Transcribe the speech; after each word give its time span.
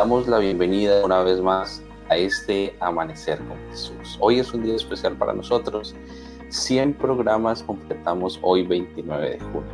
damos 0.00 0.26
la 0.26 0.38
bienvenida 0.38 1.04
una 1.04 1.22
vez 1.22 1.42
más 1.42 1.82
a 2.08 2.16
este 2.16 2.74
Amanecer 2.80 3.38
con 3.40 3.58
Jesús. 3.68 4.16
Hoy 4.18 4.38
es 4.38 4.50
un 4.54 4.62
día 4.62 4.74
especial 4.74 5.14
para 5.14 5.34
nosotros. 5.34 5.94
100 6.48 6.94
programas 6.94 7.62
completamos 7.62 8.40
hoy 8.40 8.66
29 8.66 9.32
de 9.32 9.38
junio. 9.38 9.70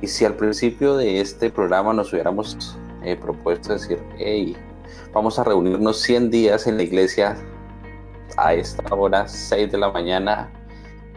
Y 0.00 0.06
si 0.06 0.24
al 0.24 0.34
principio 0.34 0.96
de 0.96 1.20
este 1.20 1.50
programa 1.50 1.92
nos 1.92 2.10
hubiéramos 2.14 2.78
eh, 3.02 3.16
propuesto 3.16 3.74
decir, 3.74 4.02
hey, 4.16 4.56
vamos 5.12 5.38
a 5.38 5.44
reunirnos 5.44 6.00
100 6.00 6.30
días 6.30 6.66
en 6.66 6.78
la 6.78 6.84
iglesia 6.84 7.36
a 8.38 8.54
esta 8.54 8.94
hora, 8.94 9.28
6 9.28 9.70
de 9.70 9.76
la 9.76 9.90
mañana, 9.92 10.50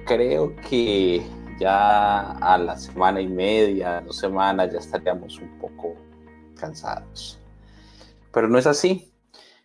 creo 0.05 0.53
que 0.69 1.25
ya 1.61 2.31
a 2.33 2.57
la 2.57 2.75
semana 2.75 3.21
y 3.21 3.27
media, 3.29 4.01
dos 4.01 4.17
semanas, 4.17 4.73
ya 4.73 4.79
estaríamos 4.79 5.39
un 5.39 5.47
poco 5.59 5.95
cansados. 6.59 7.39
Pero 8.37 8.49
no 8.49 8.59
es 8.59 8.67
así. 8.67 9.11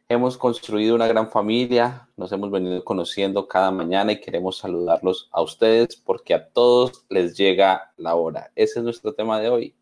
Hemos 0.08 0.38
construido 0.38 0.94
una 0.94 1.06
gran 1.06 1.30
familia, 1.30 2.08
nos 2.16 2.32
hemos 2.32 2.50
venido 2.50 2.82
conociendo 2.82 3.46
cada 3.46 3.70
mañana 3.70 4.12
y 4.12 4.20
queremos 4.22 4.56
saludarlos 4.56 5.28
a 5.30 5.42
ustedes 5.42 5.94
porque 5.96 6.32
a 6.32 6.48
todos 6.48 7.04
les 7.10 7.36
llega 7.36 7.92
la 7.98 8.14
hora. 8.14 8.50
Ese 8.56 8.78
es 8.78 8.82
nuestro 8.82 9.12
tema 9.12 9.38
de 9.40 9.50
hoy. 9.50 9.74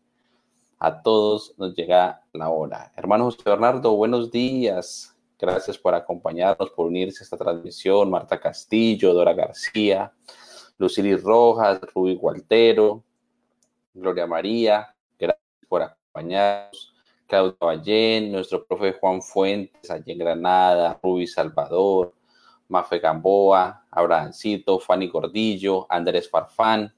A 0.77 1.01
todos 1.03 1.53
nos 1.57 1.73
llega 1.73 2.21
la 2.33 2.49
hora. 2.49 2.91
Hermano 2.97 3.23
José 3.23 3.43
Bernardo, 3.45 3.95
buenos 3.95 4.29
días. 4.29 5.15
Gracias 5.39 5.77
por 5.77 5.95
acompañarnos, 5.95 6.71
por 6.71 6.87
unirse 6.87 7.23
a 7.23 7.23
esta 7.23 7.37
transmisión. 7.37 8.09
Marta 8.09 8.41
Castillo, 8.41 9.13
Dora 9.13 9.31
García, 9.31 10.11
Lucili 10.77 11.15
Rojas, 11.15 11.79
Rubí 11.95 12.15
Gualtero, 12.17 13.05
Gloria 13.93 14.27
María, 14.27 14.93
gracias 15.17 15.47
por 15.69 15.81
acompañarnos. 15.81 16.90
Claudio 17.31 17.55
Ballén, 17.61 18.29
nuestro 18.29 18.65
profe 18.65 18.91
Juan 18.91 19.21
Fuentes, 19.21 19.89
allí 19.89 20.11
en 20.11 20.17
Granada, 20.17 20.99
Rubí 21.01 21.25
Salvador, 21.25 22.13
Mafe 22.67 22.99
Gamboa, 22.99 23.85
Abrahancito, 23.89 24.81
Fanny 24.81 25.07
Gordillo, 25.07 25.87
Andrés 25.89 26.29
Farfán. 26.29 26.93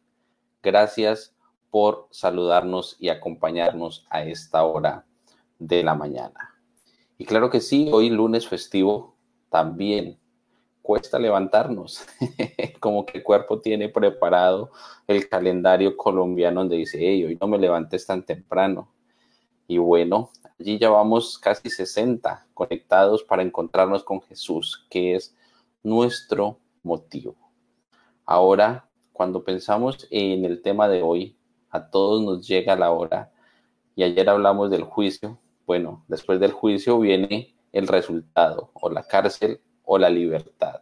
Gracias 0.63 1.35
por 1.69 2.07
saludarnos 2.09 2.95
y 2.99 3.09
acompañarnos 3.09 4.07
a 4.09 4.23
esta 4.23 4.63
hora 4.63 5.05
de 5.59 5.83
la 5.83 5.93
mañana. 5.93 6.55
Y 7.19 7.25
claro 7.25 7.51
que 7.51 7.61
sí, 7.61 7.91
hoy 7.93 8.09
lunes 8.09 8.47
festivo 8.47 9.15
también 9.51 10.17
cuesta 10.81 11.19
levantarnos, 11.19 12.07
como 12.79 13.05
que 13.05 13.19
el 13.19 13.23
cuerpo 13.23 13.61
tiene 13.61 13.87
preparado 13.87 14.71
el 15.05 15.29
calendario 15.29 15.95
colombiano 15.95 16.61
donde 16.61 16.77
dice, 16.77 16.97
hey, 16.99 17.23
hoy 17.23 17.37
no 17.39 17.47
me 17.47 17.59
levantes 17.59 18.07
tan 18.07 18.25
temprano. 18.25 18.93
Y 19.67 19.77
bueno, 19.77 20.29
allí 20.59 20.77
ya 20.77 20.89
vamos 20.89 21.37
casi 21.37 21.69
60 21.69 22.47
conectados 22.53 23.23
para 23.23 23.43
encontrarnos 23.43 24.03
con 24.03 24.21
Jesús, 24.21 24.85
que 24.89 25.15
es 25.15 25.35
nuestro 25.83 26.59
motivo. 26.83 27.35
Ahora, 28.25 28.89
cuando 29.11 29.43
pensamos 29.43 30.07
en 30.09 30.45
el 30.45 30.61
tema 30.61 30.87
de 30.87 31.01
hoy, 31.01 31.37
a 31.69 31.89
todos 31.89 32.21
nos 32.23 32.47
llega 32.47 32.75
la 32.75 32.91
hora, 32.91 33.31
y 33.95 34.03
ayer 34.03 34.29
hablamos 34.29 34.71
del 34.71 34.83
juicio, 34.83 35.39
bueno, 35.65 36.03
después 36.07 36.39
del 36.39 36.51
juicio 36.51 36.99
viene 36.99 37.55
el 37.71 37.87
resultado, 37.87 38.71
o 38.73 38.89
la 38.89 39.03
cárcel 39.03 39.61
o 39.83 39.97
la 39.97 40.09
libertad. 40.09 40.81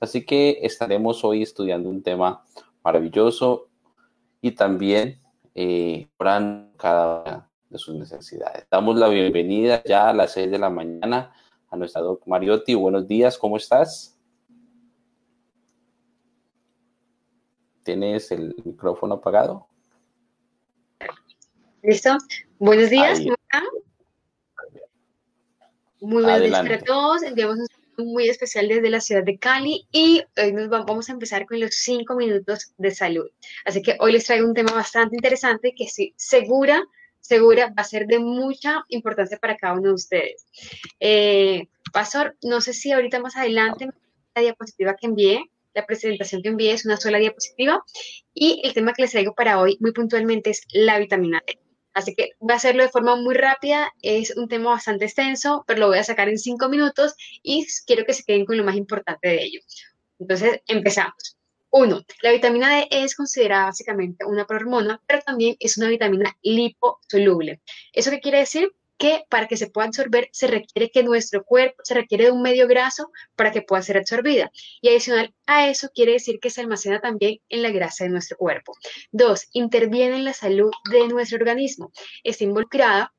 Así 0.00 0.24
que 0.24 0.58
estaremos 0.62 1.24
hoy 1.24 1.42
estudiando 1.42 1.88
un 1.88 2.02
tema 2.02 2.44
maravilloso 2.82 3.68
y 4.40 4.52
también 4.52 5.20
eh, 5.54 6.08
cada 6.76 7.22
una 7.24 7.51
de 7.72 7.78
sus 7.78 7.94
necesidades. 7.94 8.66
Damos 8.70 8.98
la 8.98 9.08
bienvenida 9.08 9.82
ya 9.84 10.10
a 10.10 10.12
las 10.12 10.32
6 10.32 10.50
de 10.50 10.58
la 10.58 10.68
mañana 10.68 11.32
a 11.70 11.76
nuestra 11.76 12.02
doc 12.02 12.26
Mariotti. 12.26 12.74
Buenos 12.74 13.08
días, 13.08 13.38
¿cómo 13.38 13.56
estás? 13.56 14.18
¿Tienes 17.82 18.30
el 18.30 18.54
micrófono 18.64 19.14
apagado? 19.14 19.66
Listo. 21.82 22.16
Buenos 22.58 22.90
días. 22.90 23.20
Muy 26.00 26.22
buenos 26.22 26.40
días 26.42 26.60
para 26.60 26.78
todos. 26.80 27.22
Enviamos 27.22 27.58
un 27.96 28.12
muy 28.12 28.28
especial 28.28 28.68
desde 28.68 28.90
la 28.90 29.00
ciudad 29.00 29.24
de 29.24 29.38
Cali 29.38 29.86
y 29.90 30.22
hoy 30.36 30.52
nos 30.52 30.68
vamos 30.68 31.08
a 31.08 31.12
empezar 31.12 31.46
con 31.46 31.58
los 31.58 31.74
cinco 31.74 32.16
minutos 32.16 32.74
de 32.76 32.90
salud. 32.90 33.30
Así 33.64 33.80
que 33.82 33.96
hoy 33.98 34.12
les 34.12 34.24
traigo 34.24 34.46
un 34.46 34.54
tema 34.54 34.72
bastante 34.72 35.16
interesante 35.16 35.74
que 35.74 35.88
sí, 35.88 36.12
segura, 36.16 36.84
segura 37.22 37.68
va 37.68 37.82
a 37.82 37.84
ser 37.84 38.06
de 38.06 38.18
mucha 38.18 38.84
importancia 38.88 39.38
para 39.38 39.56
cada 39.56 39.74
uno 39.74 39.88
de 39.88 39.94
ustedes. 39.94 40.46
Eh, 41.00 41.68
Pastor, 41.92 42.36
no 42.42 42.60
sé 42.60 42.74
si 42.74 42.92
ahorita 42.92 43.20
más 43.20 43.36
adelante 43.36 43.88
la 44.34 44.42
diapositiva 44.42 44.96
que 44.96 45.06
envié, 45.06 45.44
la 45.74 45.86
presentación 45.86 46.42
que 46.42 46.48
envié 46.50 46.72
es 46.72 46.84
una 46.84 46.96
sola 46.98 47.18
diapositiva 47.18 47.82
y 48.34 48.60
el 48.64 48.74
tema 48.74 48.92
que 48.92 49.02
les 49.02 49.12
traigo 49.12 49.34
para 49.34 49.60
hoy 49.60 49.78
muy 49.80 49.92
puntualmente 49.92 50.50
es 50.50 50.62
la 50.72 50.98
vitamina 50.98 51.42
D. 51.46 51.58
Así 51.94 52.14
que 52.14 52.30
voy 52.40 52.52
a 52.52 52.56
hacerlo 52.56 52.82
de 52.82 52.88
forma 52.88 53.16
muy 53.16 53.34
rápida. 53.34 53.92
Es 54.00 54.34
un 54.36 54.48
tema 54.48 54.70
bastante 54.70 55.04
extenso, 55.04 55.64
pero 55.66 55.80
lo 55.80 55.88
voy 55.88 55.98
a 55.98 56.04
sacar 56.04 56.28
en 56.28 56.38
cinco 56.38 56.68
minutos 56.68 57.14
y 57.42 57.66
quiero 57.86 58.04
que 58.04 58.14
se 58.14 58.24
queden 58.24 58.46
con 58.46 58.56
lo 58.56 58.64
más 58.64 58.76
importante 58.76 59.28
de 59.28 59.42
ello. 59.42 59.60
Entonces, 60.18 60.60
empezamos. 60.66 61.36
Uno, 61.74 62.02
la 62.20 62.32
vitamina 62.32 62.76
D 62.76 62.88
es 62.90 63.16
considerada 63.16 63.64
básicamente 63.64 64.26
una 64.26 64.46
prohormona, 64.46 65.00
pero 65.06 65.22
también 65.22 65.56
es 65.58 65.78
una 65.78 65.88
vitamina 65.88 66.36
liposoluble. 66.42 67.62
¿Eso 67.94 68.10
qué 68.10 68.20
quiere 68.20 68.40
decir? 68.40 68.72
que 68.98 69.24
para 69.28 69.48
que 69.48 69.56
se 69.56 69.68
pueda 69.68 69.88
absorber 69.88 70.28
se 70.32 70.46
requiere 70.46 70.88
que 70.90 71.02
nuestro 71.02 71.42
cuerpo, 71.42 71.82
se 71.82 71.94
requiere 71.94 72.26
de 72.26 72.30
un 72.30 72.40
medio 72.40 72.68
graso 72.68 73.10
para 73.34 73.50
que 73.50 73.62
pueda 73.62 73.82
ser 73.82 73.96
absorbida. 73.96 74.52
Y 74.80 74.90
adicional 74.90 75.34
a 75.46 75.66
eso 75.68 75.88
quiere 75.92 76.12
decir 76.12 76.38
que 76.38 76.50
se 76.50 76.60
almacena 76.60 77.00
también 77.00 77.40
en 77.48 77.62
la 77.62 77.70
grasa 77.70 78.04
de 78.04 78.10
nuestro 78.10 78.36
cuerpo. 78.36 78.76
Dos, 79.10 79.48
interviene 79.54 80.14
en 80.16 80.24
la 80.24 80.34
salud 80.34 80.70
de 80.88 81.08
nuestro 81.08 81.38
organismo. 81.38 81.90
Está 82.22 82.44
involucrada 82.44 83.12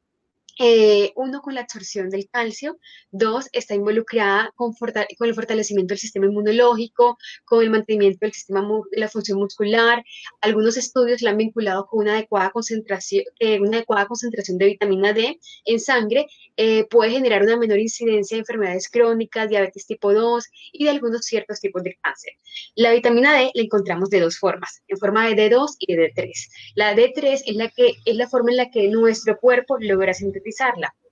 eh, 0.59 1.11
uno, 1.15 1.41
con 1.41 1.55
la 1.55 1.61
absorción 1.61 2.09
del 2.09 2.29
calcio, 2.29 2.77
dos, 3.11 3.49
está 3.53 3.73
involucrada 3.73 4.51
con, 4.55 4.73
con, 4.73 5.27
el 5.27 5.33
fortalecimiento 5.33 5.93
del 5.93 5.99
sistema 5.99 6.27
inmunológico, 6.27 7.17
con 7.45 7.63
el 7.63 7.71
mantenimiento 7.71 8.19
del 8.21 8.33
sistema 8.33 8.63
la 8.91 9.09
función 9.09 9.39
muscular. 9.39 10.03
Algunos 10.41 10.77
estudios 10.77 11.21
la 11.21 11.31
han 11.31 11.37
vinculado 11.37 11.87
con 11.87 12.01
una 12.01 12.13
adecuada 12.13 12.51
concentración, 12.51 13.23
eh, 13.39 13.59
una 13.59 13.77
adecuada 13.77 14.05
concentración 14.05 14.57
de 14.59 14.65
vitamina 14.67 15.13
D 15.13 15.39
en 15.65 15.79
sangre, 15.79 16.27
eh, 16.57 16.85
puede 16.89 17.11
generar 17.11 17.41
una 17.41 17.57
menor 17.57 17.79
incidencia 17.79 18.35
de 18.35 18.41
enfermedades 18.41 18.89
crónicas, 18.89 19.49
diabetes 19.49 19.87
tipo 19.87 20.13
2 20.13 20.45
y 20.71 20.83
de 20.83 20.91
algunos 20.91 21.25
ciertos 21.25 21.59
tipos 21.59 21.81
de 21.83 21.97
cáncer. 22.01 22.33
La 22.75 22.91
vitamina 22.91 23.33
D 23.33 23.51
la 23.53 23.63
encontramos 23.63 24.09
de 24.11 24.19
dos 24.19 24.37
formas, 24.37 24.83
en 24.87 24.97
forma 24.97 25.27
de 25.27 25.35
D2 25.35 25.75
y 25.79 25.95
de 25.95 26.13
D3. 26.13 26.31
La 26.75 26.95
D3 26.95 27.41
es 27.45 27.55
la, 27.55 27.69
que, 27.69 27.93
es 28.05 28.15
la 28.15 28.29
forma 28.29 28.51
en 28.51 28.57
la 28.57 28.69
que 28.69 28.87
nuestro 28.87 29.39
cuerpo 29.39 29.77
logra 29.79 30.13
sintetizar 30.13 30.42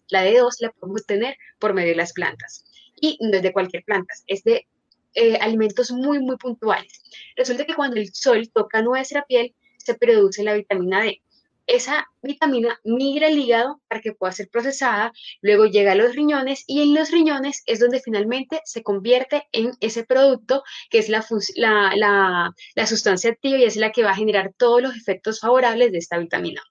la 0.10 0.24
de 0.24 0.38
dos 0.38 0.58
la 0.60 0.72
podemos 0.72 1.06
tener 1.06 1.38
por 1.58 1.74
medio 1.74 1.90
de 1.90 1.96
las 1.96 2.14
plantas. 2.14 2.66
Y 3.00 3.18
no 3.22 3.38
es 3.38 3.44
de 3.44 3.54
cualquier 3.54 3.84
planta, 3.84 4.14
es 4.28 4.44
de 4.44 4.68
eh, 5.16 5.38
alimentos 5.42 5.92
muy, 5.92 6.20
muy 6.20 6.38
puntuales. 6.38 7.02
Resulta 7.36 7.66
que 7.66 7.76
cuando 7.76 7.98
el 7.98 8.14
sol 8.14 8.50
toca 8.54 8.82
nuestra 8.82 9.26
piel, 9.26 9.56
se 9.78 9.96
produce 9.96 10.44
la 10.44 10.54
vitamina 10.54 11.02
D. 11.02 11.22
Esa 11.68 12.08
vitamina 12.22 12.80
migra 12.84 13.28
al 13.28 13.38
hígado 13.38 13.82
para 13.88 14.02
que 14.02 14.14
pueda 14.14 14.34
ser 14.34 14.50
procesada, 14.50 15.14
luego 15.42 15.66
llega 15.66 15.94
a 15.94 15.96
los 15.96 16.16
riñones 16.16 16.64
y 16.68 16.82
en 16.82 16.94
los 16.94 17.12
riñones 17.12 17.64
es 17.66 17.80
donde 17.80 18.02
finalmente 18.02 18.62
se 18.66 18.84
convierte 18.84 19.48
en 19.52 19.72
ese 19.80 20.04
producto 20.04 20.64
que 20.90 21.00
es 21.00 21.08
la, 21.10 21.24
la 21.56 22.88
sustancia 22.88 23.32
activa 23.32 23.58
y 23.58 23.64
es 23.64 23.78
la 23.78 23.92
que 23.92 24.04
va 24.04 24.12
a 24.12 24.16
generar 24.16 24.54
todos 24.58 24.82
los 24.82 24.96
efectos 24.96 25.40
favorables 25.40 25.92
de 25.92 26.00
esta 26.00 26.18
vitamina. 26.18 26.62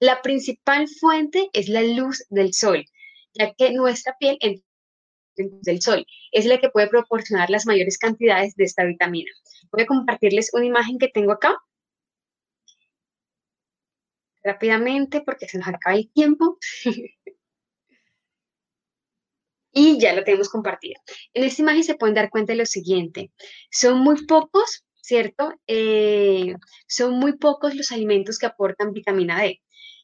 La 0.00 0.22
principal 0.22 0.88
fuente 0.88 1.50
es 1.52 1.68
la 1.68 1.82
luz 1.82 2.24
del 2.30 2.54
sol, 2.54 2.84
ya 3.34 3.52
que 3.54 3.72
nuestra 3.72 4.16
piel 4.18 4.38
del 5.36 5.82
sol 5.82 6.06
es 6.32 6.46
la 6.46 6.58
que 6.58 6.70
puede 6.70 6.88
proporcionar 6.88 7.50
las 7.50 7.66
mayores 7.66 7.98
cantidades 7.98 8.54
de 8.56 8.64
esta 8.64 8.84
vitamina. 8.84 9.30
Voy 9.72 9.82
a 9.82 9.86
compartirles 9.86 10.50
una 10.52 10.66
imagen 10.66 10.98
que 10.98 11.08
tengo 11.08 11.32
acá. 11.32 11.56
Rápidamente, 14.42 15.20
porque 15.20 15.48
se 15.48 15.58
nos 15.58 15.68
acaba 15.68 15.96
el 15.96 16.10
tiempo. 16.12 16.58
y 19.72 19.98
ya 20.00 20.12
la 20.12 20.24
tenemos 20.24 20.48
compartida. 20.48 21.00
En 21.34 21.44
esta 21.44 21.62
imagen 21.62 21.84
se 21.84 21.94
pueden 21.96 22.14
dar 22.14 22.30
cuenta 22.30 22.52
de 22.52 22.58
lo 22.58 22.66
siguiente. 22.66 23.32
Son 23.70 23.98
muy 23.98 24.26
pocos, 24.26 24.84
¿cierto? 24.94 25.54
Eh, 25.66 26.54
son 26.86 27.14
muy 27.14 27.36
pocos 27.36 27.74
los 27.74 27.92
alimentos 27.92 28.38
que 28.38 28.46
aportan 28.46 28.92
vitamina 28.92 29.40
D. 29.42 29.60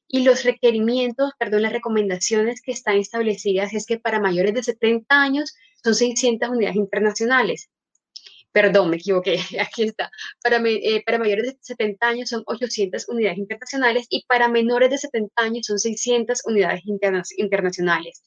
Y 0.08 0.22
los 0.22 0.44
requerimientos, 0.44 1.32
perdón, 1.38 1.62
las 1.62 1.72
recomendaciones 1.72 2.60
que 2.60 2.72
están 2.72 2.96
establecidas 2.98 3.72
es 3.74 3.86
que 3.86 3.98
para 3.98 4.20
mayores 4.20 4.54
de 4.54 4.62
70 4.62 5.06
años 5.10 5.54
son 5.82 5.94
600 5.94 6.48
unidades 6.50 6.76
internacionales. 6.76 7.70
perdón, 8.52 8.90
me 8.90 8.96
equivoqué, 8.96 9.38
aquí 9.60 9.82
está. 9.84 10.10
Para, 10.42 10.58
eh, 10.64 11.02
para 11.04 11.18
mayores 11.18 11.44
de 11.46 11.58
70 11.60 12.06
años 12.06 12.28
son 12.30 12.42
800 12.46 13.08
unidades 13.08 13.38
internacionales 13.38 14.06
y 14.10 14.24
para 14.26 14.48
menores 14.48 14.90
de 14.90 14.98
70 14.98 15.42
años 15.42 15.66
son 15.66 15.78
600 15.78 16.40
unidades 16.46 16.82
internacionales. 16.84 18.22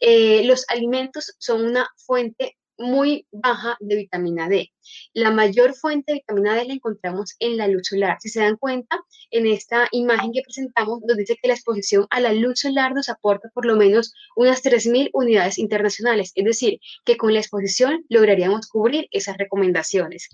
Eh, 0.00 0.44
los 0.44 0.64
alimentos 0.68 1.34
son 1.38 1.64
una 1.64 1.88
fuente 1.96 2.56
muy 2.78 3.26
baja 3.30 3.76
de 3.80 3.96
vitamina 3.96 4.48
D. 4.48 4.72
La 5.12 5.30
mayor 5.30 5.74
fuente 5.74 6.12
de 6.12 6.18
vitamina 6.18 6.54
D 6.54 6.64
la 6.64 6.74
encontramos 6.74 7.34
en 7.38 7.56
la 7.56 7.68
luz 7.68 7.88
solar. 7.88 8.18
Si 8.20 8.28
se 8.28 8.40
dan 8.40 8.56
cuenta, 8.56 9.00
en 9.30 9.46
esta 9.46 9.88
imagen 9.92 10.32
que 10.32 10.42
presentamos 10.42 11.00
nos 11.06 11.16
dice 11.16 11.36
que 11.40 11.48
la 11.48 11.54
exposición 11.54 12.06
a 12.10 12.20
la 12.20 12.32
luz 12.32 12.60
solar 12.60 12.94
nos 12.94 13.08
aporta 13.08 13.48
por 13.54 13.66
lo 13.66 13.76
menos 13.76 14.12
unas 14.36 14.62
3.000 14.62 15.10
unidades 15.12 15.58
internacionales, 15.58 16.32
es 16.34 16.44
decir, 16.44 16.80
que 17.04 17.16
con 17.16 17.32
la 17.32 17.40
exposición 17.40 18.04
lograríamos 18.08 18.68
cubrir 18.68 19.08
esas 19.10 19.36
recomendaciones. 19.36 20.28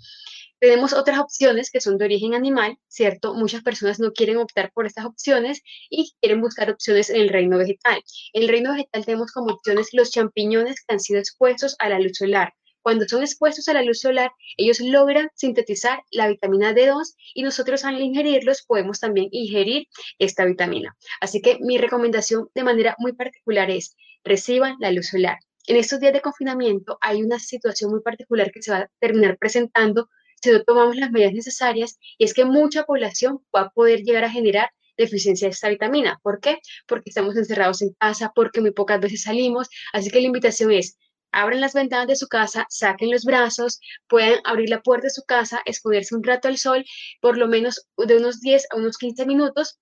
Tenemos 0.63 0.93
otras 0.93 1.19
opciones 1.19 1.73
que 1.73 1.81
son 1.81 1.99
de 1.99 2.05
origen 2.05 2.35
animal, 2.35 2.79
¿cierto? 2.87 3.35
Muchas 3.35 3.65
personas 3.65 3.99
no 3.99 4.13
quieren 4.13 4.37
optar 4.37 4.71
por 4.73 4.87
estas 4.87 5.05
opciones 5.05 5.61
y 5.91 6.13
quieren 6.21 6.41
buscar 6.41 6.71
opciones 6.71 7.11
en 7.11 7.17
el 7.17 7.31
reino 7.31 7.59
vegetal. 7.59 8.01
En 8.33 8.45
el 8.45 8.49
reino 8.49 8.71
vegetal 8.71 9.05
tenemos 9.05 9.33
como 9.33 9.55
opciones 9.55 9.89
los 9.93 10.13
champiñones 10.13 10.77
que 10.77 10.95
han 10.95 11.01
sido 11.01 11.19
expuestos 11.19 11.75
a 11.81 11.89
la 11.89 11.99
luz 11.99 12.17
solar. 12.17 12.55
Cuando 12.81 13.09
son 13.09 13.23
expuestos 13.23 13.67
a 13.67 13.73
la 13.73 13.83
luz 13.83 14.03
solar, 14.03 14.31
ellos 14.57 14.79
logran 14.79 15.31
sintetizar 15.35 15.99
la 16.13 16.29
vitamina 16.29 16.73
D2 16.73 17.17
y 17.35 17.43
nosotros 17.43 17.85
al 17.85 18.01
ingerirlos 18.01 18.63
podemos 18.63 19.01
también 19.01 19.31
ingerir 19.33 19.89
esta 20.21 20.45
vitamina. 20.45 20.97
Así 21.21 21.43
que 21.43 21.59
mi 21.59 21.77
recomendación 21.77 22.51
de 22.55 22.63
manera 22.63 22.95
muy 23.01 23.15
particular 23.15 23.69
es 23.69 23.97
reciban 24.23 24.77
la 24.79 24.93
luz 24.93 25.09
solar. 25.09 25.39
En 25.67 25.75
estos 25.75 25.99
días 25.99 26.13
de 26.13 26.21
confinamiento 26.21 26.99
hay 27.01 27.21
una 27.21 27.41
situación 27.41 27.91
muy 27.91 28.01
particular 28.01 28.53
que 28.53 28.63
se 28.63 28.71
va 28.71 28.79
a 28.79 28.91
terminar 29.01 29.39
presentando 29.39 30.09
si 30.43 30.51
no 30.51 30.63
tomamos 30.65 30.97
las 30.97 31.11
medidas 31.11 31.33
necesarias, 31.33 31.99
y 32.19 32.25
es 32.25 32.35
que 32.35 32.45
mucha 32.45 32.85
población 32.85 33.45
va 33.55 33.63
a 33.63 33.71
poder 33.71 34.03
llegar 34.03 34.25
a 34.25 34.31
generar 34.31 34.71
deficiencia 34.97 35.49
de 35.49 35.53
esta 35.53 35.69
vitamina. 35.69 36.19
¿Por 36.23 36.41
qué? 36.41 36.59
Porque 36.87 37.11
estamos 37.11 37.37
encerrados 37.37 37.83
en 37.83 37.93
casa, 37.95 38.33
porque 38.35 38.61
muy 38.61 38.73
pocas 38.73 39.01
veces 39.01 39.23
salimos. 39.23 39.69
Así 39.93 40.11
que 40.11 40.21
la 40.21 40.27
invitación 40.27 40.73
es, 40.73 40.99
abran 41.33 41.61
las 41.61 41.75
ventanas 41.75 42.07
de 42.07 42.17
su 42.17 42.29
casa, 42.29 42.67
saquen 42.69 43.11
los 43.11 43.25
brazos, 43.25 43.81
pueden 44.07 44.41
abrir 44.45 44.69
la 44.69 44.83
puerta 44.83 45.07
de 45.07 45.11
su 45.11 45.23
casa, 45.23 45.63
exponerse 45.65 46.15
un 46.15 46.23
rato 46.23 46.49
al 46.49 46.59
sol, 46.59 46.85
por 47.21 47.39
lo 47.39 47.49
menos 47.49 47.87
de 47.97 48.17
unos 48.17 48.41
10 48.41 48.67
a 48.71 48.77
unos 48.77 48.99
15 48.99 49.27
minutos, 49.27 49.79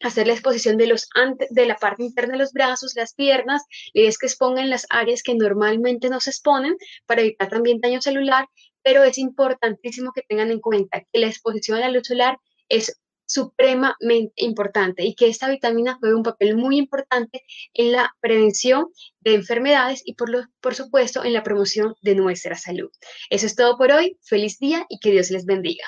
hacer 0.00 0.26
la 0.26 0.34
exposición 0.34 0.76
de, 0.76 0.86
los 0.86 1.08
de 1.50 1.66
la 1.66 1.76
parte 1.76 2.02
interna 2.02 2.32
de 2.32 2.38
los 2.38 2.52
brazos, 2.52 2.94
las 2.94 3.14
piernas, 3.14 3.62
y 3.92 4.06
es 4.06 4.18
que 4.18 4.26
expongan 4.26 4.70
las 4.70 4.86
áreas 4.90 5.22
que 5.22 5.34
normalmente 5.34 6.08
no 6.10 6.20
se 6.20 6.30
exponen 6.30 6.76
para 7.06 7.22
evitar 7.22 7.48
también 7.48 7.80
daño 7.80 8.00
celular, 8.02 8.46
pero 8.84 9.02
es 9.02 9.18
importantísimo 9.18 10.12
que 10.12 10.22
tengan 10.22 10.52
en 10.52 10.60
cuenta 10.60 11.04
que 11.12 11.18
la 11.18 11.26
exposición 11.26 11.78
a 11.78 11.80
la 11.80 11.88
luz 11.88 12.06
solar 12.06 12.38
es 12.68 13.00
supremamente 13.26 14.34
importante 14.44 15.02
y 15.04 15.14
que 15.14 15.28
esta 15.28 15.48
vitamina 15.48 15.96
juega 15.98 16.16
un 16.16 16.22
papel 16.22 16.56
muy 16.56 16.76
importante 16.76 17.42
en 17.72 17.92
la 17.92 18.14
prevención 18.20 18.88
de 19.20 19.34
enfermedades 19.34 20.02
y 20.04 20.14
por, 20.14 20.28
lo, 20.28 20.42
por 20.60 20.74
supuesto 20.74 21.24
en 21.24 21.32
la 21.32 21.42
promoción 21.42 21.94
de 22.02 22.14
nuestra 22.14 22.54
salud. 22.54 22.90
Eso 23.30 23.46
es 23.46 23.56
todo 23.56 23.78
por 23.78 23.90
hoy. 23.92 24.18
Feliz 24.22 24.58
día 24.58 24.84
y 24.90 24.98
que 24.98 25.10
Dios 25.10 25.30
les 25.30 25.46
bendiga. 25.46 25.84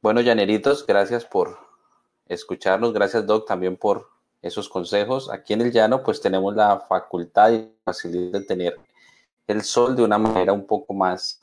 Bueno, 0.00 0.20
llaneritos, 0.20 0.86
gracias 0.86 1.24
por 1.24 1.58
escucharnos. 2.28 2.92
Gracias, 2.92 3.26
Doc, 3.26 3.48
también 3.48 3.76
por 3.76 4.08
esos 4.40 4.68
consejos. 4.68 5.28
Aquí 5.30 5.54
en 5.54 5.62
el 5.62 5.72
llano, 5.72 6.04
pues 6.04 6.20
tenemos 6.20 6.54
la 6.54 6.78
facultad 6.78 7.52
y 7.52 7.68
facilidad 7.84 8.40
de 8.40 8.46
tener 8.46 8.76
el 9.48 9.62
sol 9.62 9.96
de 9.96 10.04
una 10.04 10.18
manera 10.18 10.52
un 10.52 10.66
poco 10.66 10.94
más 10.94 11.40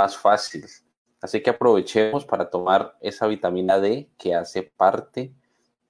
más 0.00 0.16
fácil. 0.16 0.64
Así 1.20 1.42
que 1.42 1.50
aprovechemos 1.50 2.24
para 2.24 2.48
tomar 2.48 2.96
esa 3.02 3.26
vitamina 3.26 3.78
D 3.78 4.08
que 4.16 4.34
hace 4.34 4.62
parte 4.62 5.34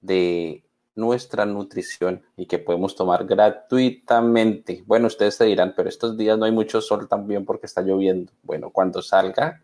de 0.01 0.65
nuestra 0.95 1.45
nutrición 1.45 2.21
y 2.35 2.45
que 2.45 2.59
podemos 2.59 2.93
tomar 2.93 3.25
gratuitamente. 3.25 4.83
Bueno, 4.85 5.07
ustedes 5.07 5.35
se 5.35 5.45
dirán, 5.45 5.73
pero 5.77 5.87
estos 5.87 6.17
días 6.17 6.37
no 6.37 6.43
hay 6.43 6.51
mucho 6.51 6.81
sol 6.81 7.07
también 7.07 7.45
porque 7.45 7.67
está 7.67 7.81
lloviendo. 7.81 8.33
Bueno, 8.43 8.71
cuando 8.71 9.01
salga, 9.01 9.61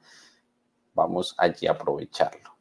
vamos 0.94 1.36
allí 1.38 1.68
a 1.68 1.72
aprovecharlo. 1.72 2.56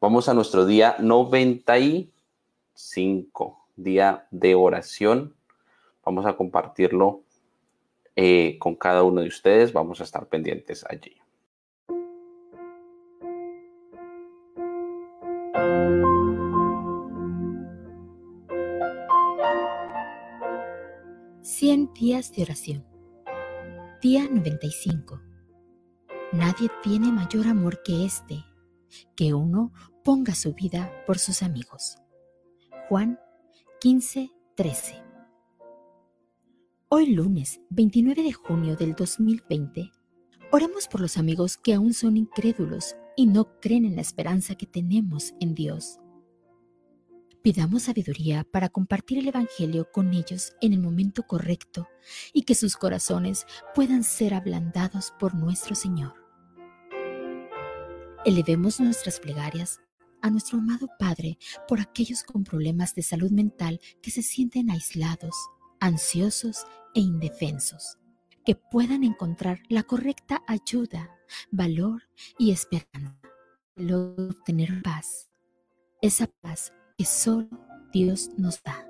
Vamos 0.00 0.28
a 0.28 0.34
nuestro 0.34 0.66
día 0.66 0.96
95, 0.98 3.68
día 3.76 4.26
de 4.32 4.56
oración. 4.56 5.36
Vamos 6.04 6.26
a 6.26 6.36
compartirlo 6.36 7.22
eh, 8.16 8.58
con 8.58 8.74
cada 8.74 9.02
uno 9.02 9.20
de 9.20 9.28
ustedes. 9.28 9.72
Vamos 9.72 10.00
a 10.00 10.04
estar 10.04 10.28
pendientes 10.28 10.84
allí. 10.88 11.16
Cien 21.42 21.92
días 21.94 22.32
de 22.32 22.42
oración. 22.42 22.84
Día 24.02 24.26
95. 24.30 25.20
Nadie 26.32 26.68
tiene 26.82 27.12
mayor 27.12 27.46
amor 27.46 27.82
que 27.82 28.04
este, 28.04 28.44
que 29.14 29.32
uno 29.32 29.72
ponga 30.04 30.34
su 30.34 30.54
vida 30.54 31.04
por 31.06 31.18
sus 31.18 31.42
amigos. 31.42 31.98
Juan 32.88 33.18
15, 33.80 34.30
13. 34.54 35.05
Hoy 36.88 37.06
lunes 37.06 37.60
29 37.70 38.22
de 38.22 38.32
junio 38.32 38.76
del 38.76 38.94
2020, 38.94 39.90
oremos 40.52 40.86
por 40.86 41.00
los 41.00 41.16
amigos 41.16 41.56
que 41.56 41.74
aún 41.74 41.92
son 41.92 42.16
incrédulos 42.16 42.94
y 43.16 43.26
no 43.26 43.58
creen 43.60 43.84
en 43.86 43.96
la 43.96 44.02
esperanza 44.02 44.54
que 44.54 44.66
tenemos 44.66 45.34
en 45.40 45.56
Dios. 45.56 45.98
Pidamos 47.42 47.82
sabiduría 47.82 48.46
para 48.52 48.68
compartir 48.68 49.18
el 49.18 49.26
Evangelio 49.26 49.90
con 49.90 50.14
ellos 50.14 50.52
en 50.60 50.74
el 50.74 50.80
momento 50.80 51.24
correcto 51.24 51.88
y 52.32 52.42
que 52.42 52.54
sus 52.54 52.76
corazones 52.76 53.46
puedan 53.74 54.04
ser 54.04 54.32
ablandados 54.32 55.12
por 55.18 55.34
nuestro 55.34 55.74
Señor. 55.74 56.14
Elevemos 58.24 58.78
nuestras 58.78 59.18
plegarias 59.18 59.80
a 60.22 60.30
nuestro 60.30 60.58
amado 60.58 60.86
Padre 61.00 61.36
por 61.66 61.80
aquellos 61.80 62.22
con 62.22 62.44
problemas 62.44 62.94
de 62.94 63.02
salud 63.02 63.32
mental 63.32 63.80
que 64.00 64.12
se 64.12 64.22
sienten 64.22 64.70
aislados 64.70 65.34
ansiosos 65.80 66.66
e 66.94 67.00
indefensos, 67.00 67.98
que 68.44 68.54
puedan 68.54 69.04
encontrar 69.04 69.60
la 69.68 69.82
correcta 69.82 70.42
ayuda, 70.46 71.10
valor 71.50 72.02
y 72.38 72.52
esperanza. 72.52 73.20
Luego 73.76 74.32
tener 74.44 74.82
paz, 74.82 75.30
esa 76.00 76.26
paz 76.26 76.72
que 76.96 77.04
solo 77.04 77.48
Dios 77.92 78.30
nos 78.36 78.62
da. 78.62 78.86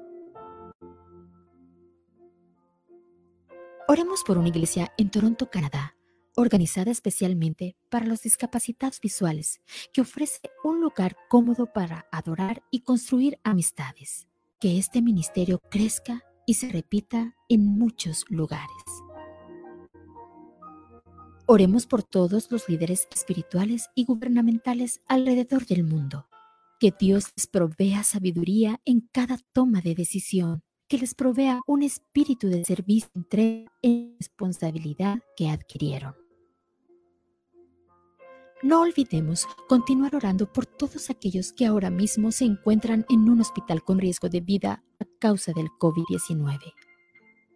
Oremos 3.89 4.25
por 4.25 4.39
una 4.39 4.49
iglesia 4.49 4.93
en 4.99 5.11
Toronto, 5.11 5.49
Canadá, 5.49 5.97
organizada 6.37 6.91
especialmente 6.91 7.77
para 7.89 8.07
los 8.07 8.23
discapacitados 8.23 9.01
visuales, 9.01 9.61
que 9.93 10.01
ofrece 10.01 10.41
un 10.65 10.81
lugar 10.81 11.17
cómodo 11.29 11.73
para 11.73 12.07
adorar 12.13 12.63
y 12.71 12.81
construir 12.81 13.39
amistades. 13.43 14.29
Que 14.61 14.79
este 14.79 15.03
ministerio 15.03 15.61
crezca 15.71 16.25
y 16.47 16.55
se 16.55 16.71
repita 16.71 17.35
en 17.49 17.67
muchos 17.67 18.25
lugares. 18.31 18.71
Oremos 21.47 21.87
por 21.87 22.03
todos 22.03 22.51
los 22.51 22.69
líderes 22.69 23.07
espirituales 23.15 23.89
y 23.95 24.05
gubernamentales 24.05 25.01
alrededor 25.07 25.67
del 25.67 25.85
mundo. 25.85 26.27
Que 26.81 26.93
Dios 26.99 27.33
les 27.37 27.47
provea 27.47 28.03
sabiduría 28.03 28.81
en 28.85 29.09
cada 29.13 29.39
toma 29.53 29.81
de 29.81 29.95
decisión, 29.95 30.63
que 30.89 30.99
les 30.99 31.15
provea 31.15 31.61
un 31.67 31.83
espíritu 31.83 32.49
de 32.49 32.65
servicio 32.65 33.11
entre 33.15 33.67
en 33.83 34.17
responsabilidad 34.19 35.21
que 35.37 35.49
adquirieron. 35.49 36.26
No 38.63 38.81
olvidemos 38.81 39.47
continuar 39.69 40.17
orando 40.17 40.51
por 40.51 40.65
todos 40.65 41.11
aquellos 41.11 41.53
que 41.53 41.67
ahora 41.67 41.91
mismo 41.91 42.33
se 42.33 42.47
encuentran 42.47 43.05
en 43.11 43.29
un 43.29 43.43
hospital 43.43 43.85
con 43.85 43.99
riesgo 43.99 44.31
de 44.31 44.41
vida 44.41 44.83
a 44.99 45.05
causa 45.19 45.53
del 45.53 45.67
COVID-19. 45.79 46.73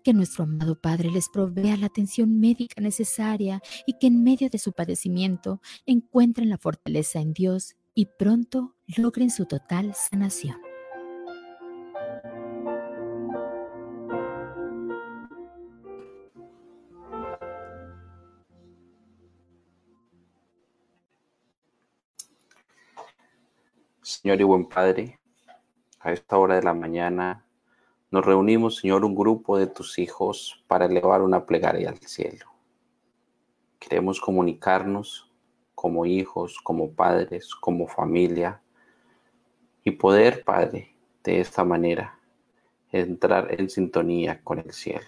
Que 0.04 0.12
nuestro 0.12 0.44
amado 0.44 0.78
Padre 0.78 1.10
les 1.10 1.30
provea 1.30 1.78
la 1.78 1.86
atención 1.86 2.38
médica 2.38 2.82
necesaria 2.82 3.62
y 3.86 3.94
que 3.98 4.08
en 4.08 4.22
medio 4.22 4.50
de 4.50 4.58
su 4.58 4.72
padecimiento 4.72 5.62
encuentren 5.86 6.50
la 6.50 6.58
fortaleza 6.58 7.18
en 7.20 7.32
Dios 7.32 7.76
y 7.94 8.06
pronto 8.18 8.76
logren 8.86 9.30
su 9.30 9.46
total 9.46 9.94
sanación. 9.94 10.69
Señor 24.20 24.38
y 24.38 24.44
buen 24.44 24.66
Padre, 24.66 25.18
a 25.98 26.12
esta 26.12 26.36
hora 26.36 26.56
de 26.56 26.62
la 26.62 26.74
mañana 26.74 27.46
nos 28.10 28.22
reunimos, 28.22 28.76
Señor, 28.76 29.02
un 29.02 29.14
grupo 29.14 29.56
de 29.56 29.66
tus 29.66 29.98
hijos 29.98 30.62
para 30.66 30.84
elevar 30.84 31.22
una 31.22 31.46
plegaria 31.46 31.88
al 31.88 32.00
cielo. 32.00 32.44
Queremos 33.78 34.20
comunicarnos 34.20 35.32
como 35.74 36.04
hijos, 36.04 36.58
como 36.62 36.92
padres, 36.92 37.54
como 37.54 37.88
familia 37.88 38.60
y 39.84 39.92
poder, 39.92 40.44
Padre, 40.44 40.94
de 41.24 41.40
esta 41.40 41.64
manera 41.64 42.20
entrar 42.92 43.58
en 43.58 43.70
sintonía 43.70 44.44
con 44.44 44.58
el 44.58 44.70
cielo. 44.74 45.06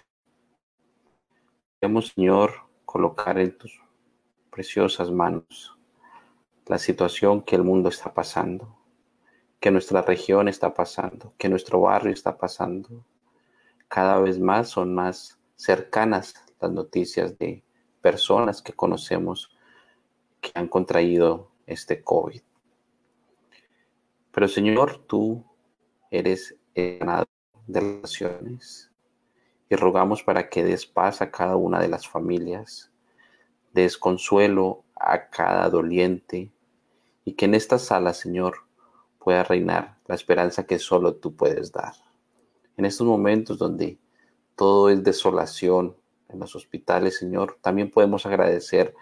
Queremos, 1.79 2.07
Señor, 2.15 2.63
colocar 2.83 3.37
en 3.37 3.55
tus 3.55 3.79
preciosas 4.49 5.11
manos 5.11 5.77
la 6.65 6.79
situación 6.79 7.43
que 7.43 7.55
el 7.55 7.63
mundo 7.63 7.89
está 7.89 8.11
pasando, 8.11 8.79
que 9.63 9.71
nuestra 9.71 10.01
región 10.01 10.49
está 10.49 10.73
pasando, 10.73 11.33
que 11.37 11.47
nuestro 11.47 11.79
barrio 11.79 12.11
está 12.11 12.37
pasando. 12.37 13.05
Cada 13.87 14.19
vez 14.19 14.37
más 14.37 14.67
son 14.67 14.93
más 14.93 15.39
cercanas 15.55 16.33
las 16.59 16.69
noticias 16.69 17.37
de 17.37 17.63
personas 18.01 18.61
que 18.61 18.73
conocemos 18.73 19.55
que 20.41 20.51
han 20.53 20.67
contraído 20.67 21.49
este 21.65 22.03
COVID. 22.03 22.41
Pero 24.33 24.49
Señor, 24.49 24.97
tú 25.07 25.45
eres 26.11 26.57
el 26.75 26.99
ganador 26.99 27.29
de 27.65 27.81
las 27.81 28.01
naciones 28.01 28.91
y 29.69 29.77
rogamos 29.77 30.23
para 30.23 30.49
que 30.49 30.65
des 30.65 30.85
paz 30.85 31.21
a 31.21 31.31
cada 31.31 31.55
una 31.55 31.79
de 31.79 31.87
las 31.87 32.05
familias, 32.05 32.91
des 33.71 33.97
consuelo 33.97 34.83
a 34.93 35.29
cada 35.29 35.69
doliente 35.69 36.51
y 37.23 37.35
que 37.35 37.45
en 37.45 37.53
esta 37.53 37.79
sala, 37.79 38.13
Señor, 38.13 38.72
pueda 39.23 39.43
reinar 39.43 39.97
la 40.07 40.15
esperanza 40.15 40.65
que 40.65 40.79
solo 40.79 41.15
tú 41.15 41.35
puedes 41.35 41.71
dar. 41.71 41.93
En 42.75 42.85
estos 42.85 43.07
momentos 43.07 43.57
donde 43.57 43.97
todo 44.55 44.89
es 44.89 45.03
desolación 45.03 45.95
en 46.29 46.39
los 46.39 46.55
hospitales, 46.55 47.17
Señor, 47.17 47.57
también 47.61 47.89
podemos 47.89 48.25
agradecer 48.25 48.93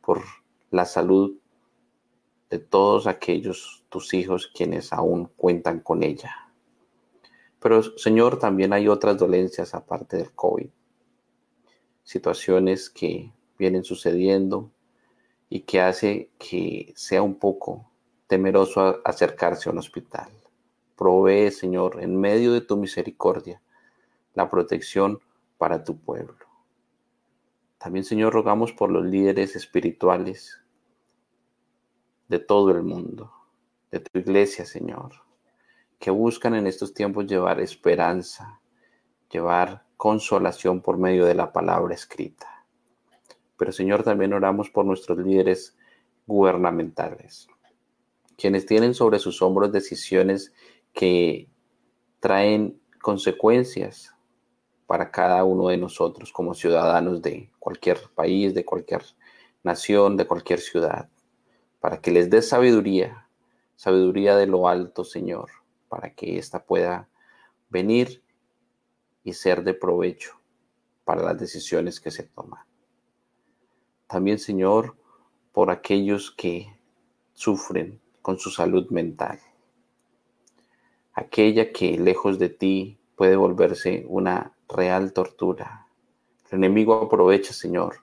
por 0.00 0.22
la 0.70 0.84
salud 0.84 1.36
de 2.50 2.58
todos 2.58 3.06
aquellos 3.06 3.84
tus 3.88 4.14
hijos 4.14 4.50
quienes 4.54 4.92
aún 4.92 5.30
cuentan 5.36 5.80
con 5.80 6.02
ella. 6.02 6.34
Pero 7.60 7.82
Señor, 7.82 8.38
también 8.38 8.72
hay 8.72 8.88
otras 8.88 9.18
dolencias 9.18 9.74
aparte 9.74 10.16
del 10.16 10.32
COVID. 10.32 10.68
Situaciones 12.04 12.88
que 12.88 13.32
vienen 13.58 13.84
sucediendo 13.84 14.70
y 15.50 15.60
que 15.60 15.80
hace 15.80 16.30
que 16.38 16.92
sea 16.96 17.22
un 17.22 17.34
poco 17.34 17.87
temeroso 18.28 19.00
acercarse 19.04 19.68
a 19.68 19.72
un 19.72 19.78
hospital. 19.78 20.30
Provee, 20.96 21.50
Señor, 21.50 22.00
en 22.00 22.16
medio 22.20 22.52
de 22.52 22.60
tu 22.60 22.76
misericordia, 22.76 23.60
la 24.34 24.48
protección 24.48 25.20
para 25.56 25.82
tu 25.82 25.98
pueblo. 25.98 26.46
También, 27.78 28.04
Señor, 28.04 28.32
rogamos 28.32 28.72
por 28.72 28.90
los 28.90 29.04
líderes 29.04 29.56
espirituales 29.56 30.60
de 32.28 32.38
todo 32.38 32.70
el 32.70 32.82
mundo, 32.82 33.32
de 33.90 34.00
tu 34.00 34.18
iglesia, 34.18 34.66
Señor, 34.66 35.12
que 35.98 36.10
buscan 36.10 36.54
en 36.54 36.66
estos 36.66 36.92
tiempos 36.92 37.26
llevar 37.26 37.60
esperanza, 37.60 38.60
llevar 39.30 39.86
consolación 39.96 40.82
por 40.82 40.98
medio 40.98 41.24
de 41.24 41.34
la 41.34 41.52
palabra 41.52 41.94
escrita. 41.94 42.66
Pero, 43.56 43.72
Señor, 43.72 44.02
también 44.02 44.32
oramos 44.34 44.70
por 44.70 44.84
nuestros 44.84 45.18
líderes 45.18 45.76
gubernamentales, 46.26 47.48
quienes 48.38 48.64
tienen 48.64 48.94
sobre 48.94 49.18
sus 49.18 49.42
hombros 49.42 49.70
decisiones 49.70 50.54
que 50.94 51.50
traen 52.20 52.80
consecuencias 53.02 54.14
para 54.86 55.10
cada 55.10 55.44
uno 55.44 55.68
de 55.68 55.76
nosotros 55.76 56.32
como 56.32 56.54
ciudadanos 56.54 57.20
de 57.20 57.50
cualquier 57.58 57.98
país, 58.14 58.54
de 58.54 58.64
cualquier 58.64 59.02
nación, 59.62 60.16
de 60.16 60.26
cualquier 60.26 60.60
ciudad 60.60 61.10
para 61.80 62.00
que 62.00 62.10
les 62.10 62.30
dé 62.30 62.42
sabiduría, 62.42 63.28
sabiduría 63.76 64.36
de 64.36 64.46
lo 64.46 64.68
alto, 64.68 65.04
Señor, 65.04 65.50
para 65.88 66.14
que 66.14 66.38
ésta 66.38 66.64
pueda 66.64 67.08
venir 67.70 68.22
y 69.22 69.32
ser 69.32 69.62
de 69.62 69.74
provecho 69.74 70.40
para 71.04 71.22
las 71.22 71.38
decisiones 71.38 72.00
que 72.00 72.10
se 72.10 72.24
toman. 72.24 72.64
También, 74.06 74.38
Señor, 74.38 74.96
por 75.52 75.70
aquellos 75.70 76.30
que 76.30 76.66
sufren 77.32 78.00
con 78.28 78.38
su 78.38 78.50
salud 78.50 78.90
mental. 78.90 79.40
Aquella 81.14 81.72
que 81.72 81.96
lejos 81.96 82.38
de 82.38 82.50
ti 82.50 82.98
puede 83.16 83.36
volverse 83.36 84.04
una 84.06 84.52
real 84.68 85.14
tortura. 85.14 85.86
El 86.50 86.58
enemigo 86.58 86.92
aprovecha, 86.92 87.54
Señor, 87.54 88.02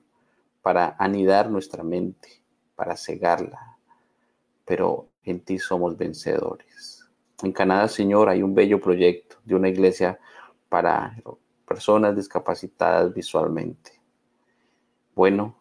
para 0.63 0.95
anidar 0.97 1.51
nuestra 1.51 1.83
mente, 1.83 2.41
para 2.75 2.97
cegarla, 2.97 3.77
pero 4.65 5.09
en 5.23 5.41
ti 5.41 5.59
somos 5.59 5.95
vencedores. 5.95 7.07
En 7.43 7.51
Canadá, 7.51 7.87
Señor, 7.87 8.27
hay 8.27 8.41
un 8.41 8.55
bello 8.55 8.81
proyecto 8.81 9.35
de 9.43 9.53
una 9.53 9.69
iglesia 9.69 10.19
para 10.69 11.15
personas 11.67 12.15
discapacitadas 12.15 13.13
visualmente. 13.13 14.01
Bueno, 15.13 15.55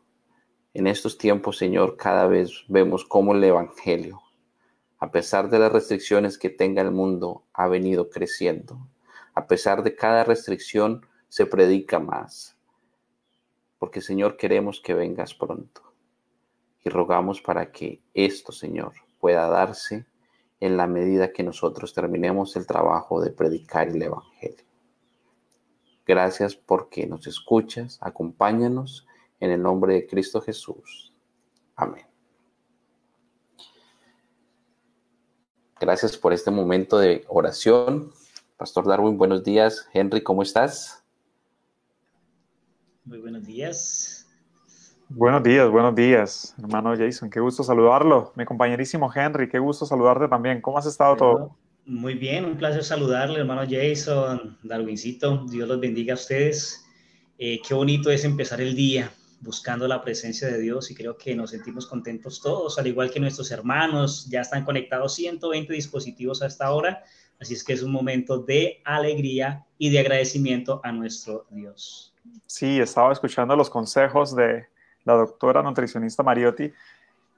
en 0.72 0.86
estos 0.86 1.18
tiempos, 1.18 1.58
Señor, 1.58 1.98
cada 1.98 2.26
vez 2.26 2.64
vemos 2.66 3.04
cómo 3.04 3.34
el 3.34 3.44
Evangelio, 3.44 4.23
a 5.04 5.10
pesar 5.10 5.50
de 5.50 5.58
las 5.58 5.70
restricciones 5.70 6.38
que 6.38 6.48
tenga 6.48 6.80
el 6.80 6.90
mundo, 6.90 7.44
ha 7.52 7.68
venido 7.68 8.08
creciendo. 8.08 8.88
A 9.34 9.46
pesar 9.46 9.82
de 9.82 9.94
cada 9.94 10.24
restricción, 10.24 11.04
se 11.28 11.44
predica 11.44 11.98
más. 11.98 12.56
Porque, 13.78 14.00
Señor, 14.00 14.38
queremos 14.38 14.80
que 14.80 14.94
vengas 14.94 15.34
pronto 15.34 15.82
y 16.82 16.88
rogamos 16.88 17.42
para 17.42 17.70
que 17.70 18.00
esto, 18.14 18.50
Señor, 18.50 18.94
pueda 19.20 19.46
darse 19.46 20.06
en 20.58 20.78
la 20.78 20.86
medida 20.86 21.34
que 21.34 21.42
nosotros 21.42 21.92
terminemos 21.92 22.56
el 22.56 22.66
trabajo 22.66 23.20
de 23.20 23.30
predicar 23.30 23.88
el 23.88 24.00
Evangelio. 24.00 24.64
Gracias 26.06 26.56
porque 26.56 27.06
nos 27.06 27.26
escuchas, 27.26 27.98
acompáñanos 28.00 29.06
en 29.38 29.50
el 29.50 29.60
nombre 29.60 29.92
de 29.92 30.06
Cristo 30.06 30.40
Jesús. 30.40 31.12
Amén. 31.76 32.13
Gracias 35.80 36.16
por 36.16 36.32
este 36.32 36.50
momento 36.50 36.98
de 36.98 37.24
oración. 37.28 38.12
Pastor 38.56 38.86
Darwin, 38.86 39.18
buenos 39.18 39.42
días. 39.42 39.88
Henry, 39.92 40.22
¿cómo 40.22 40.42
estás? 40.42 41.04
Muy 43.04 43.18
buenos 43.18 43.44
días. 43.44 44.26
Buenos 45.08 45.42
días, 45.42 45.68
buenos 45.70 45.94
días, 45.94 46.54
hermano 46.58 46.94
Jason. 46.96 47.28
Qué 47.28 47.40
gusto 47.40 47.62
saludarlo. 47.62 48.32
Mi 48.36 48.44
compañerísimo 48.44 49.12
Henry, 49.12 49.48
qué 49.48 49.58
gusto 49.58 49.84
saludarte 49.84 50.28
también. 50.28 50.60
¿Cómo 50.60 50.78
has 50.78 50.86
estado 50.86 51.16
todo? 51.16 51.56
Muy 51.84 52.14
bien, 52.14 52.44
un 52.44 52.56
placer 52.56 52.82
saludarle, 52.82 53.40
hermano 53.40 53.62
Jason, 53.68 54.56
Darwincito. 54.62 55.44
Dios 55.50 55.68
los 55.68 55.80
bendiga 55.80 56.14
a 56.14 56.16
ustedes. 56.16 56.86
Eh, 57.38 57.60
qué 57.66 57.74
bonito 57.74 58.10
es 58.10 58.24
empezar 58.24 58.60
el 58.60 58.74
día 58.74 59.10
buscando 59.44 59.86
la 59.86 60.02
presencia 60.02 60.48
de 60.48 60.58
Dios 60.58 60.90
y 60.90 60.94
creo 60.94 61.16
que 61.16 61.36
nos 61.36 61.50
sentimos 61.50 61.86
contentos 61.86 62.40
todos, 62.40 62.78
al 62.78 62.86
igual 62.86 63.10
que 63.10 63.20
nuestros 63.20 63.50
hermanos. 63.50 64.26
Ya 64.28 64.40
están 64.40 64.64
conectados 64.64 65.14
120 65.14 65.72
dispositivos 65.72 66.42
a 66.42 66.46
esta 66.46 66.72
hora, 66.72 67.04
así 67.40 67.54
es 67.54 67.62
que 67.62 67.74
es 67.74 67.82
un 67.82 67.92
momento 67.92 68.38
de 68.38 68.80
alegría 68.84 69.64
y 69.78 69.90
de 69.90 70.00
agradecimiento 70.00 70.80
a 70.82 70.90
nuestro 70.90 71.46
Dios. 71.50 72.14
Sí, 72.46 72.80
estaba 72.80 73.12
escuchando 73.12 73.54
los 73.54 73.70
consejos 73.70 74.34
de 74.34 74.66
la 75.04 75.14
doctora 75.14 75.62
nutricionista 75.62 76.22
Mariotti, 76.22 76.72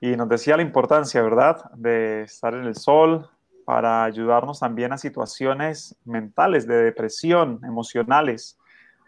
y 0.00 0.14
nos 0.14 0.28
decía 0.28 0.56
la 0.56 0.62
importancia, 0.62 1.22
¿verdad?, 1.22 1.70
de 1.74 2.22
estar 2.22 2.54
en 2.54 2.64
el 2.64 2.76
sol 2.76 3.28
para 3.64 4.04
ayudarnos 4.04 4.60
también 4.60 4.92
a 4.92 4.98
situaciones 4.98 5.96
mentales, 6.04 6.66
de 6.66 6.76
depresión, 6.76 7.60
emocionales. 7.64 8.58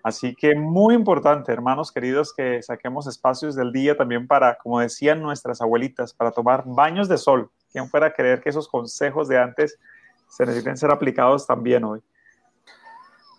Así 0.02 0.35
que 0.35 0.55
muy 0.55 0.95
importante, 0.95 1.52
hermanos 1.52 1.93
queridos, 1.93 2.33
que 2.33 2.62
saquemos 2.62 3.07
espacios 3.07 3.55
del 3.55 3.73
día 3.73 3.97
también 3.97 4.26
para, 4.26 4.57
como 4.59 4.81
decían 4.81 5.21
nuestras 5.21 5.61
abuelitas, 5.61 6.14
para 6.14 6.31
tomar 6.31 6.64
baños 6.67 7.09
de 7.09 7.19
sol. 7.19 7.50
¿Quién 7.73 7.88
fuera 7.88 8.07
a 8.07 8.12
creer 8.12 8.40
que 8.40 8.49
esos 8.49 8.69
consejos 8.69 9.28
de 9.28 9.38
antes 9.38 9.78
se 10.28 10.47
necesiten 10.47 10.76
ser 10.76 10.90
aplicados 10.90 11.47
también 11.47 11.85
hoy? 11.85 12.00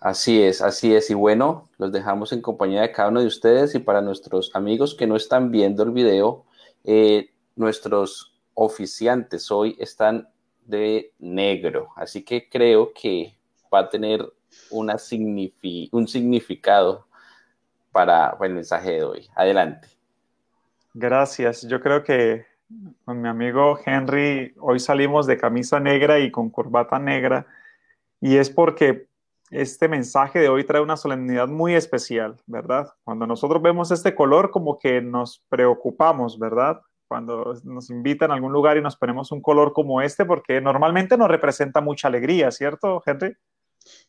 Así 0.00 0.42
es, 0.42 0.62
así 0.62 0.94
es. 0.94 1.10
Y 1.10 1.14
bueno, 1.14 1.68
los 1.78 1.92
dejamos 1.92 2.32
en 2.32 2.40
compañía 2.40 2.82
de 2.82 2.92
cada 2.92 3.08
uno 3.08 3.20
de 3.20 3.26
ustedes 3.26 3.74
y 3.74 3.78
para 3.80 4.00
nuestros 4.00 4.50
amigos 4.54 4.94
que 4.94 5.06
no 5.06 5.16
están 5.16 5.50
viendo 5.50 5.82
el 5.82 5.90
video, 5.90 6.44
eh, 6.84 7.30
nuestros 7.56 8.34
oficiantes 8.54 9.50
hoy 9.50 9.76
están 9.78 10.28
de 10.66 11.12
negro, 11.18 11.88
así 11.96 12.22
que 12.22 12.48
creo 12.48 12.92
que 12.92 13.36
va 13.72 13.80
a 13.80 13.88
tener 13.88 14.30
un 14.70 16.08
significado 16.08 17.06
para 17.92 18.36
el 18.40 18.54
mensaje 18.54 18.92
de 18.92 19.04
hoy. 19.04 19.28
Adelante. 19.34 19.88
Gracias. 20.94 21.62
Yo 21.68 21.80
creo 21.80 22.02
que 22.02 22.46
con 23.04 23.20
mi 23.20 23.28
amigo 23.28 23.78
Henry 23.84 24.54
hoy 24.58 24.78
salimos 24.78 25.26
de 25.26 25.36
camisa 25.36 25.80
negra 25.80 26.20
y 26.20 26.30
con 26.30 26.50
corbata 26.50 26.98
negra 26.98 27.46
y 28.20 28.36
es 28.36 28.50
porque 28.50 29.08
este 29.50 29.88
mensaje 29.88 30.38
de 30.38 30.48
hoy 30.48 30.64
trae 30.64 30.80
una 30.80 30.96
solemnidad 30.96 31.48
muy 31.48 31.74
especial, 31.74 32.36
¿verdad? 32.46 32.92
Cuando 33.02 33.26
nosotros 33.26 33.60
vemos 33.60 33.90
este 33.90 34.14
color, 34.14 34.50
como 34.50 34.78
que 34.78 35.00
nos 35.00 35.42
preocupamos, 35.48 36.38
¿verdad? 36.38 36.80
Cuando 37.08 37.54
nos 37.64 37.90
invitan 37.90 38.30
a 38.30 38.34
algún 38.34 38.52
lugar 38.52 38.76
y 38.76 38.82
nos 38.82 38.96
ponemos 38.96 39.32
un 39.32 39.42
color 39.42 39.72
como 39.72 40.00
este, 40.00 40.24
porque 40.24 40.60
normalmente 40.60 41.16
nos 41.16 41.28
representa 41.28 41.80
mucha 41.80 42.06
alegría, 42.06 42.52
¿cierto, 42.52 43.02
Henry? 43.04 43.34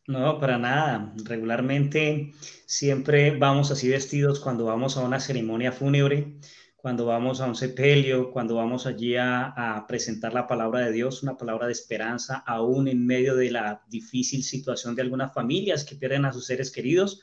No, 0.08 0.40
para 0.40 0.58
nada. 0.58 1.14
Regularmente 1.24 2.34
siempre 2.66 3.38
vamos 3.38 3.72
así 3.72 3.90
vestidos 3.90 4.40
cuando 4.40 4.66
vamos 4.66 4.98
a 4.98 5.02
una 5.02 5.20
ceremonia 5.20 5.72
fúnebre 5.72 6.38
cuando 6.82 7.06
vamos 7.06 7.42
a 7.42 7.46
un 7.46 7.56
sepelio, 7.56 8.32
cuando 8.32 8.56
vamos 8.56 8.88
allí 8.88 9.16
a, 9.16 9.86
presentar 9.88 10.34
la 10.34 10.48
palabra 10.48 10.80
de 10.80 10.92
Dios, 10.92 11.22
una 11.22 11.38
palabra 11.38 11.68
de 11.68 11.74
esperanza, 11.74 12.44
aún 12.48 12.88
en 12.88 13.06
medio 13.06 13.36
de 13.36 13.52
la 13.52 13.84
difícil 13.88 14.44
situación 14.44 14.96
de 14.96 15.04
algunas 15.04 15.32
familias 15.32 15.86
que 15.86 15.96
pierden 15.96 16.26
a 16.26 16.34
sus 16.34 16.48
seres 16.48 16.72
queridos, 16.72 17.22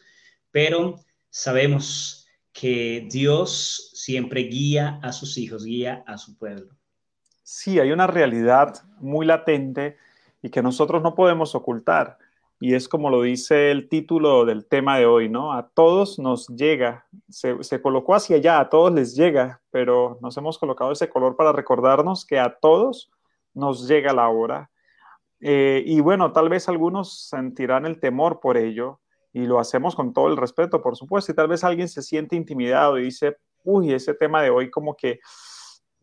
pero 0.53 1.01
sabemos 1.29 2.29
que 2.53 3.09
Dios 3.11 3.91
siempre 3.95 4.43
guía 4.43 5.01
a 5.03 5.13
sus 5.13 5.37
hijos, 5.37 5.65
guía 5.65 6.05
a 6.07 6.19
su 6.19 6.39
pueblo. 6.39 6.77
Sí, 7.43 7.81
hay 7.81 7.91
una 7.91 8.07
realidad 8.07 8.75
muy 9.01 9.27
latente 9.27 9.97
y 10.41 10.51
que 10.51 10.63
nosotros 10.63 11.03
no 11.03 11.17
podemos 11.17 11.57
ocultar 11.57 12.19
y 12.61 12.75
es 12.75 12.89
como 12.89 13.11
lo 13.11 13.23
dice 13.23 13.71
el 13.71 13.89
título 13.89 14.45
del 14.45 14.67
tema 14.67 14.99
de 14.99 15.07
hoy, 15.07 15.29
¿no? 15.29 15.53
A 15.53 15.69
todos 15.69 16.19
nos 16.19 16.49
llega, 16.49 17.07
se, 17.29 17.81
colocó 17.81 18.15
hacia 18.15 18.37
allá, 18.37 18.59
a 18.59 18.69
todos 18.69 18.93
les 18.93 19.15
llega, 19.15 19.61
pero 19.71 20.19
nos 20.21 20.37
hemos 20.37 20.59
colocado 20.59 20.91
ese 20.91 21.09
color 21.09 21.37
para 21.37 21.53
recordarnos 21.53 22.27
que 22.27 22.39
a 22.39 22.59
todos 22.59 23.11
nos 23.55 23.87
llega 23.87 24.13
la 24.13 24.29
hora. 24.29 24.71
Eh, 25.41 25.85
y 25.87 26.01
bueno, 26.01 26.33
tal 26.33 26.49
vez 26.49 26.69
algunos 26.69 27.29
sentirán 27.29 27.87
el 27.87 28.01
temor 28.01 28.41
por 28.41 28.57
ello, 28.57 29.01
y 29.33 29.47
lo 29.47 29.61
hacemos 29.61 29.95
con 29.95 30.13
todo 30.13 30.29
el 30.29 30.37
respeto, 30.37 30.83
por 30.83 30.97
supuesto, 30.97 31.31
y 31.31 31.35
tal 31.35 31.49
vez 31.49 31.63
alguien 31.63 31.89
se 31.89 32.03
siente 32.03 32.35
intimidado 32.35 32.99
y 32.99 33.05
dice, 33.05 33.37
uy, 33.63 33.93
ese 33.93 34.15
tema 34.15 34.43
de 34.43 34.51
hoy 34.51 34.71
como 34.71 34.97
que 34.97 35.21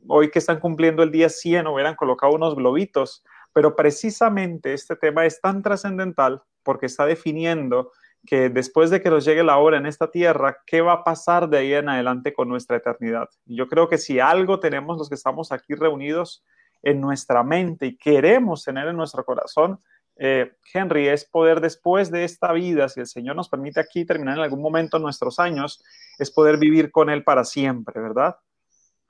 hoy 0.07 0.29
que 0.29 0.39
están 0.39 0.59
cumpliendo 0.59 1.03
el 1.03 1.11
día 1.11 1.29
100 1.29 1.67
hubieran 1.67 1.95
colocado 1.95 2.33
unos 2.33 2.55
globitos 2.55 3.23
pero 3.55 3.73
precisamente 3.73 4.73
este 4.73 4.97
tema 4.97 5.25
es 5.25 5.39
tan 5.39 5.63
trascendental 5.63 6.43
porque 6.61 6.87
está 6.87 7.05
definiendo 7.05 7.93
que 8.27 8.49
después 8.49 8.89
de 8.89 9.01
que 9.01 9.09
nos 9.09 9.23
llegue 9.23 9.45
la 9.45 9.57
hora 9.59 9.77
en 9.77 9.85
esta 9.85 10.11
tierra, 10.11 10.57
¿qué 10.67 10.81
va 10.81 10.91
a 10.91 11.03
pasar 11.05 11.47
de 11.47 11.59
ahí 11.59 11.73
en 11.73 11.87
adelante 11.87 12.33
con 12.33 12.49
nuestra 12.49 12.75
eternidad? 12.75 13.29
Yo 13.45 13.69
creo 13.69 13.87
que 13.87 13.97
si 13.97 14.19
algo 14.19 14.59
tenemos 14.59 14.97
los 14.97 15.07
que 15.07 15.15
estamos 15.15 15.53
aquí 15.53 15.73
reunidos 15.73 16.43
en 16.83 16.99
nuestra 16.99 17.43
mente 17.43 17.85
y 17.85 17.97
queremos 17.97 18.65
tener 18.65 18.89
en 18.89 18.97
nuestro 18.97 19.23
corazón, 19.23 19.79
eh, 20.17 20.51
Henry, 20.73 21.07
es 21.07 21.23
poder 21.23 21.61
después 21.61 22.11
de 22.11 22.25
esta 22.25 22.51
vida, 22.51 22.89
si 22.89 22.99
el 22.99 23.07
Señor 23.07 23.37
nos 23.37 23.47
permite 23.47 23.79
aquí 23.79 24.03
terminar 24.03 24.37
en 24.37 24.43
algún 24.43 24.61
momento 24.61 24.99
nuestros 24.99 25.39
años, 25.39 25.81
es 26.19 26.29
poder 26.29 26.57
vivir 26.57 26.91
con 26.91 27.09
Él 27.09 27.23
para 27.23 27.45
siempre, 27.45 28.01
¿verdad? 28.01 28.35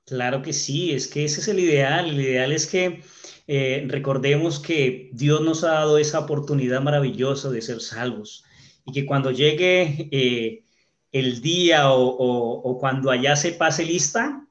Claro 0.06 0.44
que 0.44 0.54
sí, 0.54 0.92
es 0.92 1.08
que 1.08 1.26
ese 1.26 1.42
es 1.42 1.48
el 1.48 1.60
ideal. 1.60 2.10
El 2.10 2.22
ideal 2.22 2.52
es 2.52 2.68
que 2.68 3.02
eh, 3.48 3.86
recordemos 3.88 4.60
que 4.60 5.10
Dios 5.14 5.42
nos 5.42 5.64
ha 5.64 5.72
dado 5.72 5.98
esa 5.98 6.20
oportunidad 6.20 6.82
maravillosa 6.82 7.50
de 7.50 7.62
ser 7.62 7.82
salvos 7.82 8.44
y 8.86 8.92
que 8.92 9.06
cuando 9.06 9.32
llegue 9.32 10.08
eh, 10.12 10.64
el 11.12 11.42
día 11.42 11.92
o, 11.92 12.78
cuando 12.80 13.10
allá 13.10 13.36
se 13.36 13.54
pase 13.54 13.84
lista, 13.84 14.48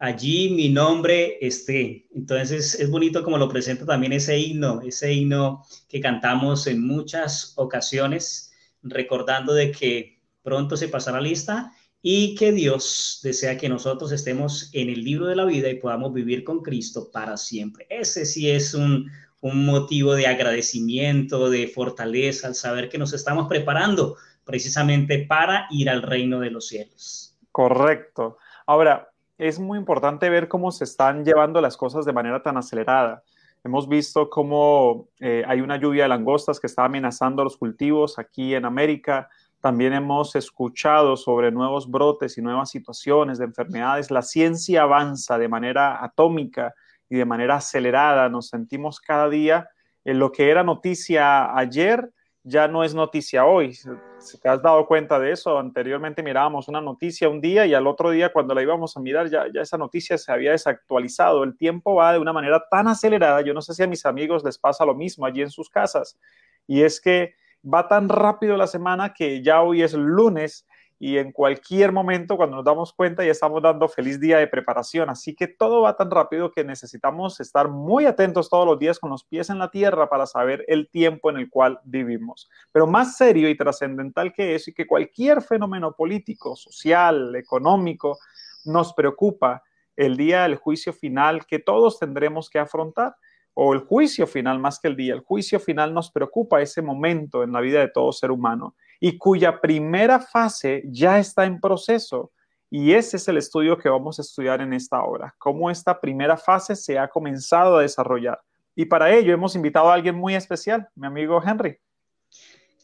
allí 0.00 0.50
mi 0.50 0.68
nombre 0.68 1.38
esté. 1.40 2.08
Entonces 2.12 2.74
es 2.74 2.90
bonito 2.90 3.22
como 3.22 3.38
lo 3.38 3.48
presenta 3.48 3.86
también 3.86 4.12
ese 4.12 4.38
himno, 4.38 4.80
ese 4.82 5.12
himno 5.12 5.64
que 5.88 6.00
cantamos 6.00 6.66
en 6.66 6.84
muchas 6.84 7.52
ocasiones, 7.56 8.52
recordando 8.82 9.54
de 9.54 9.70
que 9.70 10.20
pronto 10.42 10.76
se 10.76 10.88
pasará 10.88 11.20
lista 11.20 11.72
y 12.02 12.34
que 12.36 12.52
Dios 12.52 13.20
desea 13.22 13.56
que 13.56 13.68
nosotros 13.68 14.12
estemos 14.12 14.70
en 14.72 14.88
el 14.88 15.02
libro 15.02 15.26
de 15.26 15.36
la 15.36 15.44
vida 15.44 15.68
y 15.68 15.80
podamos 15.80 16.12
vivir 16.12 16.44
con 16.44 16.62
Cristo 16.62 17.10
para 17.12 17.36
siempre. 17.36 17.86
Ese 17.90 18.24
sí 18.24 18.50
es 18.50 18.74
un, 18.74 19.10
motivo 19.40 20.14
de 20.14 20.26
agradecimiento, 20.26 21.48
de 21.48 21.68
fortaleza, 21.68 22.48
al 22.48 22.56
saber 22.56 22.88
que 22.88 22.98
nos 22.98 23.12
estamos 23.12 23.46
preparando 23.46 24.16
precisamente 24.44 25.26
para 25.28 25.68
ir 25.70 25.88
al 25.88 26.02
reino 26.02 26.40
de 26.40 26.50
los 26.50 26.66
cielos. 26.66 27.36
Correcto. 27.52 28.38
Ahora, 28.66 29.10
es 29.38 29.60
muy 29.60 29.78
importante 29.78 30.28
ver 30.28 30.48
cómo 30.48 30.72
se 30.72 30.82
están 30.82 31.24
llevando 31.24 31.60
las 31.60 31.76
cosas 31.76 32.04
de 32.04 32.12
manera 32.12 32.42
tan 32.42 32.56
acelerada. 32.56 33.22
Hemos 33.62 33.88
visto 33.88 34.28
cómo 34.28 35.08
eh, 35.20 35.44
hay 35.46 35.60
una 35.60 35.76
lluvia 35.76 36.04
de 36.04 36.08
langostas 36.08 36.58
que 36.58 36.66
está 36.66 36.84
amenazando 36.84 37.44
los 37.44 37.56
cultivos 37.56 38.18
aquí 38.18 38.54
en 38.54 38.64
América. 38.64 39.28
También 39.60 39.92
hemos 39.92 40.36
escuchado 40.36 41.16
sobre 41.16 41.50
nuevos 41.50 41.90
brotes 41.90 42.38
y 42.38 42.42
nuevas 42.42 42.70
situaciones 42.70 43.38
de 43.38 43.46
enfermedades. 43.46 44.10
La 44.10 44.22
ciencia 44.22 44.82
avanza 44.82 45.36
de 45.36 45.48
manera 45.48 46.02
atómica 46.02 46.74
y 47.08 47.16
de 47.16 47.24
manera 47.24 47.56
acelerada. 47.56 48.28
Nos 48.28 48.48
sentimos 48.48 49.00
cada 49.00 49.28
día 49.28 49.68
en 50.04 50.18
lo 50.20 50.30
que 50.30 50.50
era 50.50 50.62
noticia 50.62 51.56
ayer, 51.56 52.10
ya 52.44 52.68
no 52.68 52.84
es 52.84 52.94
noticia 52.94 53.44
hoy. 53.44 53.74
Si 53.74 54.40
te 54.40 54.48
has 54.48 54.62
dado 54.62 54.86
cuenta 54.86 55.18
de 55.18 55.32
eso, 55.32 55.58
anteriormente 55.58 56.22
mirábamos 56.22 56.68
una 56.68 56.80
noticia 56.80 57.28
un 57.28 57.40
día 57.40 57.66
y 57.66 57.74
al 57.74 57.86
otro 57.86 58.10
día 58.10 58.32
cuando 58.32 58.54
la 58.54 58.62
íbamos 58.62 58.96
a 58.96 59.00
mirar 59.00 59.28
ya, 59.28 59.46
ya 59.52 59.60
esa 59.60 59.76
noticia 59.76 60.16
se 60.16 60.32
había 60.32 60.52
desactualizado. 60.52 61.44
El 61.44 61.56
tiempo 61.56 61.96
va 61.96 62.12
de 62.12 62.18
una 62.20 62.32
manera 62.32 62.64
tan 62.70 62.88
acelerada. 62.88 63.42
Yo 63.42 63.52
no 63.52 63.60
sé 63.60 63.74
si 63.74 63.82
a 63.82 63.86
mis 63.86 64.06
amigos 64.06 64.44
les 64.44 64.56
pasa 64.56 64.86
lo 64.86 64.94
mismo 64.94 65.26
allí 65.26 65.42
en 65.42 65.50
sus 65.50 65.68
casas. 65.68 66.18
Y 66.66 66.82
es 66.82 67.00
que 67.00 67.34
va 67.64 67.88
tan 67.88 68.08
rápido 68.08 68.56
la 68.56 68.66
semana 68.66 69.12
que 69.14 69.42
ya 69.42 69.62
hoy 69.62 69.82
es 69.82 69.94
lunes 69.94 70.66
y 71.00 71.18
en 71.18 71.30
cualquier 71.30 71.92
momento 71.92 72.36
cuando 72.36 72.56
nos 72.56 72.64
damos 72.64 72.92
cuenta 72.92 73.24
ya 73.24 73.30
estamos 73.30 73.62
dando 73.62 73.88
feliz 73.88 74.18
día 74.18 74.38
de 74.38 74.48
preparación. 74.48 75.08
Así 75.10 75.34
que 75.34 75.46
todo 75.46 75.82
va 75.82 75.96
tan 75.96 76.10
rápido 76.10 76.50
que 76.50 76.64
necesitamos 76.64 77.38
estar 77.40 77.68
muy 77.68 78.06
atentos 78.06 78.50
todos 78.50 78.66
los 78.66 78.78
días 78.78 78.98
con 78.98 79.10
los 79.10 79.24
pies 79.24 79.48
en 79.50 79.58
la 79.58 79.70
tierra 79.70 80.08
para 80.08 80.26
saber 80.26 80.64
el 80.66 80.88
tiempo 80.88 81.30
en 81.30 81.36
el 81.36 81.48
cual 81.48 81.78
vivimos. 81.84 82.50
Pero 82.72 82.86
más 82.86 83.16
serio 83.16 83.48
y 83.48 83.56
trascendental 83.56 84.32
que 84.32 84.56
eso 84.56 84.70
y 84.70 84.74
que 84.74 84.86
cualquier 84.86 85.40
fenómeno 85.40 85.92
político, 85.92 86.56
social, 86.56 87.36
económico 87.36 88.18
nos 88.64 88.92
preocupa 88.92 89.62
el 89.96 90.16
día 90.16 90.42
del 90.42 90.56
juicio 90.56 90.92
final 90.92 91.46
que 91.46 91.58
todos 91.60 91.98
tendremos 91.98 92.50
que 92.50 92.58
afrontar 92.58 93.14
o 93.60 93.74
el 93.74 93.80
juicio 93.80 94.24
final 94.24 94.60
más 94.60 94.78
que 94.78 94.86
el 94.86 94.94
día. 94.94 95.14
El 95.14 95.20
juicio 95.20 95.58
final 95.58 95.92
nos 95.92 96.12
preocupa 96.12 96.62
ese 96.62 96.80
momento 96.80 97.42
en 97.42 97.50
la 97.50 97.60
vida 97.60 97.80
de 97.80 97.88
todo 97.88 98.12
ser 98.12 98.30
humano 98.30 98.76
y 99.00 99.18
cuya 99.18 99.60
primera 99.60 100.20
fase 100.20 100.84
ya 100.86 101.18
está 101.18 101.44
en 101.44 101.60
proceso. 101.60 102.30
Y 102.70 102.92
ese 102.92 103.16
es 103.16 103.26
el 103.26 103.36
estudio 103.36 103.76
que 103.76 103.88
vamos 103.88 104.20
a 104.20 104.22
estudiar 104.22 104.60
en 104.60 104.72
esta 104.72 105.02
hora, 105.02 105.34
cómo 105.38 105.72
esta 105.72 106.00
primera 106.00 106.36
fase 106.36 106.76
se 106.76 107.00
ha 107.00 107.08
comenzado 107.08 107.78
a 107.78 107.82
desarrollar. 107.82 108.40
Y 108.76 108.84
para 108.84 109.12
ello 109.12 109.34
hemos 109.34 109.56
invitado 109.56 109.90
a 109.90 109.94
alguien 109.94 110.14
muy 110.14 110.36
especial, 110.36 110.88
mi 110.94 111.08
amigo 111.08 111.42
Henry. 111.44 111.78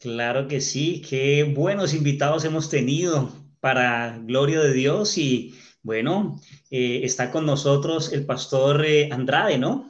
Claro 0.01 0.49
que 0.49 0.59
sí, 0.59 1.01
qué 1.07 1.53
buenos 1.55 1.93
invitados 1.93 2.43
hemos 2.43 2.69
tenido 2.69 3.31
para 3.61 4.17
gloria 4.17 4.59
de 4.59 4.73
Dios 4.73 5.17
y 5.17 5.55
bueno, 5.83 6.41
eh, 6.69 6.99
está 7.03 7.31
con 7.31 7.45
nosotros 7.45 8.11
el 8.11 8.25
pastor 8.25 8.83
eh, 8.85 9.07
Andrade, 9.09 9.57
¿no? 9.57 9.87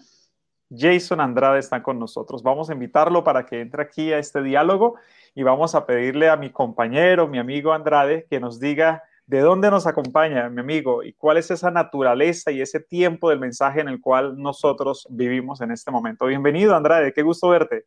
Jason 0.69 1.21
Andrade 1.21 1.59
está 1.59 1.83
con 1.83 1.99
nosotros. 1.99 2.43
Vamos 2.43 2.69
a 2.69 2.73
invitarlo 2.73 3.23
para 3.23 3.45
que 3.45 3.61
entre 3.61 3.81
aquí 3.81 4.11
a 4.11 4.19
este 4.19 4.41
diálogo 4.41 4.95
y 5.35 5.43
vamos 5.43 5.75
a 5.75 5.85
pedirle 5.85 6.29
a 6.29 6.37
mi 6.37 6.49
compañero, 6.49 7.27
mi 7.27 7.37
amigo 7.37 7.73
Andrade, 7.73 8.25
que 8.29 8.39
nos 8.39 8.59
diga 8.59 9.03
de 9.27 9.39
dónde 9.39 9.71
nos 9.71 9.87
acompaña, 9.87 10.49
mi 10.49 10.61
amigo, 10.61 11.03
y 11.03 11.13
cuál 11.13 11.37
es 11.37 11.49
esa 11.49 11.71
naturaleza 11.71 12.51
y 12.51 12.61
ese 12.61 12.79
tiempo 12.79 13.29
del 13.29 13.39
mensaje 13.39 13.81
en 13.81 13.89
el 13.89 13.99
cual 13.99 14.37
nosotros 14.37 15.07
vivimos 15.09 15.61
en 15.61 15.71
este 15.71 15.91
momento. 15.91 16.27
Bienvenido, 16.27 16.75
Andrade, 16.75 17.11
qué 17.11 17.23
gusto 17.23 17.49
verte. 17.49 17.85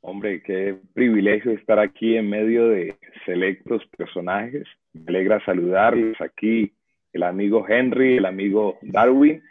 Hombre, 0.00 0.40
qué 0.42 0.78
privilegio 0.94 1.50
estar 1.52 1.80
aquí 1.80 2.16
en 2.16 2.30
medio 2.30 2.68
de 2.68 2.96
selectos 3.26 3.82
personajes. 3.96 4.64
Me 4.92 5.04
alegra 5.08 5.44
saludarles 5.44 6.20
aquí, 6.20 6.72
el 7.12 7.24
amigo 7.24 7.66
Henry, 7.68 8.18
el 8.18 8.26
amigo 8.26 8.78
Darwin 8.82 9.42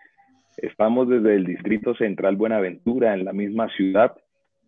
Estamos 0.58 1.08
desde 1.08 1.36
el 1.36 1.46
Distrito 1.46 1.93
Central 1.93 2.36
Buenaventura, 2.36 3.13
en 3.13 3.24
la 3.24 3.32
misma 3.32 3.70
ciudad, 3.76 4.17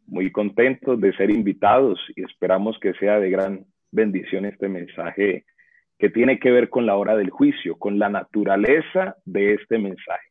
muy 0.06 0.32
contentos 0.32 1.02
de 1.02 1.16
ser 1.16 1.32
invitados 1.32 2.00
y 2.16 2.24
esperamos 2.24 2.78
que 2.80 2.94
sea 2.94 3.20
de 3.20 3.32
gran 3.32 3.66
bendición 3.92 4.46
este 4.46 4.70
mensaje 4.70 5.46
que 5.98 6.10
tiene 6.10 6.40
que 6.40 6.52
ver 6.52 6.70
con 6.70 6.86
la 6.86 6.96
hora 6.96 7.18
del 7.18 7.32
juicio, 7.32 7.76
con 7.78 7.98
la 7.98 8.08
naturaleza 8.08 9.18
de 9.26 9.56
este 9.56 9.80
mensaje. 9.80 10.30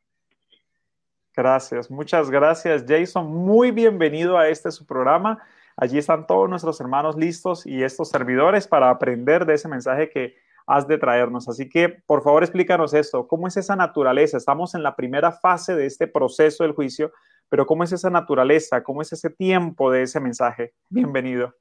Gracias, 1.37 1.91
muchas 1.91 2.31
gracias 2.31 2.85
Jason. 2.89 3.27
Muy 3.27 3.73
bienvenido 3.73 4.39
a 4.39 4.49
este 4.49 4.71
su 4.71 4.87
programa. 4.87 5.43
Allí 5.77 5.99
están 5.99 6.27
todos 6.27 6.49
nuestros 6.49 6.81
hermanos 6.81 7.17
listos 7.17 7.67
y 7.67 7.83
estos 7.83 8.11
servidores 8.11 8.69
para 8.69 8.91
aprender 8.91 9.45
de 9.45 9.55
ese 9.55 9.69
mensaje 9.69 10.09
que 10.09 10.37
has 10.69 10.87
de 10.87 10.99
traernos. 10.99 11.49
Así 11.49 11.69
que, 11.69 11.89
por 11.89 12.23
favor, 12.23 12.43
explícanos 12.43 12.93
esto. 12.93 13.27
¿Cómo 13.27 13.49
es 13.49 13.57
esa 13.57 13.75
naturaleza? 13.75 14.37
Estamos 14.37 14.75
en 14.75 14.83
la 14.83 14.95
primera 14.95 15.33
fase 15.33 15.75
de 15.75 15.87
este 15.87 16.07
proceso 16.07 16.63
del 16.63 16.75
juicio, 16.75 17.11
pero 17.49 17.65
¿cómo 17.65 17.85
es 17.85 17.93
esa 17.93 18.11
naturaleza? 18.11 18.83
¿Cómo 18.83 19.01
es 19.01 19.11
ese 19.13 19.31
tiempo 19.31 19.91
de 19.91 20.03
ese 20.03 20.21
mensaje? 20.21 20.75
Bienvenido. 20.91 21.55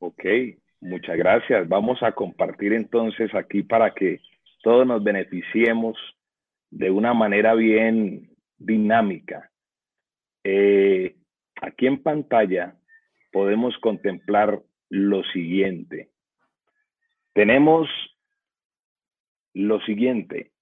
Ok, 0.00 0.24
muchas 0.80 1.16
gracias. 1.16 1.68
Vamos 1.68 2.02
a 2.02 2.12
compartir 2.12 2.72
entonces 2.72 3.32
aquí 3.34 3.62
para 3.62 3.94
que 3.94 4.20
todos 4.64 4.84
nos 4.84 5.04
beneficiemos 5.04 5.96
de 6.70 6.90
una 6.90 7.14
manera 7.14 7.54
bien 7.54 8.34
dinámica. 8.58 9.48
Eh, 10.42 11.14
aquí 11.62 11.86
en 11.86 12.02
pantalla 12.02 12.74
podemos 13.30 13.78
contemplar 13.78 14.60
lo 14.90 15.22
siguiente. 15.32 16.10
Tenemos 17.34 17.88
lo 19.54 19.80
siguiente, 19.80 20.52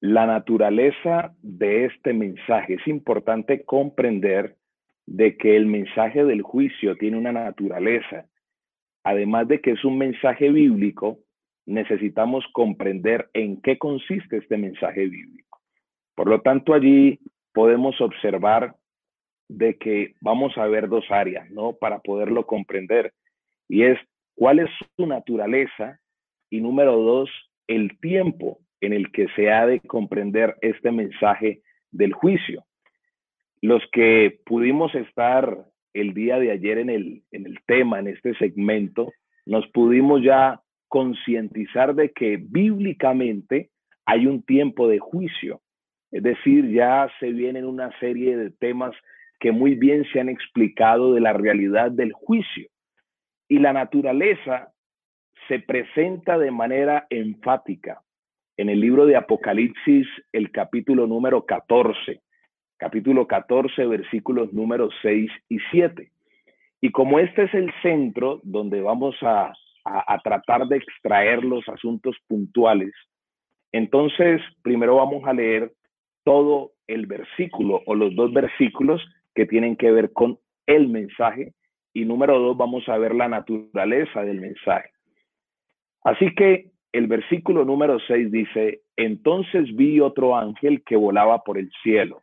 la 0.00 0.26
naturaleza 0.26 1.34
de 1.42 1.84
este 1.84 2.14
mensaje. 2.14 2.74
Es 2.74 2.86
importante 2.88 3.62
comprender 3.64 4.56
de 5.04 5.36
que 5.36 5.56
el 5.56 5.66
mensaje 5.66 6.24
del 6.24 6.40
juicio 6.40 6.96
tiene 6.96 7.18
una 7.18 7.32
naturaleza. 7.32 8.26
Además 9.04 9.48
de 9.48 9.60
que 9.60 9.72
es 9.72 9.84
un 9.84 9.98
mensaje 9.98 10.50
bíblico, 10.50 11.18
necesitamos 11.66 12.44
comprender 12.52 13.28
en 13.34 13.60
qué 13.60 13.76
consiste 13.76 14.38
este 14.38 14.56
mensaje 14.56 15.06
bíblico. 15.08 15.60
Por 16.14 16.28
lo 16.28 16.40
tanto, 16.40 16.72
allí 16.72 17.18
podemos 17.52 18.00
observar 18.00 18.76
de 19.48 19.76
que 19.76 20.14
vamos 20.22 20.56
a 20.56 20.66
ver 20.66 20.88
dos 20.88 21.04
áreas, 21.10 21.50
¿no? 21.50 21.74
Para 21.74 21.98
poderlo 21.98 22.46
comprender. 22.46 23.12
Y 23.68 23.82
es 23.82 23.98
cuál 24.40 24.58
es 24.58 24.70
su 24.96 25.06
naturaleza 25.06 26.00
y 26.48 26.62
número 26.62 26.96
dos, 26.96 27.28
el 27.66 28.00
tiempo 28.00 28.60
en 28.80 28.94
el 28.94 29.12
que 29.12 29.28
se 29.36 29.50
ha 29.50 29.66
de 29.66 29.80
comprender 29.80 30.56
este 30.62 30.90
mensaje 30.90 31.60
del 31.90 32.14
juicio. 32.14 32.64
Los 33.60 33.82
que 33.92 34.40
pudimos 34.46 34.94
estar 34.94 35.66
el 35.92 36.14
día 36.14 36.38
de 36.38 36.52
ayer 36.52 36.78
en 36.78 36.88
el, 36.88 37.22
en 37.32 37.44
el 37.44 37.58
tema, 37.66 37.98
en 37.98 38.06
este 38.06 38.34
segmento, 38.36 39.12
nos 39.44 39.66
pudimos 39.72 40.22
ya 40.22 40.62
concientizar 40.88 41.94
de 41.94 42.10
que 42.12 42.38
bíblicamente 42.40 43.68
hay 44.06 44.26
un 44.26 44.42
tiempo 44.42 44.88
de 44.88 45.00
juicio. 45.00 45.60
Es 46.10 46.22
decir, 46.22 46.70
ya 46.70 47.10
se 47.20 47.30
vienen 47.30 47.66
una 47.66 47.90
serie 48.00 48.38
de 48.38 48.50
temas 48.52 48.96
que 49.38 49.52
muy 49.52 49.74
bien 49.74 50.06
se 50.10 50.18
han 50.18 50.30
explicado 50.30 51.12
de 51.12 51.20
la 51.20 51.34
realidad 51.34 51.90
del 51.90 52.14
juicio. 52.14 52.69
Y 53.50 53.58
la 53.58 53.72
naturaleza 53.72 54.72
se 55.48 55.58
presenta 55.58 56.38
de 56.38 56.52
manera 56.52 57.08
enfática 57.10 58.00
en 58.56 58.68
el 58.68 58.78
libro 58.78 59.06
de 59.06 59.16
Apocalipsis, 59.16 60.06
el 60.32 60.52
capítulo 60.52 61.08
número 61.08 61.44
14, 61.44 62.20
capítulo 62.76 63.26
14, 63.26 63.86
versículos 63.86 64.52
números 64.52 64.94
6 65.02 65.28
y 65.48 65.58
7. 65.72 66.12
Y 66.80 66.92
como 66.92 67.18
este 67.18 67.42
es 67.42 67.54
el 67.54 67.72
centro 67.82 68.40
donde 68.44 68.82
vamos 68.82 69.16
a, 69.22 69.52
a 69.84 70.18
tratar 70.22 70.68
de 70.68 70.76
extraer 70.76 71.42
los 71.42 71.68
asuntos 71.68 72.16
puntuales, 72.28 72.92
entonces 73.72 74.40
primero 74.62 74.94
vamos 74.94 75.24
a 75.26 75.32
leer 75.32 75.72
todo 76.22 76.70
el 76.86 77.06
versículo 77.06 77.82
o 77.84 77.96
los 77.96 78.14
dos 78.14 78.32
versículos 78.32 79.04
que 79.34 79.46
tienen 79.46 79.74
que 79.74 79.90
ver 79.90 80.12
con 80.12 80.38
el 80.66 80.86
mensaje 80.86 81.52
y 81.92 82.04
número 82.04 82.38
dos 82.38 82.56
vamos 82.56 82.88
a 82.88 82.98
ver 82.98 83.14
la 83.14 83.28
naturaleza 83.28 84.22
del 84.22 84.40
mensaje. 84.40 84.90
Así 86.02 86.34
que 86.34 86.70
el 86.92 87.06
versículo 87.06 87.64
número 87.64 87.98
6 88.06 88.30
dice, 88.30 88.82
entonces 88.96 89.74
vi 89.76 90.00
otro 90.00 90.36
ángel 90.36 90.82
que 90.84 90.96
volaba 90.96 91.44
por 91.44 91.58
el 91.58 91.70
cielo, 91.82 92.22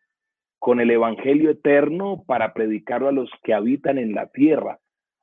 con 0.60 0.80
el 0.80 0.92
Evangelio 0.92 1.52
eterno 1.52 2.24
para 2.26 2.54
predicarlo 2.54 3.08
a 3.08 3.14
los 3.14 3.30
que 3.44 3.54
habitan 3.54 3.98
en 3.98 4.14
la 4.14 4.28
tierra, 4.28 4.80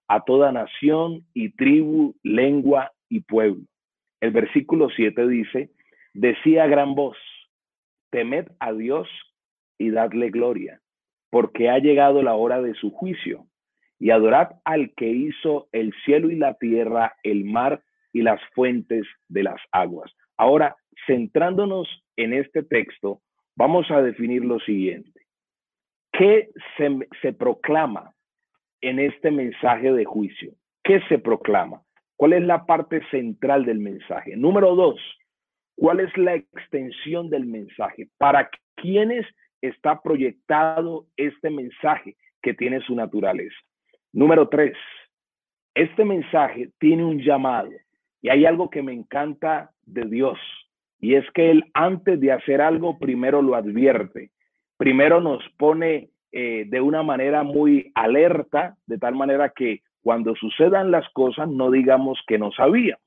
a 0.09 0.25
toda 0.25 0.53
nación 0.53 1.27
y 1.35 1.51
tribu, 1.51 2.15
lengua 2.23 2.93
y 3.09 3.21
pueblo. 3.21 3.65
El 4.21 4.31
versículo 4.31 4.89
7 4.91 5.27
dice, 5.29 5.71
decía 6.15 6.67
gran 6.67 6.95
voz, 6.95 7.17
temed 8.11 8.47
a 8.61 8.73
Dios 8.73 9.09
y 9.79 9.91
dadle 9.91 10.31
gloria, 10.31 10.81
porque 11.31 11.69
ha 11.69 11.79
llegado 11.79 12.23
la 12.23 12.35
hora 12.35 12.63
de 12.63 12.75
su 12.75 12.91
juicio, 12.91 13.47
y 13.99 14.11
adorad 14.11 14.51
al 14.65 14.93
que 14.95 15.09
hizo 15.09 15.69
el 15.73 15.93
cielo 16.05 16.31
y 16.31 16.37
la 16.37 16.55
tierra, 16.55 17.15
el 17.23 17.45
mar 17.45 17.83
y 18.13 18.23
las 18.23 18.41
fuentes 18.55 19.07
de 19.29 19.43
las 19.43 19.61
aguas. 19.73 20.11
Ahora, 20.37 20.77
centrándonos 21.07 21.89
en 22.17 22.33
este 22.33 22.63
texto, 22.63 23.21
vamos 23.57 23.91
a 23.91 24.03
definir 24.03 24.45
lo 24.45 24.59
siguiente. 24.61 25.21
¿Qué 26.13 26.51
se, 26.77 27.09
se 27.23 27.33
proclama 27.33 28.13
en 28.81 28.99
este 28.99 29.31
mensaje 29.31 29.93
de 29.93 30.05
juicio? 30.05 30.53
¿Qué 30.83 31.01
se 31.09 31.19
proclama? 31.19 31.83
¿Cuál 32.17 32.35
es 32.35 32.43
la 32.43 32.67
parte 32.67 33.03
central 33.11 33.65
del 33.65 33.79
mensaje? 33.79 34.37
Número 34.37 34.75
dos, 34.77 35.01
¿cuál 35.77 36.01
es 36.01 36.17
la 36.17 36.35
extensión 36.35 37.31
del 37.31 37.47
mensaje? 37.47 38.09
¿Para 38.19 38.49
quiénes 38.77 39.27
está 39.61 40.01
proyectado 40.01 41.07
este 41.17 41.51
mensaje 41.51 42.17
que 42.43 42.55
tiene 42.55 42.81
su 42.83 42.95
naturaleza? 42.95 43.57
Número 44.15 44.49
tres, 44.49 44.77
este 45.75 46.05
mensaje 46.05 46.71
tiene 46.79 47.05
un 47.05 47.19
llamado. 47.19 47.71
Y 48.23 48.29
hay 48.29 48.47
algo 48.47 48.71
que 48.71 48.81
me 48.81 48.93
encanta 48.93 49.73
de 49.83 50.05
Dios, 50.05 50.39
y 51.01 51.17
es 51.17 51.29
que 51.33 51.51
Él 51.51 51.65
antes 51.75 52.21
de 52.21 52.31
hacer 52.31 52.61
algo, 52.61 52.97
primero 52.97 53.43
lo 53.43 53.57
advierte, 53.57 54.31
primero 54.77 55.21
nos 55.21 55.43
pone 55.59 56.11
eh, 56.31 56.65
de 56.69 56.81
una 56.81 57.03
manera 57.03 57.43
muy 57.43 57.91
alerta, 57.97 58.77
de 58.87 58.99
tal 58.99 59.17
manera 59.17 59.49
que 59.49 59.81
cuando 60.01 60.37
sucedan 60.37 60.93
las 60.93 61.09
cosas 61.11 61.49
no 61.49 61.73
digamos 61.73 62.23
que 62.29 62.39
no 62.39 62.53
sabíamos. 62.53 63.03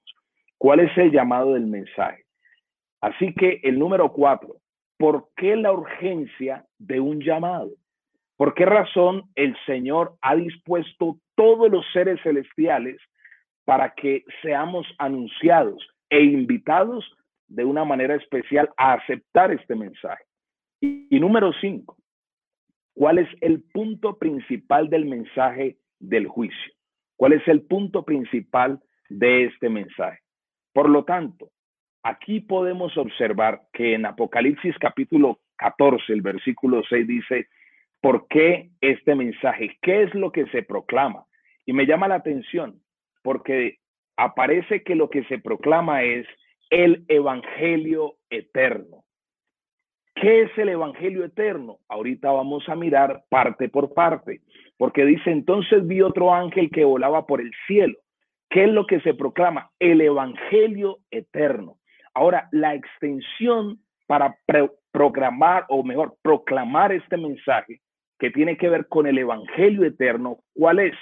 ¿Cuál 0.58 0.82
es 0.82 0.98
el 0.98 1.12
llamado 1.12 1.54
del 1.54 1.68
mensaje? 1.68 2.26
Así 3.00 3.34
que 3.34 3.62
el 3.64 3.80
número 3.80 4.12
cuatro, 4.12 4.58
¿por 4.98 5.30
qué 5.38 5.56
la 5.56 5.72
urgencia 5.72 6.66
de 6.78 7.00
un 7.00 7.22
llamado? 7.22 7.70
¿Por 8.38 8.54
qué 8.54 8.66
razón 8.66 9.24
el 9.36 9.58
Señor 9.66 10.16
ha 10.22 10.36
dispuesto 10.36 11.18
todos 11.36 11.70
los 11.72 11.86
seres 11.92 12.20
celestiales 12.24 12.98
para 13.66 13.94
que 13.94 14.24
seamos 14.42 14.88
anunciados 14.98 15.86
e 16.10 16.24
invitados 16.24 17.06
de 17.48 17.66
una 17.66 17.86
manera 17.86 18.16
especial 18.16 18.70
a 18.78 18.94
aceptar 18.94 19.52
este 19.52 19.76
mensaje. 19.76 20.24
Y, 20.80 21.20
número 21.20 21.52
cinco, 21.60 21.98
¿cuál 22.94 23.18
es 23.18 23.30
el 23.42 23.64
punto 23.64 24.18
principal 24.18 24.90
del 24.90 25.06
mensaje 25.06 25.78
del 26.00 26.28
juicio? 26.28 26.74
¿Cuál 27.16 27.34
es 27.34 27.48
el 27.48 27.64
punto 27.64 28.04
principal 28.04 28.80
de 29.10 29.46
este 29.46 29.70
mensaje? 29.70 30.20
Por 30.74 30.90
lo 30.90 31.04
tanto, 31.04 31.50
aquí 32.04 32.42
podemos 32.42 32.96
observar 32.98 33.64
que 33.74 33.96
en 33.96 34.06
Apocalipsis 34.06 34.78
capítulo 34.80 35.40
14, 35.56 36.14
el 36.14 36.22
versículo 36.22 36.84
6 36.88 37.08
dice, 37.08 37.48
¿por 38.02 38.28
qué 38.28 38.70
este 38.82 39.16
mensaje? 39.16 39.78
¿Qué 39.82 40.04
es 40.04 40.14
lo 40.14 40.32
que 40.32 40.46
se 40.48 40.64
proclama? 40.64 41.26
Y 41.66 41.74
me 41.74 41.86
llama 41.86 42.08
la 42.08 42.16
atención 42.16 42.82
porque 43.24 43.78
aparece 44.16 44.84
que 44.84 44.96
lo 44.96 45.10
que 45.10 45.24
se 45.26 45.40
proclama 45.40 46.04
es 46.04 46.26
el 46.70 47.06
Evangelio 47.08 48.16
eterno. 48.30 49.04
¿Qué 50.16 50.44
es 50.44 50.58
el 50.58 50.70
Evangelio 50.70 51.24
eterno? 51.26 51.80
Ahorita 51.90 52.32
vamos 52.32 52.68
a 52.70 52.76
mirar 52.76 53.24
parte 53.30 53.70
por 53.70 53.94
parte, 53.94 54.42
porque 54.78 55.06
dice, 55.06 55.30
entonces 55.30 55.86
vi 55.86 56.02
otro 56.02 56.34
ángel 56.34 56.72
que 56.72 56.86
volaba 56.86 57.28
por 57.28 57.40
el 57.40 57.52
cielo. 57.68 57.98
¿Qué 58.50 58.64
es 58.64 58.70
lo 58.70 58.88
que 58.88 59.02
se 59.02 59.14
proclama? 59.14 59.70
El 59.78 60.02
Evangelio 60.02 61.00
eterno. 61.12 61.78
Ahora, 62.14 62.48
la 62.52 62.74
extensión 62.74 63.80
para 64.08 64.38
programar, 64.92 65.66
o 65.70 65.84
mejor, 65.84 66.16
proclamar 66.24 66.94
este 66.94 67.18
mensaje 67.18 67.82
que 68.20 68.32
tiene 68.32 68.58
que 68.58 68.70
ver 68.70 68.88
con 68.88 69.08
el 69.08 69.18
Evangelio 69.18 69.84
eterno, 69.86 70.40
¿cuál 70.54 70.80
es? 70.80 70.96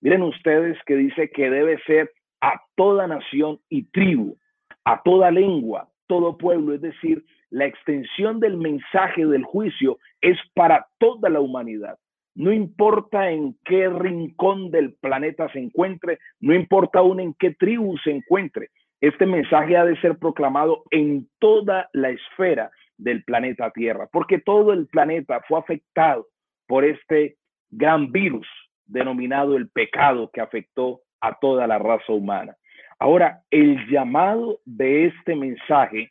Miren 0.00 0.22
ustedes 0.22 0.78
que 0.86 0.96
dice 0.96 1.30
que 1.30 1.50
debe 1.50 1.78
ser 1.86 2.10
a 2.40 2.60
toda 2.76 3.06
nación 3.06 3.60
y 3.68 3.84
tribu, 3.90 4.36
a 4.84 5.02
toda 5.02 5.30
lengua, 5.30 5.88
todo 6.06 6.36
pueblo, 6.36 6.74
es 6.74 6.80
decir, 6.80 7.24
la 7.50 7.66
extensión 7.66 8.40
del 8.40 8.56
mensaje 8.56 9.26
del 9.26 9.44
juicio 9.44 9.98
es 10.20 10.38
para 10.54 10.86
toda 10.98 11.28
la 11.28 11.40
humanidad. 11.40 11.98
No 12.34 12.52
importa 12.52 13.30
en 13.30 13.56
qué 13.64 13.88
rincón 13.90 14.70
del 14.70 14.94
planeta 14.94 15.52
se 15.52 15.58
encuentre, 15.58 16.18
no 16.40 16.54
importa 16.54 17.00
aún 17.00 17.20
en 17.20 17.34
qué 17.34 17.54
tribu 17.54 17.96
se 17.98 18.10
encuentre, 18.10 18.70
este 19.02 19.26
mensaje 19.26 19.76
ha 19.76 19.84
de 19.84 20.00
ser 20.00 20.16
proclamado 20.16 20.84
en 20.90 21.28
toda 21.40 21.90
la 21.92 22.10
esfera 22.10 22.70
del 22.96 23.24
planeta 23.24 23.70
Tierra, 23.72 24.08
porque 24.12 24.38
todo 24.38 24.72
el 24.72 24.86
planeta 24.86 25.42
fue 25.48 25.58
afectado 25.58 26.28
por 26.72 26.86
este 26.86 27.36
gran 27.70 28.12
virus 28.12 28.48
denominado 28.86 29.58
el 29.58 29.68
pecado 29.68 30.30
que 30.32 30.40
afectó 30.40 31.02
a 31.20 31.38
toda 31.38 31.66
la 31.66 31.78
raza 31.78 32.14
humana. 32.14 32.56
Ahora, 32.98 33.42
el 33.50 33.86
llamado 33.90 34.58
de 34.64 35.04
este 35.08 35.36
mensaje 35.36 36.10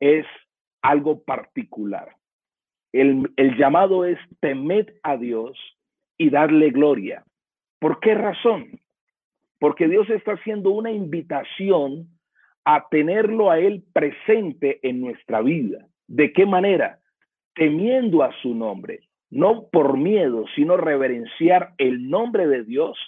es 0.00 0.26
algo 0.82 1.22
particular. 1.22 2.14
el, 2.92 3.32
el 3.38 3.56
llamado 3.56 4.04
es 4.04 4.18
temed 4.40 4.90
a 5.02 5.16
Dios 5.16 5.58
y 6.18 6.28
darle 6.28 6.68
gloria. 6.72 7.24
¿Por 7.78 7.98
qué 7.98 8.14
razón? 8.14 8.82
Porque 9.58 9.88
Dios 9.88 10.10
está 10.10 10.32
haciendo 10.32 10.72
una 10.72 10.90
invitación 10.90 12.06
a 12.66 12.86
tenerlo 12.90 13.50
a 13.50 13.58
Él 13.58 13.82
presente 13.94 14.78
en 14.86 15.00
nuestra 15.00 15.40
vida. 15.40 15.86
¿De 16.06 16.34
qué 16.34 16.44
manera? 16.44 16.98
Temiendo 17.54 18.22
a 18.22 18.30
su 18.42 18.54
nombre, 18.54 19.00
no 19.32 19.68
por 19.72 19.96
miedo, 19.96 20.44
sino 20.54 20.76
reverenciar 20.76 21.72
el 21.78 22.10
nombre 22.10 22.46
de 22.46 22.64
Dios. 22.64 22.98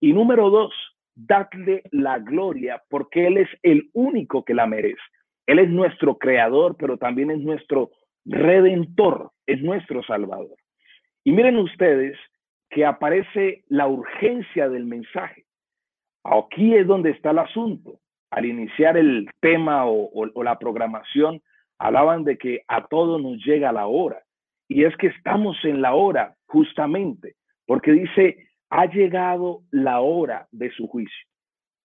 Y 0.00 0.12
número 0.12 0.50
dos, 0.50 0.74
darle 1.14 1.84
la 1.92 2.18
gloria 2.18 2.82
porque 2.90 3.28
Él 3.28 3.38
es 3.38 3.48
el 3.62 3.88
único 3.92 4.44
que 4.44 4.54
la 4.54 4.66
merece. 4.66 5.00
Él 5.46 5.60
es 5.60 5.70
nuestro 5.70 6.18
creador, 6.18 6.76
pero 6.76 6.98
también 6.98 7.30
es 7.30 7.38
nuestro 7.38 7.90
redentor, 8.24 9.30
es 9.46 9.62
nuestro 9.62 10.02
salvador. 10.02 10.56
Y 11.22 11.30
miren 11.30 11.56
ustedes 11.56 12.18
que 12.70 12.84
aparece 12.84 13.62
la 13.68 13.86
urgencia 13.86 14.68
del 14.68 14.84
mensaje. 14.84 15.44
Aquí 16.24 16.74
es 16.74 16.86
donde 16.88 17.10
está 17.10 17.30
el 17.30 17.38
asunto. 17.38 18.00
Al 18.30 18.44
iniciar 18.44 18.96
el 18.96 19.30
tema 19.40 19.86
o, 19.86 20.42
la 20.42 20.58
programación, 20.58 21.40
hablaban 21.78 22.24
de 22.24 22.36
que 22.36 22.62
a 22.66 22.86
todos 22.88 23.22
nos 23.22 23.38
llega 23.44 23.72
la 23.72 23.86
hora. 23.86 24.22
Y 24.68 24.84
es 24.84 24.94
que 24.96 25.08
estamos 25.08 25.56
en 25.64 25.80
la 25.80 25.94
hora 25.94 26.34
justamente, 26.46 27.34
porque 27.66 27.92
dice, 27.92 28.48
ha 28.70 28.86
llegado 28.86 29.62
la 29.70 30.00
hora 30.00 30.46
de 30.52 30.70
su 30.70 30.86
juicio. 30.86 31.26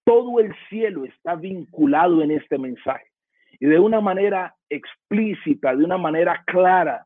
Todo 0.06 0.40
el 0.40 0.54
cielo 0.70 1.06
está 1.06 1.36
vinculado 1.36 2.22
en 2.22 2.32
este 2.32 2.58
mensaje. 2.58 3.06
Y 3.60 3.68
de 3.68 3.80
una 3.80 4.02
manera 4.02 4.56
explícita, 4.70 5.76
de 5.76 5.86
una 5.86 5.98
manera 5.98 6.44
clara, 6.46 7.06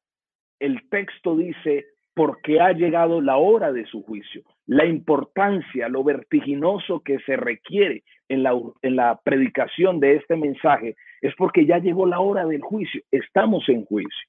el 0.59 0.89
texto 0.89 1.35
dice, 1.35 1.85
porque 2.15 2.59
ha 2.59 2.71
llegado 2.71 3.21
la 3.21 3.37
hora 3.37 3.71
de 3.71 3.85
su 3.85 4.01
juicio. 4.01 4.41
La 4.65 4.85
importancia, 4.85 5.87
lo 5.87 6.03
vertiginoso 6.03 7.01
que 7.01 7.19
se 7.19 7.35
requiere 7.37 8.03
en 8.27 8.41
la, 8.41 8.59
en 8.81 8.95
la 8.95 9.19
predicación 9.23 9.99
de 9.99 10.15
este 10.15 10.35
mensaje 10.35 10.95
es 11.21 11.35
porque 11.35 11.67
ya 11.67 11.77
llegó 11.77 12.07
la 12.07 12.19
hora 12.19 12.45
del 12.47 12.61
juicio. 12.61 13.01
Estamos 13.11 13.69
en 13.69 13.85
juicio. 13.85 14.27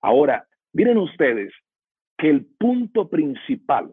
Ahora, 0.00 0.46
miren 0.72 0.98
ustedes 0.98 1.52
que 2.18 2.28
el 2.28 2.46
punto 2.58 3.08
principal 3.08 3.92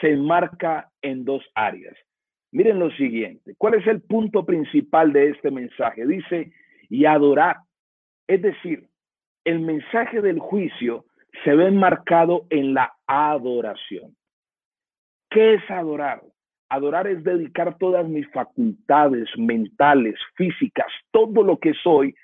se 0.00 0.12
enmarca 0.12 0.90
en 1.02 1.24
dos 1.24 1.44
áreas. 1.54 1.96
Miren 2.52 2.78
lo 2.78 2.90
siguiente, 2.92 3.54
¿cuál 3.58 3.74
es 3.74 3.86
el 3.86 4.00
punto 4.02 4.44
principal 4.46 5.12
de 5.12 5.30
este 5.30 5.50
mensaje? 5.50 6.06
Dice, 6.06 6.52
y 6.88 7.04
adorar. 7.04 7.56
Es 8.26 8.42
decir, 8.42 8.88
el 9.44 9.60
mensaje 9.60 10.20
del 10.20 10.38
juicio 10.38 11.04
se 11.44 11.54
ve 11.54 11.68
enmarcado 11.68 12.46
en 12.50 12.74
la 12.74 12.94
adoración. 13.06 14.16
¿Qué 15.30 15.54
es 15.54 15.70
adorar? 15.70 16.22
Adorar 16.68 17.06
es 17.06 17.22
dedicar 17.22 17.76
todas 17.78 18.08
mis 18.08 18.28
facultades 18.30 19.28
mentales, 19.36 20.18
físicas, 20.34 20.90
todo 21.10 21.42
lo 21.42 21.58
que 21.58 21.74
soy 21.74 22.14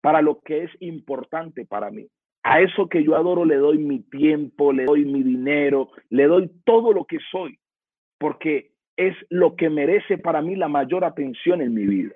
para 0.00 0.22
lo 0.22 0.40
que 0.40 0.64
es 0.64 0.70
importante 0.80 1.64
para 1.64 1.90
mí. 1.90 2.06
A 2.42 2.60
eso 2.60 2.88
que 2.88 3.02
yo 3.02 3.16
adoro 3.16 3.44
le 3.44 3.56
doy 3.56 3.78
mi 3.78 4.00
tiempo, 4.00 4.72
le 4.72 4.84
doy 4.84 5.04
mi 5.04 5.22
dinero, 5.22 5.90
le 6.08 6.26
doy 6.26 6.50
todo 6.64 6.92
lo 6.92 7.04
que 7.04 7.18
soy, 7.30 7.58
porque 8.18 8.72
es 8.96 9.14
lo 9.30 9.54
que 9.56 9.70
merece 9.70 10.18
para 10.18 10.42
mí 10.42 10.56
la 10.56 10.68
mayor 10.68 11.04
atención 11.04 11.62
en 11.62 11.74
mi 11.74 11.86
vida. 11.86 12.14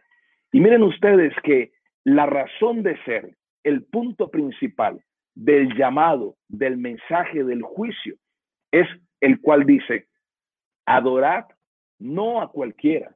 Y 0.52 0.61
miren 0.61 0.82
ustedes 0.82 1.32
que 1.42 1.72
la 2.04 2.26
razón 2.26 2.82
de 2.82 2.96
ser, 3.04 3.37
el 3.64 3.85
punto 3.85 4.28
principal 4.28 5.00
del 5.35 5.74
llamado, 5.76 6.37
del 6.48 6.76
mensaje 6.76 7.44
del 7.44 7.62
juicio, 7.62 8.16
es 8.72 8.87
el 9.20 9.40
cual 9.40 9.64
dice, 9.64 10.08
adorad 10.87 11.44
no 11.98 12.40
a 12.42 12.50
cualquiera, 12.50 13.14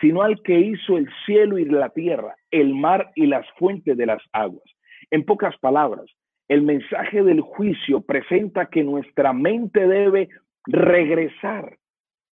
sino 0.00 0.22
al 0.22 0.42
que 0.42 0.58
hizo 0.58 0.98
el 0.98 1.08
cielo 1.24 1.58
y 1.58 1.64
la 1.64 1.90
tierra, 1.90 2.34
el 2.50 2.74
mar 2.74 3.12
y 3.14 3.26
las 3.26 3.46
fuentes 3.52 3.96
de 3.96 4.06
las 4.06 4.22
aguas. 4.32 4.64
En 5.10 5.24
pocas 5.24 5.56
palabras, 5.58 6.06
el 6.48 6.62
mensaje 6.62 7.22
del 7.22 7.40
juicio 7.40 8.00
presenta 8.02 8.66
que 8.66 8.84
nuestra 8.84 9.32
mente 9.32 9.86
debe 9.86 10.28
regresar 10.66 11.76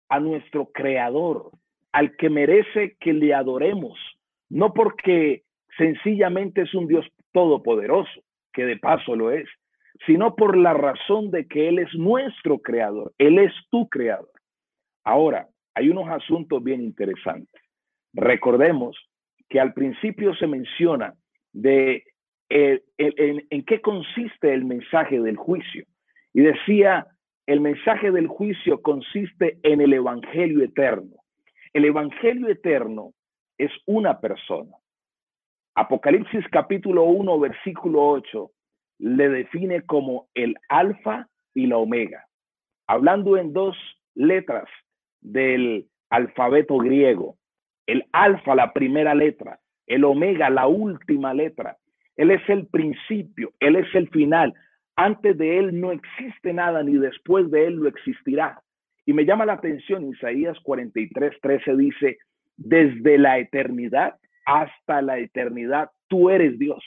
a 0.09 0.21
nuestro 0.21 0.67
creador, 0.73 1.51
al 1.93 2.17
que 2.17 2.31
merece 2.31 2.97
que 3.01 3.13
le 3.13 3.35
adoremos, 3.35 3.99
no 4.49 4.73
porque 4.75 5.43
sencillamente 5.77 6.63
es 6.63 6.75
un 6.75 6.87
Dios 6.87 7.07
todopoderoso, 7.33 8.21
que 8.53 8.65
de 8.65 8.77
paso 8.77 9.15
lo 9.15 9.31
es, 9.31 9.49
sino 10.07 10.35
por 10.35 10.57
la 10.57 10.75
razón 10.75 11.31
de 11.31 11.47
que 11.47 11.69
Él 11.69 11.79
es 11.79 11.95
nuestro 11.95 12.59
creador, 12.59 13.13
Él 13.19 13.39
es 13.39 13.53
tu 13.71 13.89
creador. 13.89 14.31
Ahora, 15.05 15.49
hay 15.75 15.89
unos 15.89 16.09
asuntos 16.09 16.63
bien 16.63 16.81
interesantes. 16.81 17.61
Recordemos 18.13 18.97
que 19.49 19.61
al 19.61 19.73
principio 19.73 20.35
se 20.35 20.47
menciona 20.47 21.15
de 21.53 22.05
eh, 22.51 22.83
en 22.99 23.65
qué 23.65 23.81
consiste 23.81 24.53
el 24.53 24.65
mensaje 24.65 25.21
del 25.21 25.37
juicio. 25.37 25.85
Y 26.33 26.43
decía, 26.43 27.07
el 27.47 27.61
mensaje 27.61 28.11
del 28.11 28.27
juicio 28.27 28.81
consiste 28.83 29.59
en 29.63 29.81
el 29.81 29.93
Evangelio 29.93 30.63
eterno. 30.63 31.17
El 31.73 31.85
Evangelio 31.85 32.49
eterno 32.49 33.13
es 33.59 33.71
una 33.87 34.21
persona. 34.21 34.77
Apocalipsis 35.75 36.45
capítulo 36.51 37.05
1, 37.05 37.39
versículo 37.41 38.07
8, 38.09 38.51
le 38.99 39.29
define 39.29 39.83
como 39.83 40.29
el 40.35 40.57
alfa 40.69 41.29
y 41.55 41.67
la 41.67 41.79
omega, 41.79 42.27
hablando 42.87 43.37
en 43.37 43.53
dos 43.53 43.77
letras 44.15 44.69
del 45.21 45.89
alfabeto 46.11 46.79
griego. 46.79 47.37
El 47.87 48.05
alfa, 48.13 48.55
la 48.55 48.73
primera 48.73 49.15
letra, 49.15 49.59
el 49.87 50.05
omega, 50.05 50.51
la 50.51 50.67
última 50.67 51.35
letra. 51.35 51.77
Él 52.17 52.31
es 52.31 52.47
el 52.49 52.67
principio, 52.67 53.53
Él 53.61 53.77
es 53.77 53.93
el 53.95 54.09
final. 54.11 54.55
Antes 54.97 55.37
de 55.39 55.59
Él 55.59 55.81
no 55.81 55.93
existe 55.93 56.53
nada, 56.53 56.83
ni 56.83 56.97
después 56.97 57.51
de 57.51 57.67
Él 57.67 57.77
lo 57.77 57.89
existirá. 57.89 58.61
Y 59.07 59.13
me 59.13 59.25
llama 59.25 59.47
la 59.47 59.55
atención, 59.55 60.09
Isaías 60.09 60.59
43, 60.63 61.41
13 61.41 61.77
dice, 61.77 62.19
desde 62.57 63.19
la 63.19 63.39
eternidad 63.39 64.15
hasta 64.45 65.03
la 65.03 65.19
eternidad. 65.19 65.91
Tú 66.09 66.31
eres 66.31 66.59
Dios, 66.59 66.85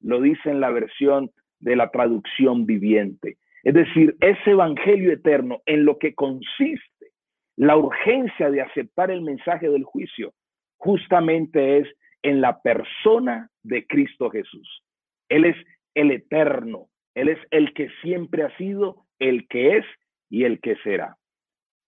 lo 0.00 0.20
dice 0.20 0.50
en 0.50 0.60
la 0.60 0.70
versión 0.70 1.30
de 1.60 1.76
la 1.76 1.90
traducción 1.90 2.66
viviente. 2.66 3.36
Es 3.62 3.74
decir, 3.74 4.16
ese 4.20 4.50
evangelio 4.50 5.12
eterno 5.12 5.60
en 5.66 5.84
lo 5.84 5.98
que 5.98 6.14
consiste 6.14 7.12
la 7.56 7.76
urgencia 7.76 8.50
de 8.50 8.62
aceptar 8.62 9.10
el 9.10 9.22
mensaje 9.22 9.68
del 9.68 9.84
juicio, 9.84 10.32
justamente 10.78 11.78
es 11.78 11.88
en 12.22 12.40
la 12.40 12.60
persona 12.60 13.50
de 13.62 13.86
Cristo 13.86 14.30
Jesús. 14.30 14.82
Él 15.28 15.44
es 15.44 15.56
el 15.94 16.10
eterno, 16.10 16.88
Él 17.14 17.28
es 17.28 17.38
el 17.50 17.74
que 17.74 17.88
siempre 18.02 18.42
ha 18.42 18.56
sido, 18.56 19.06
el 19.18 19.46
que 19.48 19.78
es 19.78 19.84
y 20.30 20.44
el 20.44 20.60
que 20.60 20.76
será. 20.76 21.16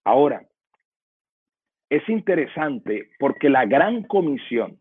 Ahora, 0.05 0.47
es 1.91 2.07
interesante 2.09 3.11
porque 3.19 3.49
la 3.49 3.65
gran 3.67 4.03
comisión 4.03 4.79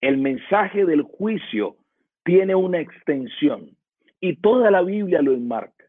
el 0.00 0.18
mensaje 0.18 0.84
del 0.84 1.02
juicio 1.02 1.76
tiene 2.24 2.54
una 2.54 2.80
extensión 2.80 3.70
y 4.20 4.36
toda 4.36 4.70
la 4.70 4.82
Biblia 4.82 5.22
lo 5.22 5.32
enmarca. 5.32 5.84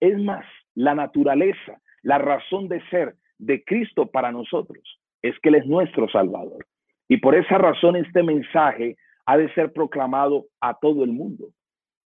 Es 0.00 0.18
más, 0.18 0.44
la 0.74 0.94
naturaleza, 0.94 1.80
la 2.02 2.18
razón 2.18 2.68
de 2.68 2.82
ser 2.88 3.14
de 3.38 3.64
Cristo 3.64 4.06
para 4.06 4.32
nosotros 4.32 5.00
es 5.22 5.38
que 5.40 5.48
Él 5.48 5.56
es 5.56 5.66
nuestro 5.66 6.08
Salvador. 6.08 6.66
Y 7.08 7.18
por 7.18 7.34
esa 7.34 7.58
razón 7.58 7.96
este 7.96 8.22
mensaje 8.22 8.96
ha 9.26 9.36
de 9.36 9.52
ser 9.54 9.72
proclamado 9.72 10.46
a 10.60 10.78
todo 10.78 11.04
el 11.04 11.12
mundo. 11.12 11.48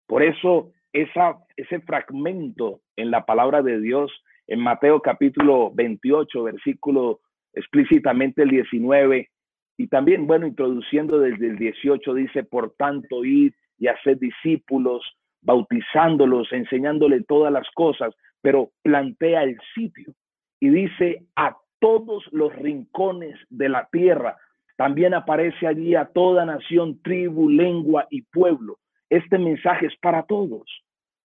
Por 0.07 0.23
eso 0.23 0.71
ese 0.93 1.79
fragmento 1.81 2.81
en 2.95 3.11
la 3.11 3.25
palabra 3.25 3.61
de 3.61 3.79
Dios 3.79 4.11
en 4.47 4.59
Mateo 4.59 5.01
capítulo 5.01 5.71
28, 5.73 6.43
versículo 6.43 7.19
explícitamente 7.53 8.43
el 8.43 8.49
19, 8.49 9.29
y 9.77 9.87
también, 9.87 10.27
bueno, 10.27 10.45
introduciendo 10.45 11.19
desde 11.19 11.47
el 11.47 11.57
18, 11.57 12.13
dice, 12.13 12.43
por 12.43 12.73
tanto, 12.75 13.23
id 13.23 13.53
y 13.77 13.87
hacer 13.87 14.17
discípulos, 14.19 15.03
bautizándolos, 15.41 16.51
enseñándole 16.51 17.23
todas 17.23 17.53
las 17.53 17.67
cosas, 17.75 18.13
pero 18.41 18.71
plantea 18.81 19.43
el 19.43 19.57
sitio 19.73 20.13
y 20.59 20.69
dice 20.69 21.25
a 21.35 21.55
todos 21.79 22.27
los 22.31 22.53
rincones 22.55 23.39
de 23.49 23.69
la 23.69 23.87
tierra. 23.91 24.35
También 24.79 25.13
aparece 25.13 25.67
allí 25.67 25.93
a 25.93 26.05
toda 26.05 26.45
nación, 26.45 27.01
tribu, 27.01 27.49
lengua 27.49 28.07
y 28.09 28.21
pueblo. 28.21 28.77
Este 29.09 29.37
mensaje 29.37 29.87
es 29.87 29.97
para 29.97 30.23
todos. 30.23 30.71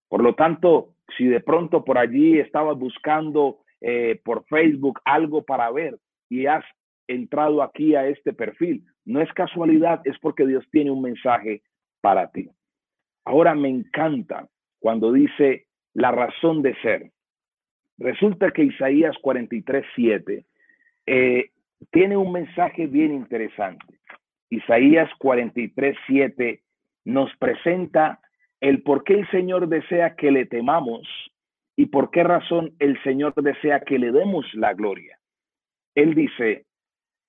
Por 0.09 0.25
lo 0.25 0.35
tanto, 0.35 0.89
si 1.17 1.27
de 1.27 1.39
pronto 1.39 1.85
por 1.85 1.97
allí 1.97 2.41
estabas 2.41 2.77
buscando 2.77 3.59
eh, 3.81 4.21
por 4.25 4.45
Facebook 4.47 4.99
algo 5.05 5.45
para 5.45 5.71
ver 5.71 5.97
y 6.29 6.47
has 6.47 6.65
entrado 7.07 7.63
aquí 7.63 7.95
a 7.95 8.09
este 8.09 8.33
perfil. 8.33 8.83
No 9.05 9.21
es 9.21 9.33
casualidad, 9.35 10.01
es 10.05 10.19
porque 10.19 10.45
Dios 10.45 10.65
tiene 10.73 10.91
un 10.91 11.03
mensaje 11.03 11.63
para 12.01 12.33
ti. 12.33 12.51
Ahora 13.25 13.55
me 13.55 13.69
encanta 13.69 14.49
cuando 14.81 15.13
dice 15.13 15.67
la 15.93 16.11
razón 16.11 16.61
de 16.61 16.75
ser. 16.83 17.13
Resulta 17.99 18.51
que 18.51 18.65
Isaías 18.65 19.17
43, 19.23 19.87
7 19.95 20.45
eh, 21.07 21.51
tiene 21.91 22.17
un 22.17 22.33
mensaje 22.33 22.87
bien 22.87 23.13
interesante. 23.13 23.99
Isaías 24.51 25.11
43, 25.19 25.97
7 26.07 26.63
nos 27.05 27.35
presenta 27.37 28.21
el 28.61 28.83
por 28.83 29.05
qué 29.05 29.15
el 29.15 29.31
Señor 29.31 29.69
desea 29.69 30.17
que 30.17 30.31
le 30.31 30.47
temamos 30.47 31.07
y 31.77 31.87
por 31.87 32.11
qué 32.11 32.23
razón 32.23 32.73
el 32.79 33.03
Señor 33.03 33.35
desea 33.35 33.81
que 33.81 33.99
le 33.99 34.13
demos 34.13 34.47
la 34.55 34.75
gloria. 34.75 35.19
Él 35.95 36.15
dice, 36.15 36.67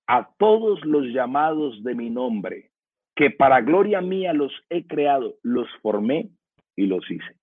a 0.07 0.29
todos 0.37 0.83
los 0.85 1.07
llamados 1.07 1.83
de 1.83 1.95
mi 1.95 2.09
nombre, 2.09 2.71
que 3.15 3.31
para 3.31 3.61
gloria 3.61 4.01
mía 4.01 4.33
los 4.33 4.51
he 4.69 4.85
creado, 4.85 5.35
los 5.41 5.67
formé 5.81 6.29
y 6.75 6.85
los 6.85 7.09
hice. 7.09 7.35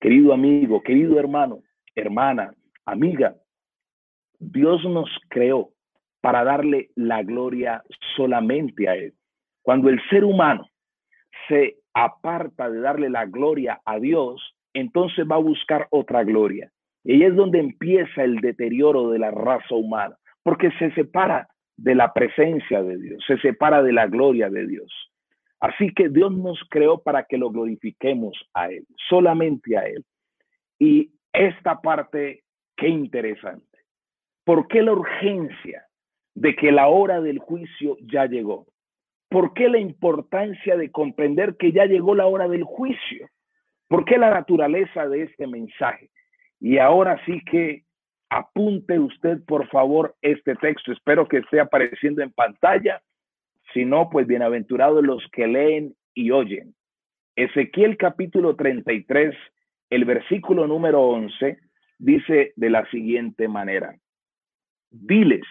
Querido 0.00 0.32
amigo, 0.32 0.82
querido 0.82 1.18
hermano, 1.18 1.62
hermana, 1.94 2.54
amiga, 2.84 3.34
Dios 4.38 4.84
nos 4.84 5.08
creó 5.28 5.70
para 6.26 6.42
darle 6.42 6.90
la 6.96 7.22
gloria 7.22 7.84
solamente 8.16 8.88
a 8.88 8.96
Él. 8.96 9.14
Cuando 9.62 9.88
el 9.90 10.00
ser 10.10 10.24
humano 10.24 10.68
se 11.46 11.76
aparta 11.94 12.68
de 12.68 12.80
darle 12.80 13.08
la 13.10 13.26
gloria 13.26 13.80
a 13.84 14.00
Dios, 14.00 14.56
entonces 14.74 15.24
va 15.24 15.36
a 15.36 15.50
buscar 15.50 15.86
otra 15.90 16.24
gloria. 16.24 16.68
Y 17.04 17.12
ahí 17.12 17.22
es 17.22 17.36
donde 17.36 17.60
empieza 17.60 18.24
el 18.24 18.40
deterioro 18.40 19.10
de 19.10 19.20
la 19.20 19.30
raza 19.30 19.72
humana, 19.76 20.16
porque 20.42 20.72
se 20.80 20.90
separa 20.94 21.46
de 21.76 21.94
la 21.94 22.12
presencia 22.12 22.82
de 22.82 22.98
Dios, 22.98 23.22
se 23.24 23.38
separa 23.38 23.84
de 23.84 23.92
la 23.92 24.08
gloria 24.08 24.50
de 24.50 24.66
Dios. 24.66 24.92
Así 25.60 25.94
que 25.94 26.08
Dios 26.08 26.36
nos 26.36 26.58
creó 26.68 27.04
para 27.04 27.22
que 27.22 27.38
lo 27.38 27.50
glorifiquemos 27.50 28.36
a 28.52 28.66
Él, 28.66 28.84
solamente 29.08 29.78
a 29.78 29.82
Él. 29.82 30.04
Y 30.76 31.12
esta 31.32 31.80
parte, 31.80 32.42
qué 32.76 32.88
interesante. 32.88 33.78
¿Por 34.44 34.66
qué 34.66 34.82
la 34.82 34.90
urgencia 34.90 35.85
de 36.36 36.54
que 36.54 36.70
la 36.70 36.86
hora 36.86 37.20
del 37.20 37.38
juicio 37.38 37.96
ya 38.02 38.26
llegó? 38.26 38.66
¿Por 39.28 39.54
qué 39.54 39.68
la 39.68 39.78
importancia 39.78 40.76
de 40.76 40.90
comprender 40.90 41.56
que 41.56 41.72
ya 41.72 41.86
llegó 41.86 42.14
la 42.14 42.26
hora 42.26 42.46
del 42.46 42.62
juicio? 42.62 43.28
¿Por 43.88 44.04
qué 44.04 44.18
la 44.18 44.30
naturaleza 44.30 45.08
de 45.08 45.22
este 45.22 45.46
mensaje? 45.46 46.10
Y 46.60 46.78
ahora 46.78 47.20
sí 47.24 47.40
que 47.50 47.84
apunte 48.28 48.98
usted, 48.98 49.38
por 49.46 49.66
favor, 49.68 50.14
este 50.20 50.54
texto. 50.56 50.92
Espero 50.92 51.26
que 51.26 51.38
esté 51.38 51.58
apareciendo 51.58 52.22
en 52.22 52.32
pantalla. 52.32 53.00
Si 53.72 53.84
no, 53.84 54.10
pues 54.10 54.26
bienaventurados 54.26 55.02
los 55.02 55.26
que 55.32 55.46
leen 55.46 55.94
y 56.14 56.30
oyen. 56.30 56.74
Ezequiel 57.34 57.96
capítulo 57.96 58.56
33, 58.56 59.34
el 59.90 60.04
versículo 60.04 60.66
número 60.66 61.02
11, 61.02 61.58
dice 61.98 62.52
de 62.56 62.70
la 62.70 62.88
siguiente 62.90 63.48
manera. 63.48 63.96
Diles, 64.90 65.46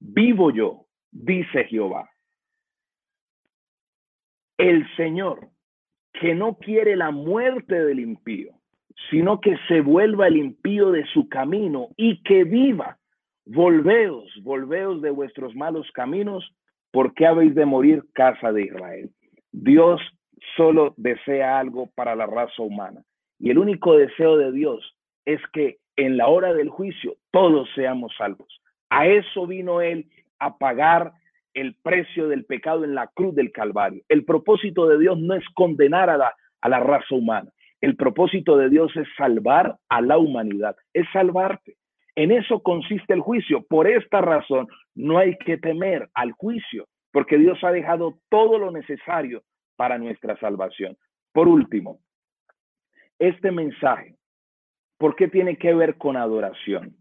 vivo 0.00 0.50
yo, 0.50 0.86
dice 1.10 1.64
Jehová. 1.64 2.10
El 4.56 4.84
Señor, 4.96 5.48
que 6.12 6.34
no 6.34 6.56
quiere 6.56 6.96
la 6.96 7.10
muerte 7.10 7.84
del 7.84 8.00
impío, 8.00 8.52
sino 9.10 9.40
que 9.40 9.56
se 9.68 9.80
vuelva 9.80 10.26
el 10.26 10.36
impío 10.36 10.90
de 10.90 11.06
su 11.06 11.28
camino 11.28 11.88
y 11.96 12.22
que 12.22 12.44
viva. 12.44 12.98
Volveos, 13.46 14.30
volveos 14.42 15.00
de 15.00 15.10
vuestros 15.10 15.54
malos 15.54 15.90
caminos, 15.92 16.52
porque 16.90 17.26
habéis 17.26 17.54
de 17.54 17.64
morir 17.64 18.04
casa 18.12 18.52
de 18.52 18.62
Israel. 18.62 19.10
Dios 19.52 20.00
solo 20.56 20.94
desea 20.96 21.58
algo 21.58 21.88
para 21.94 22.14
la 22.14 22.26
raza 22.26 22.62
humana. 22.62 23.02
Y 23.38 23.50
el 23.50 23.58
único 23.58 23.96
deseo 23.96 24.36
de 24.36 24.52
Dios 24.52 24.96
es 25.24 25.40
que 25.52 25.78
en 25.96 26.16
la 26.16 26.28
hora 26.28 26.52
del 26.52 26.68
juicio 26.68 27.16
todos 27.30 27.68
seamos 27.74 28.12
salvos. 28.16 28.57
A 28.90 29.06
eso 29.06 29.46
vino 29.46 29.80
Él 29.80 30.06
a 30.38 30.56
pagar 30.58 31.12
el 31.54 31.74
precio 31.74 32.28
del 32.28 32.44
pecado 32.44 32.84
en 32.84 32.94
la 32.94 33.08
cruz 33.08 33.34
del 33.34 33.52
Calvario. 33.52 34.02
El 34.08 34.24
propósito 34.24 34.86
de 34.88 34.98
Dios 34.98 35.18
no 35.18 35.34
es 35.34 35.44
condenar 35.54 36.10
a 36.10 36.16
la, 36.16 36.34
a 36.60 36.68
la 36.68 36.80
raza 36.80 37.14
humana. 37.14 37.50
El 37.80 37.96
propósito 37.96 38.56
de 38.56 38.68
Dios 38.68 38.94
es 38.96 39.06
salvar 39.16 39.76
a 39.88 40.00
la 40.00 40.18
humanidad, 40.18 40.76
es 40.92 41.06
salvarte. 41.12 41.76
En 42.16 42.32
eso 42.32 42.60
consiste 42.62 43.14
el 43.14 43.20
juicio. 43.20 43.64
Por 43.68 43.86
esta 43.86 44.20
razón, 44.20 44.66
no 44.94 45.18
hay 45.18 45.36
que 45.38 45.56
temer 45.56 46.08
al 46.14 46.32
juicio, 46.32 46.88
porque 47.12 47.38
Dios 47.38 47.62
ha 47.62 47.70
dejado 47.70 48.18
todo 48.28 48.58
lo 48.58 48.72
necesario 48.72 49.42
para 49.76 49.98
nuestra 49.98 50.36
salvación. 50.38 50.96
Por 51.32 51.46
último, 51.46 52.00
este 53.20 53.52
mensaje, 53.52 54.16
¿por 54.98 55.14
qué 55.14 55.28
tiene 55.28 55.56
que 55.56 55.72
ver 55.74 55.96
con 55.96 56.16
adoración? 56.16 56.97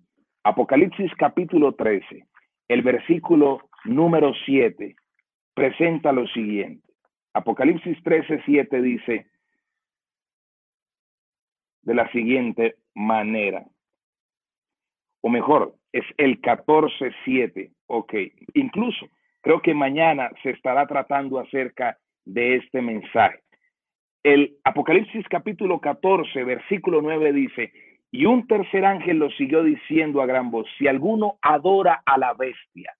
Apocalipsis 0.48 1.12
capítulo 1.18 1.74
13, 1.74 2.26
el 2.70 2.82
versículo 2.82 3.68
número 3.84 4.32
7, 4.46 4.96
presenta 5.54 6.14
lo 6.14 6.26
siguiente. 6.28 6.88
Apocalipsis 7.34 8.02
13, 8.02 8.44
7 8.46 8.82
dice 8.82 9.28
de 11.82 11.94
la 11.94 12.10
siguiente 12.14 12.78
manera, 12.96 13.66
o 15.20 15.28
mejor, 15.28 15.76
es 15.92 16.06
el 16.16 16.40
14, 16.40 17.12
7, 17.26 17.70
ok. 17.88 18.14
Incluso 18.54 19.06
creo 19.42 19.62
que 19.62 19.74
mañana 19.74 20.32
se 20.44 20.52
estará 20.52 20.88
tratando 20.88 21.40
acerca 21.40 21.98
de 22.24 22.56
este 22.56 22.82
mensaje. 22.82 23.42
El 24.24 24.56
Apocalipsis 24.64 25.28
capítulo 25.28 25.82
14, 25.82 26.42
versículo 26.46 27.02
9 27.02 27.34
dice, 27.34 27.74
y 28.18 28.26
un 28.26 28.48
tercer 28.48 28.84
ángel 28.84 29.20
lo 29.20 29.30
siguió 29.30 29.62
diciendo 29.62 30.24
a 30.24 30.26
gran 30.26 30.50
voz, 30.50 30.66
si 30.80 30.88
alguno 30.88 31.38
adora 31.40 32.02
a 32.04 32.18
la 32.18 32.34
bestia, 32.34 32.92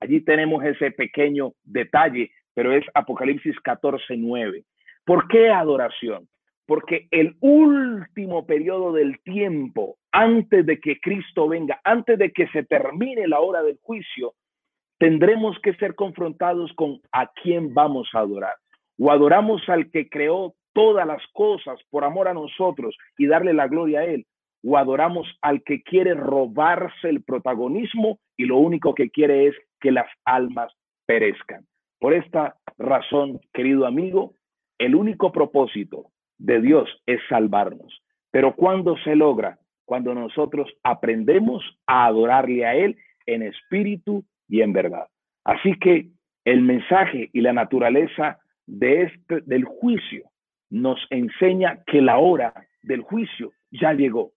allí 0.00 0.20
tenemos 0.22 0.64
ese 0.64 0.90
pequeño 0.90 1.52
detalle, 1.62 2.32
pero 2.54 2.72
es 2.72 2.84
Apocalipsis 2.92 3.54
14, 3.60 4.16
9. 4.16 4.64
¿Por 5.04 5.28
qué 5.28 5.50
adoración? 5.50 6.26
Porque 6.66 7.06
el 7.12 7.36
último 7.38 8.46
periodo 8.46 8.92
del 8.92 9.20
tiempo, 9.20 9.94
antes 10.10 10.66
de 10.66 10.80
que 10.80 10.98
Cristo 10.98 11.46
venga, 11.46 11.80
antes 11.84 12.18
de 12.18 12.32
que 12.32 12.48
se 12.48 12.64
termine 12.64 13.28
la 13.28 13.38
hora 13.38 13.62
del 13.62 13.78
juicio, 13.80 14.34
tendremos 14.98 15.56
que 15.60 15.74
ser 15.74 15.94
confrontados 15.94 16.72
con 16.72 17.00
a 17.12 17.30
quién 17.44 17.74
vamos 17.74 18.08
a 18.12 18.18
adorar. 18.18 18.56
O 18.98 19.12
adoramos 19.12 19.62
al 19.68 19.88
que 19.92 20.08
creó 20.08 20.52
todas 20.72 21.06
las 21.06 21.22
cosas 21.32 21.78
por 21.90 22.02
amor 22.02 22.26
a 22.26 22.34
nosotros 22.34 22.96
y 23.16 23.28
darle 23.28 23.52
la 23.54 23.68
gloria 23.68 24.00
a 24.00 24.06
Él, 24.06 24.26
o 24.64 24.76
adoramos 24.78 25.26
al 25.42 25.62
que 25.62 25.82
quiere 25.82 26.14
robarse 26.14 27.08
el 27.08 27.22
protagonismo 27.22 28.18
y 28.36 28.46
lo 28.46 28.56
único 28.56 28.94
que 28.94 29.10
quiere 29.10 29.48
es 29.48 29.54
que 29.80 29.92
las 29.92 30.06
almas 30.24 30.72
perezcan. 31.06 31.66
Por 32.00 32.14
esta 32.14 32.56
razón, 32.78 33.40
querido 33.52 33.86
amigo, 33.86 34.34
el 34.78 34.94
único 34.94 35.32
propósito 35.32 36.06
de 36.38 36.60
Dios 36.60 36.88
es 37.06 37.20
salvarnos. 37.28 38.02
Pero 38.30 38.54
cuando 38.56 38.96
se 38.98 39.14
logra? 39.14 39.58
Cuando 39.84 40.14
nosotros 40.14 40.72
aprendemos 40.82 41.62
a 41.86 42.06
adorarle 42.06 42.64
a 42.64 42.74
Él 42.74 42.96
en 43.26 43.42
espíritu 43.42 44.24
y 44.48 44.62
en 44.62 44.72
verdad. 44.72 45.08
Así 45.44 45.78
que 45.78 46.08
el 46.44 46.62
mensaje 46.62 47.28
y 47.32 47.40
la 47.42 47.52
naturaleza 47.52 48.38
de 48.66 49.02
este, 49.02 49.40
del 49.42 49.64
juicio 49.64 50.24
nos 50.70 50.98
enseña 51.10 51.82
que 51.86 52.00
la 52.00 52.18
hora 52.18 52.54
del 52.82 53.02
juicio 53.02 53.52
ya 53.70 53.92
llegó, 53.92 54.32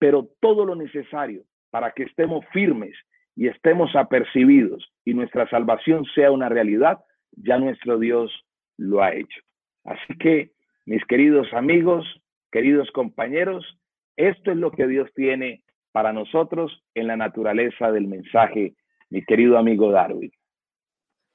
pero 0.00 0.28
todo 0.40 0.64
lo 0.64 0.74
necesario 0.74 1.44
para 1.70 1.92
que 1.92 2.04
estemos 2.04 2.44
firmes 2.52 2.96
y 3.36 3.46
estemos 3.46 3.94
apercibidos 3.94 4.92
y 5.04 5.14
nuestra 5.14 5.48
salvación 5.48 6.04
sea 6.14 6.32
una 6.32 6.48
realidad, 6.48 6.98
ya 7.32 7.58
nuestro 7.58 7.98
Dios 7.98 8.32
lo 8.76 9.02
ha 9.02 9.14
hecho. 9.14 9.40
Así 9.84 10.18
que, 10.18 10.52
mis 10.86 11.04
queridos 11.04 11.52
amigos, 11.52 12.04
queridos 12.50 12.90
compañeros, 12.92 13.78
esto 14.16 14.50
es 14.50 14.56
lo 14.56 14.72
que 14.72 14.86
Dios 14.86 15.08
tiene 15.14 15.62
para 15.92 16.12
nosotros 16.12 16.82
en 16.94 17.06
la 17.06 17.16
naturaleza 17.16 17.92
del 17.92 18.06
mensaje, 18.06 18.74
mi 19.10 19.22
querido 19.22 19.58
amigo 19.58 19.92
Darwin. 19.92 20.32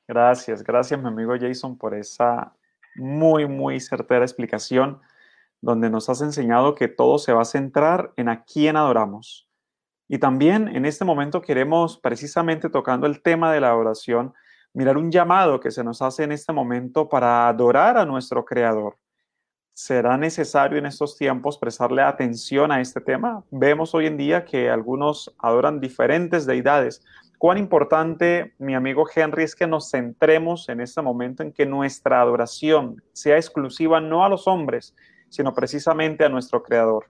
Gracias, 0.07 0.63
gracias 0.63 0.99
mi 0.99 1.07
amigo 1.07 1.35
Jason 1.39 1.77
por 1.77 1.93
esa 1.93 2.55
muy, 2.95 3.47
muy 3.47 3.79
certera 3.79 4.25
explicación 4.25 4.99
donde 5.61 5.89
nos 5.89 6.09
has 6.09 6.21
enseñado 6.21 6.75
que 6.75 6.87
todo 6.87 7.17
se 7.17 7.33
va 7.33 7.41
a 7.41 7.45
centrar 7.45 8.13
en 8.17 8.29
a 8.29 8.43
quién 8.43 8.77
adoramos. 8.77 9.47
Y 10.07 10.19
también 10.19 10.67
en 10.67 10.85
este 10.85 11.05
momento 11.05 11.41
queremos, 11.41 11.97
precisamente 11.97 12.69
tocando 12.69 13.07
el 13.07 13.21
tema 13.21 13.51
de 13.51 13.61
la 13.61 13.69
adoración, 13.69 14.33
mirar 14.73 14.97
un 14.97 15.11
llamado 15.11 15.59
que 15.59 15.71
se 15.71 15.83
nos 15.83 16.01
hace 16.01 16.23
en 16.23 16.31
este 16.31 16.53
momento 16.53 17.09
para 17.09 17.47
adorar 17.47 17.97
a 17.97 18.05
nuestro 18.05 18.45
Creador. 18.45 18.97
¿Será 19.73 20.15
necesario 20.15 20.77
en 20.77 20.85
estos 20.85 21.17
tiempos 21.17 21.57
prestarle 21.57 22.01
atención 22.01 22.71
a 22.71 22.79
este 22.79 23.01
tema? 23.01 23.43
Vemos 23.51 23.95
hoy 23.95 24.05
en 24.05 24.15
día 24.15 24.45
que 24.45 24.69
algunos 24.69 25.33
adoran 25.37 25.79
diferentes 25.81 26.45
deidades, 26.45 27.03
cuán 27.37 27.57
importante, 27.57 28.53
mi 28.57 28.75
amigo 28.75 29.05
Henry, 29.13 29.43
es 29.43 29.55
que 29.55 29.67
nos 29.67 29.91
centremos 29.91 30.69
en 30.69 30.79
este 30.79 31.01
momento 31.01 31.43
en 31.43 31.51
que 31.51 31.65
nuestra 31.65 32.21
adoración 32.21 33.01
sea 33.11 33.35
exclusiva 33.35 33.99
no 33.99 34.23
a 34.23 34.29
los 34.29 34.47
hombres, 34.47 34.95
sino 35.29 35.53
precisamente 35.53 36.23
a 36.23 36.29
nuestro 36.29 36.63
Creador. 36.63 37.05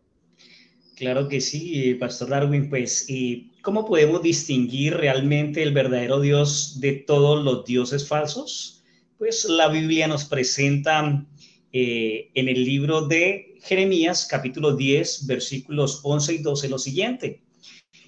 Claro 0.96 1.28
que 1.28 1.42
sí, 1.42 1.94
Pastor 1.96 2.30
Darwin, 2.30 2.70
pues, 2.70 3.10
¿y 3.10 3.52
cómo 3.62 3.86
podemos 3.86 4.22
distinguir 4.22 4.96
realmente 4.96 5.62
el 5.62 5.74
verdadero 5.74 6.22
Dios 6.22 6.80
de 6.80 6.94
todos 6.94 7.44
los 7.44 7.66
dioses 7.66 8.08
falsos? 8.08 8.84
Pues 9.18 9.44
la 9.46 9.68
Biblia 9.68 10.08
nos 10.08 10.24
presenta 10.26 11.26
eh, 11.74 12.32
en 12.34 12.48
el 12.48 12.64
libro 12.64 13.08
de 13.08 13.56
Jeremías, 13.62 14.26
capítulo 14.30 14.78
10, 14.78 15.28
versículos 15.28 16.00
11 16.04 16.34
y 16.36 16.38
12, 16.38 16.70
lo 16.70 16.80
siguiente. 16.80 17.44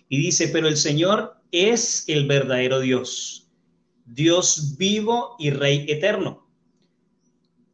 Y 0.08 0.20
dice, 0.20 0.48
pero 0.48 0.70
el 0.70 0.78
Señor 0.78 1.36
es 1.52 2.08
el 2.08 2.26
verdadero 2.28 2.80
Dios, 2.80 3.52
Dios 4.06 4.78
vivo 4.78 5.36
y 5.40 5.50
Rey 5.50 5.86
eterno. 5.90 6.47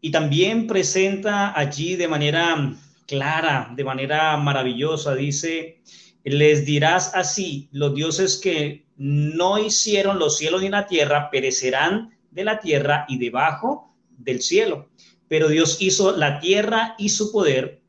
Y 0.06 0.12
también 0.12 0.68
presenta 0.68 1.58
allí 1.58 1.95
de 1.95 2.10
manera 2.10 2.76
clara, 3.08 3.72
de 3.74 3.86
manera 3.86 4.36
maravillosa. 4.36 5.16
Dice, 5.16 5.80
les 6.26 6.66
dirás 6.66 7.16
así, 7.16 7.70
los 7.72 7.95
dioses 7.95 8.36
que 8.36 8.86
no 8.97 9.58
hicieron 9.58 10.20
los 10.20 10.38
cielos 10.38 10.62
ni 10.62 10.68
la 10.68 10.88
tierra 10.88 11.30
perecerán 11.32 12.18
de 12.32 12.43
la 12.43 12.60
tierra 12.60 13.06
y 13.08 13.18
debajo 13.18 13.95
del 14.18 14.41
cielo. 14.41 14.89
Pero 15.30 15.47
Dios 15.47 15.78
hizo 15.80 16.12
la 16.18 16.41
tierra 16.41 16.95
y 16.97 17.08
su 17.08 17.32
poder, 17.32 17.82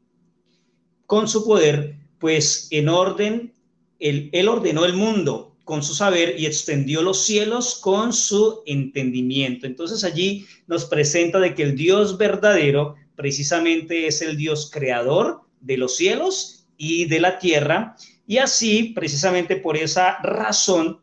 con 1.06 1.26
su 1.26 1.44
poder, 1.44 1.96
pues 2.20 2.68
en 2.70 2.90
orden, 2.90 3.54
él 3.98 4.48
ordenó 4.48 4.84
el 4.84 4.94
mundo 4.94 5.53
con 5.64 5.82
su 5.82 5.94
saber 5.94 6.38
y 6.38 6.46
extendió 6.46 7.02
los 7.02 7.24
cielos 7.24 7.76
con 7.76 8.12
su 8.12 8.62
entendimiento. 8.66 9.66
Entonces 9.66 10.04
allí 10.04 10.46
nos 10.66 10.84
presenta 10.84 11.38
de 11.38 11.54
que 11.54 11.62
el 11.62 11.76
Dios 11.76 12.18
verdadero 12.18 12.94
precisamente 13.16 14.06
es 14.06 14.22
el 14.22 14.36
Dios 14.36 14.70
creador 14.72 15.40
de 15.60 15.78
los 15.78 15.96
cielos 15.96 16.66
y 16.76 17.06
de 17.06 17.20
la 17.20 17.38
tierra. 17.38 17.96
Y 18.26 18.38
así, 18.38 18.92
precisamente 18.94 19.56
por 19.56 19.76
esa 19.76 20.18
razón, 20.22 21.00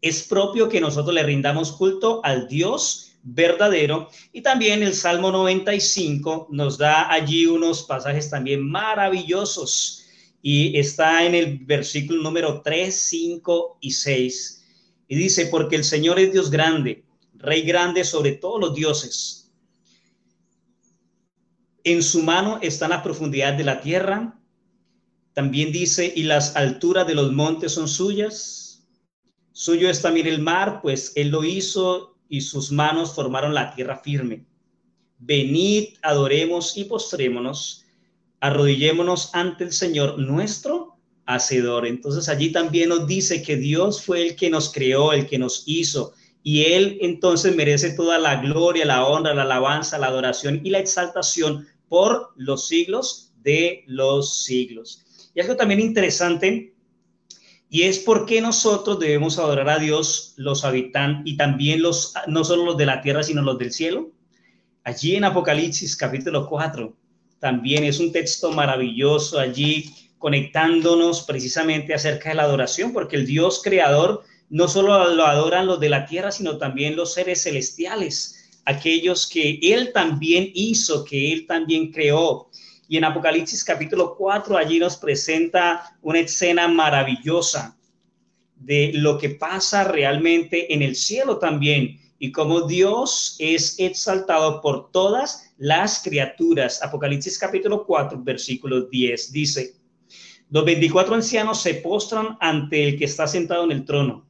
es 0.00 0.22
propio 0.22 0.68
que 0.68 0.80
nosotros 0.80 1.14
le 1.14 1.22
rindamos 1.22 1.72
culto 1.72 2.20
al 2.24 2.48
Dios 2.48 3.12
verdadero. 3.22 4.08
Y 4.32 4.42
también 4.42 4.82
el 4.82 4.94
Salmo 4.94 5.30
95 5.30 6.48
nos 6.50 6.78
da 6.78 7.10
allí 7.10 7.46
unos 7.46 7.84
pasajes 7.84 8.28
también 8.28 8.68
maravillosos. 8.68 10.01
Y 10.42 10.76
está 10.78 11.24
en 11.24 11.34
el 11.34 11.58
versículo 11.58 12.22
número 12.22 12.60
3, 12.62 12.94
5 12.94 13.78
y 13.80 13.92
6. 13.92 14.64
Y 15.08 15.14
dice, 15.16 15.46
porque 15.46 15.76
el 15.76 15.84
Señor 15.84 16.18
es 16.18 16.32
Dios 16.32 16.50
grande, 16.50 17.04
Rey 17.34 17.62
grande 17.62 18.04
sobre 18.04 18.32
todos 18.32 18.60
los 18.60 18.74
dioses 18.74 19.42
en 21.84 22.02
su 22.02 22.22
mano 22.22 22.58
están 22.62 22.90
las 22.90 23.02
profundidades 23.02 23.58
de 23.58 23.64
la 23.64 23.80
tierra. 23.80 24.38
También 25.32 25.72
dice, 25.72 26.12
y 26.14 26.24
las 26.24 26.56
alturas 26.56 27.06
de 27.06 27.14
los 27.14 27.32
montes 27.32 27.72
son 27.72 27.88
suyas. 27.88 28.86
Suyo 29.52 29.88
es 29.88 30.02
también 30.02 30.26
el 30.26 30.40
mar, 30.40 30.80
pues 30.82 31.12
él 31.16 31.28
lo 31.28 31.44
hizo 31.44 32.16
y 32.28 32.40
sus 32.40 32.70
manos 32.70 33.14
formaron 33.14 33.54
la 33.54 33.74
tierra 33.74 33.98
firme. 33.98 34.46
Venid, 35.18 35.94
adoremos 36.02 36.76
y 36.76 36.84
postrémonos, 36.84 37.81
arrodillémonos 38.42 39.30
ante 39.34 39.62
el 39.62 39.72
Señor 39.72 40.18
nuestro 40.18 40.96
Hacedor. 41.26 41.86
Entonces 41.86 42.28
allí 42.28 42.50
también 42.50 42.88
nos 42.88 43.06
dice 43.06 43.40
que 43.40 43.56
Dios 43.56 44.02
fue 44.02 44.20
el 44.20 44.36
que 44.36 44.50
nos 44.50 44.72
creó, 44.72 45.12
el 45.12 45.26
que 45.26 45.38
nos 45.38 45.62
hizo, 45.66 46.12
y 46.42 46.64
Él 46.64 46.98
entonces 47.00 47.54
merece 47.54 47.92
toda 47.92 48.18
la 48.18 48.42
gloria, 48.42 48.84
la 48.84 49.06
honra, 49.06 49.32
la 49.32 49.42
alabanza, 49.42 49.96
la 49.96 50.08
adoración 50.08 50.60
y 50.64 50.70
la 50.70 50.80
exaltación 50.80 51.68
por 51.88 52.32
los 52.34 52.66
siglos 52.66 53.32
de 53.42 53.84
los 53.86 54.42
siglos. 54.42 55.04
Y 55.36 55.40
algo 55.40 55.54
también 55.54 55.78
interesante, 55.78 56.74
y 57.70 57.82
es 57.82 58.00
por 58.00 58.26
qué 58.26 58.40
nosotros 58.40 58.98
debemos 58.98 59.38
adorar 59.38 59.70
a 59.70 59.78
Dios, 59.78 60.34
los 60.36 60.64
habitantes, 60.64 61.32
y 61.32 61.36
también 61.36 61.80
los, 61.80 62.12
no 62.26 62.42
solo 62.42 62.64
los 62.64 62.76
de 62.76 62.86
la 62.86 63.02
tierra, 63.02 63.22
sino 63.22 63.40
los 63.40 63.56
del 63.56 63.72
cielo. 63.72 64.10
Allí 64.82 65.14
en 65.14 65.22
Apocalipsis 65.22 65.96
capítulo 65.96 66.48
4, 66.48 66.96
también 67.42 67.82
es 67.82 67.98
un 67.98 68.12
texto 68.12 68.52
maravilloso 68.52 69.40
allí 69.40 69.92
conectándonos 70.18 71.22
precisamente 71.22 71.92
acerca 71.92 72.28
de 72.28 72.36
la 72.36 72.44
adoración, 72.44 72.92
porque 72.92 73.16
el 73.16 73.26
Dios 73.26 73.60
creador 73.64 74.22
no 74.48 74.68
solo 74.68 75.12
lo 75.12 75.26
adoran 75.26 75.66
los 75.66 75.80
de 75.80 75.88
la 75.88 76.06
tierra, 76.06 76.30
sino 76.30 76.56
también 76.56 76.94
los 76.94 77.14
seres 77.14 77.42
celestiales 77.42 78.38
aquellos 78.64 79.28
que 79.28 79.58
Él 79.60 79.90
también 79.92 80.52
hizo, 80.54 81.04
que 81.04 81.32
Él 81.32 81.48
también 81.48 81.90
creó. 81.90 82.48
Y 82.86 82.96
en 82.96 83.04
Apocalipsis 83.06 83.64
capítulo 83.64 84.14
4 84.16 84.56
allí 84.56 84.78
nos 84.78 84.96
presenta 84.96 85.96
una 86.00 86.20
escena 86.20 86.68
maravillosa 86.68 87.76
de 88.54 88.92
lo 88.94 89.18
que 89.18 89.30
pasa 89.30 89.82
realmente 89.82 90.72
en 90.72 90.82
el 90.82 90.94
cielo 90.94 91.38
también 91.38 92.00
y 92.20 92.30
cómo 92.30 92.60
Dios 92.68 93.34
es 93.40 93.80
exaltado 93.80 94.60
por 94.60 94.92
todas 94.92 95.51
las 95.62 96.02
criaturas. 96.02 96.82
Apocalipsis 96.82 97.38
capítulo 97.38 97.86
4, 97.86 98.20
versículo 98.24 98.82
10 98.86 99.30
dice, 99.30 99.76
los 100.50 100.64
24 100.64 101.14
ancianos 101.14 101.62
se 101.62 101.74
postran 101.74 102.36
ante 102.40 102.88
el 102.88 102.98
que 102.98 103.04
está 103.04 103.28
sentado 103.28 103.62
en 103.62 103.70
el 103.70 103.84
trono 103.84 104.26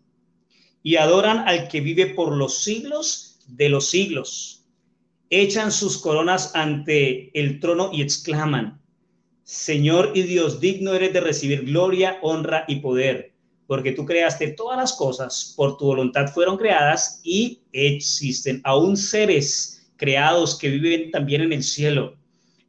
y 0.83 0.97
adoran 0.97 1.39
al 1.49 1.69
que 1.69 1.81
vive 1.81 2.09
por 2.09 2.37
los 2.37 2.63
siglos 2.63 3.39
de 3.47 3.71
los 3.71 3.89
siglos. 3.89 4.67
Echan 5.31 5.73
sus 5.73 5.97
coronas 5.97 6.55
ante 6.55 7.31
el 7.33 7.61
trono 7.61 7.89
y 7.95 8.03
exclaman, 8.03 8.83
Señor 9.43 10.13
y 10.15 10.25
Dios, 10.25 10.61
digno 10.61 10.93
eres 10.93 11.15
de 11.15 11.23
recibir 11.23 11.65
gloria, 11.65 12.19
honra 12.21 12.67
y 12.69 12.77
poder, 12.81 13.33
porque 13.67 13.93
tú 13.93 14.05
creaste 14.05 14.49
todas 14.49 14.77
las 14.77 14.93
cosas, 14.93 15.55
por 15.57 15.79
tu 15.79 15.87
voluntad 15.87 16.27
fueron 16.27 16.59
creadas 16.59 17.23
y 17.25 17.63
existen. 17.73 18.61
Aún 18.65 18.99
seres 18.99 19.82
creados 20.03 20.59
que 20.59 20.69
viven 20.69 21.13
también 21.13 21.43
en 21.43 21.53
el 21.53 21.63
cielo, 21.63 22.17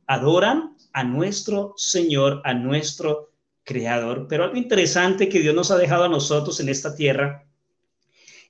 adoran 0.06 0.78
a 0.94 1.04
nuestro 1.04 1.74
Señor, 1.78 2.44
a 2.46 2.54
nuestro 2.54 3.32
Creador. 3.64 4.28
Pero 4.30 4.44
algo 4.44 4.56
interesante 4.56 5.30
que 5.30 5.40
Dios 5.40 5.56
nos 5.56 5.72
ha 5.72 5.78
dejado 5.78 6.04
a 6.04 6.10
nosotros 6.10 6.60
en 6.60 6.70
esta 6.70 6.96
tierra 6.96 7.48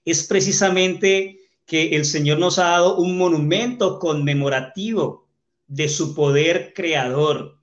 es 0.03 0.27
precisamente 0.27 1.39
que 1.65 1.95
el 1.95 2.03
Señor 2.03 2.39
nos 2.39 2.59
ha 2.59 2.71
dado 2.71 2.97
un 2.97 3.17
monumento 3.17 3.99
conmemorativo 3.99 5.29
de 5.65 5.87
su 5.87 6.13
poder 6.13 6.73
creador. 6.75 7.59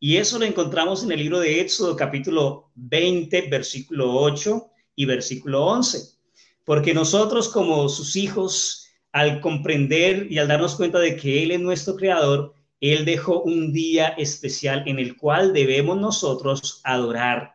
Y 0.00 0.16
eso 0.16 0.36
lo 0.36 0.46
encontramos 0.46 1.04
en 1.04 1.12
el 1.12 1.20
libro 1.20 1.38
de 1.38 1.60
Éxodo 1.60 1.94
capítulo 1.94 2.72
20, 2.74 3.42
versículo 3.42 4.12
8 4.16 4.66
y 4.96 5.04
versículo 5.04 5.64
11. 5.64 6.16
Porque 6.64 6.92
nosotros 6.92 7.50
como 7.50 7.88
sus 7.88 8.16
hijos, 8.16 8.85
al 9.16 9.40
comprender 9.40 10.30
y 10.30 10.36
al 10.36 10.46
darnos 10.46 10.74
cuenta 10.74 10.98
de 10.98 11.16
que 11.16 11.42
Él 11.42 11.50
es 11.50 11.60
nuestro 11.60 11.96
creador, 11.96 12.52
Él 12.82 13.06
dejó 13.06 13.40
un 13.40 13.72
día 13.72 14.08
especial 14.08 14.82
en 14.84 14.98
el 14.98 15.16
cual 15.16 15.54
debemos 15.54 15.96
nosotros 15.98 16.82
adorar. 16.84 17.54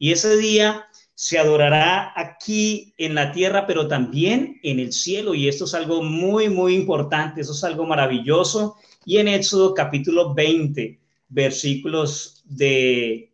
Y 0.00 0.10
ese 0.10 0.36
día 0.36 0.84
se 1.14 1.38
adorará 1.38 2.12
aquí 2.16 2.92
en 2.98 3.14
la 3.14 3.30
tierra, 3.30 3.68
pero 3.68 3.86
también 3.86 4.58
en 4.64 4.80
el 4.80 4.92
cielo. 4.92 5.36
Y 5.36 5.46
esto 5.46 5.66
es 5.66 5.74
algo 5.74 6.02
muy, 6.02 6.48
muy 6.48 6.74
importante, 6.74 7.42
eso 7.42 7.52
es 7.52 7.62
algo 7.62 7.86
maravilloso. 7.86 8.74
Y 9.04 9.18
en 9.18 9.28
Éxodo 9.28 9.74
capítulo 9.74 10.34
20, 10.34 10.98
versículos 11.28 12.42
de, 12.46 13.30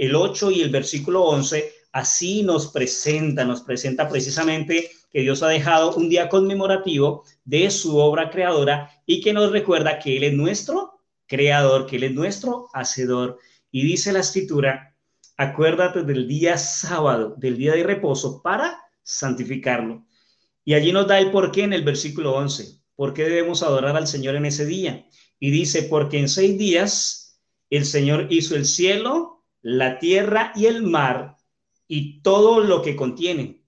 el 0.00 0.14
8 0.14 0.52
y 0.52 0.60
el 0.60 0.70
versículo 0.70 1.24
11, 1.24 1.72
así 1.90 2.44
nos 2.44 2.68
presenta, 2.68 3.44
nos 3.44 3.62
presenta 3.62 4.08
precisamente 4.08 4.92
que 5.10 5.22
Dios 5.22 5.42
ha 5.42 5.48
dejado 5.48 5.94
un 5.94 6.08
día 6.08 6.28
conmemorativo 6.28 7.24
de 7.44 7.70
su 7.70 7.98
obra 7.98 8.30
creadora 8.30 8.90
y 9.06 9.20
que 9.20 9.32
nos 9.32 9.50
recuerda 9.50 9.98
que 9.98 10.16
Él 10.16 10.24
es 10.24 10.32
nuestro 10.32 11.00
creador, 11.26 11.86
que 11.86 11.96
Él 11.96 12.04
es 12.04 12.12
nuestro 12.12 12.68
hacedor. 12.72 13.38
Y 13.70 13.84
dice 13.84 14.12
la 14.12 14.20
escritura 14.20 14.90
acuérdate 15.40 16.02
del 16.02 16.28
día 16.28 16.58
sábado, 16.58 17.34
del 17.38 17.56
día 17.56 17.72
de 17.72 17.82
reposo, 17.82 18.42
para 18.42 18.78
santificarlo. 19.02 20.04
Y 20.66 20.74
allí 20.74 20.92
nos 20.92 21.06
da 21.06 21.18
el 21.18 21.30
porqué 21.30 21.62
en 21.62 21.72
el 21.72 21.82
versículo 21.82 22.34
11. 22.34 22.80
¿Por 22.94 23.14
qué 23.14 23.24
debemos 23.24 23.62
adorar 23.62 23.96
al 23.96 24.06
Señor 24.06 24.34
en 24.34 24.44
ese 24.44 24.66
día? 24.66 25.06
Y 25.38 25.50
dice, 25.50 25.84
porque 25.84 26.18
en 26.18 26.28
seis 26.28 26.58
días 26.58 27.40
el 27.70 27.86
Señor 27.86 28.26
hizo 28.28 28.54
el 28.54 28.66
cielo, 28.66 29.42
la 29.62 29.98
tierra 29.98 30.52
y 30.54 30.66
el 30.66 30.82
mar 30.82 31.38
y 31.88 32.20
todo 32.20 32.60
lo 32.60 32.82
que 32.82 32.94
contiene. 32.94 33.59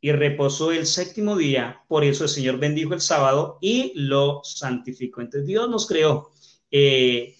Y 0.00 0.12
reposó 0.12 0.70
el 0.70 0.86
séptimo 0.86 1.36
día, 1.36 1.82
por 1.88 2.04
eso 2.04 2.24
el 2.24 2.30
Señor 2.30 2.58
bendijo 2.58 2.94
el 2.94 3.00
sábado 3.00 3.58
y 3.60 3.92
lo 3.94 4.42
santificó. 4.44 5.20
Entonces 5.20 5.46
Dios 5.46 5.68
nos 5.68 5.88
creó 5.88 6.30
eh, 6.70 7.34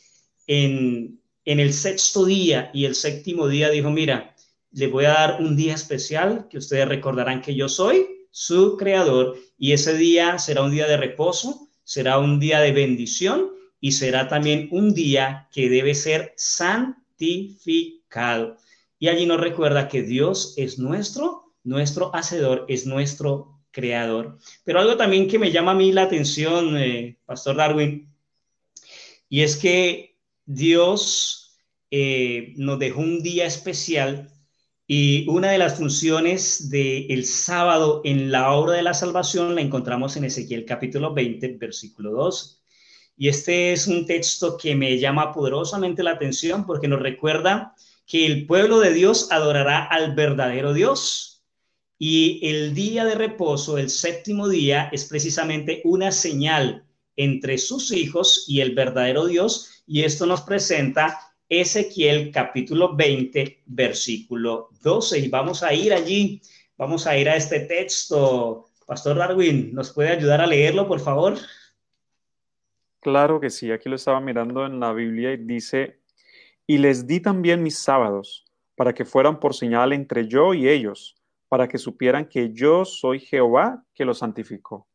en, 0.47 1.21
en 1.45 1.61
el 1.61 1.73
sexto 1.73 2.25
día 2.25 2.71
y 2.75 2.85
el 2.85 2.95
séptimo 2.95 3.47
día 3.47 3.71
dijo, 3.71 3.91
mira, 3.91 4.35
le 4.73 4.89
voy 4.89 5.05
a 5.05 5.13
dar 5.13 5.41
un 5.41 5.57
día 5.57 5.75
especial 5.75 6.49
que 6.51 6.59
ustedes 6.59 6.89
recordarán 6.89 7.41
que 7.41 7.55
yo 7.55 7.69
soy 7.69 8.19
su 8.31 8.77
creador 8.77 9.37
y 9.57 9.73
ese 9.73 9.97
día 9.97 10.39
será 10.39 10.63
un 10.63 10.71
día 10.71 10.87
de 10.87 10.97
reposo, 10.97 11.69
será 11.85 12.19
un 12.19 12.39
día 12.39 12.61
de 12.61 12.73
bendición 12.73 13.51
y 13.81 13.93
será 13.93 14.29
también 14.29 14.69
un 14.71 14.95
día 14.95 15.49
que 15.53 15.69
debe 15.69 15.95
ser 15.95 16.33
santificado. 16.37 18.57
Y 18.99 19.09
allí 19.09 19.27
nos 19.27 19.41
recuerda 19.41 19.89
que 19.89 20.03
Dios 20.03 20.55
es 20.57 20.79
nuestro, 20.79 21.48
nuestro 21.65 22.15
hacedor, 22.15 22.65
es 22.69 22.87
nuestro 22.87 23.61
creador. 23.71 24.39
Pero 24.65 24.81
algo 24.81 24.97
también 24.97 25.29
que 25.29 25.39
me 25.39 25.53
llama 25.53 25.73
a 25.73 25.77
mí 25.77 25.93
la 25.93 26.03
atención, 26.03 26.77
eh, 26.77 27.19
Pastor 27.25 27.57
Darwin, 27.57 28.13
y 29.29 29.43
es 29.43 29.57
que 29.57 30.17
Dios 30.47 31.59
eh, 31.91 32.55
nos 32.57 32.79
dejó 32.79 33.01
un 33.01 33.23
día 33.23 33.47
especial 33.47 34.31
y 34.87 35.29
una 35.29 35.51
de 35.51 35.59
las 35.59 35.77
funciones 35.77 36.71
del 36.71 37.25
sábado 37.27 38.01
en 38.05 38.33
la 38.33 38.53
obra 38.53 38.73
de 38.73 38.83
la 38.83 38.95
salvación 38.95 39.55
la 39.55 39.61
encontramos 39.61 40.17
en 40.17 40.25
Ezequiel 40.25 40.65
capítulo 40.65 41.13
20, 41.13 41.59
versículo 41.59 42.13
2. 42.13 42.63
Y 43.19 43.29
este 43.29 43.73
es 43.75 43.87
un 43.87 44.07
texto 44.07 44.57
que 44.57 44.75
me 44.75 44.99
llama 44.99 45.33
poderosamente 45.35 46.03
la 46.03 46.13
atención 46.13 46.65
porque 46.65 46.89
nos 46.89 47.01
recuerda 47.01 47.75
que 48.07 48.25
el 48.25 48.47
pueblo 48.47 48.81
de 48.81 48.95
Dios 48.95 49.31
adorará 49.31 49.85
al 49.85 50.15
verdadero 50.15 50.73
Dios. 50.73 51.28
Y 51.99 52.39
el 52.49 52.75
día 52.75 53.05
de 53.05 53.17
reposo, 53.17 53.77
el 53.77 53.91
séptimo 53.91 54.49
día, 54.49 54.89
es 54.93 55.05
precisamente 55.07 55.83
una 55.85 56.13
señal 56.13 56.85
entre 57.17 57.59
sus 57.59 57.91
hijos 57.91 58.45
y 58.47 58.61
el 58.61 58.75
verdadero 58.75 59.27
Dios. 59.27 59.83
Y 59.87 60.05
esto 60.05 60.25
nos 60.25 60.43
presenta 60.43 61.19
Ezequiel 61.49 62.31
capítulo 62.31 62.95
20, 62.95 63.63
versículo 63.67 64.69
12. 64.81 65.19
Y 65.19 65.29
vamos 65.29 65.65
a 65.65 65.75
ir 65.75 65.93
allí, 65.93 66.41
vamos 66.77 67.07
a 67.09 67.19
ir 67.19 67.29
a 67.29 67.35
este 67.35 67.61
texto. 67.61 68.69
Pastor 68.87 69.17
Darwin, 69.17 69.75
¿nos 69.75 69.93
puede 69.93 70.11
ayudar 70.11 70.41
a 70.41 70.47
leerlo, 70.47 70.87
por 70.87 71.01
favor? 71.01 71.37
Claro 73.01 73.41
que 73.41 73.51
sí, 73.51 73.73
aquí 73.73 73.89
lo 73.89 73.97
estaba 73.97 74.21
mirando 74.21 74.65
en 74.65 74.79
la 74.79 74.93
Biblia 74.93 75.33
y 75.33 75.39
dice, 75.39 75.99
y 76.67 76.79
les 76.79 77.07
di 77.07 77.21
también 77.21 77.63
mis 77.63 77.79
sábados 77.79 78.45
para 78.77 78.95
que 78.95 79.05
fueran 79.05 79.41
por 79.41 79.55
señal 79.55 79.93
entre 79.93 80.29
yo 80.29 80.55
y 80.55 80.69
ellos, 80.69 81.18
para 81.49 81.69
que 81.69 81.79
supieran 81.79 82.29
que 82.29 82.53
yo 82.53 82.85
soy 82.85 83.21
Jehová 83.21 83.85
que 83.95 84.05
los 84.05 84.19
santificó. 84.19 84.87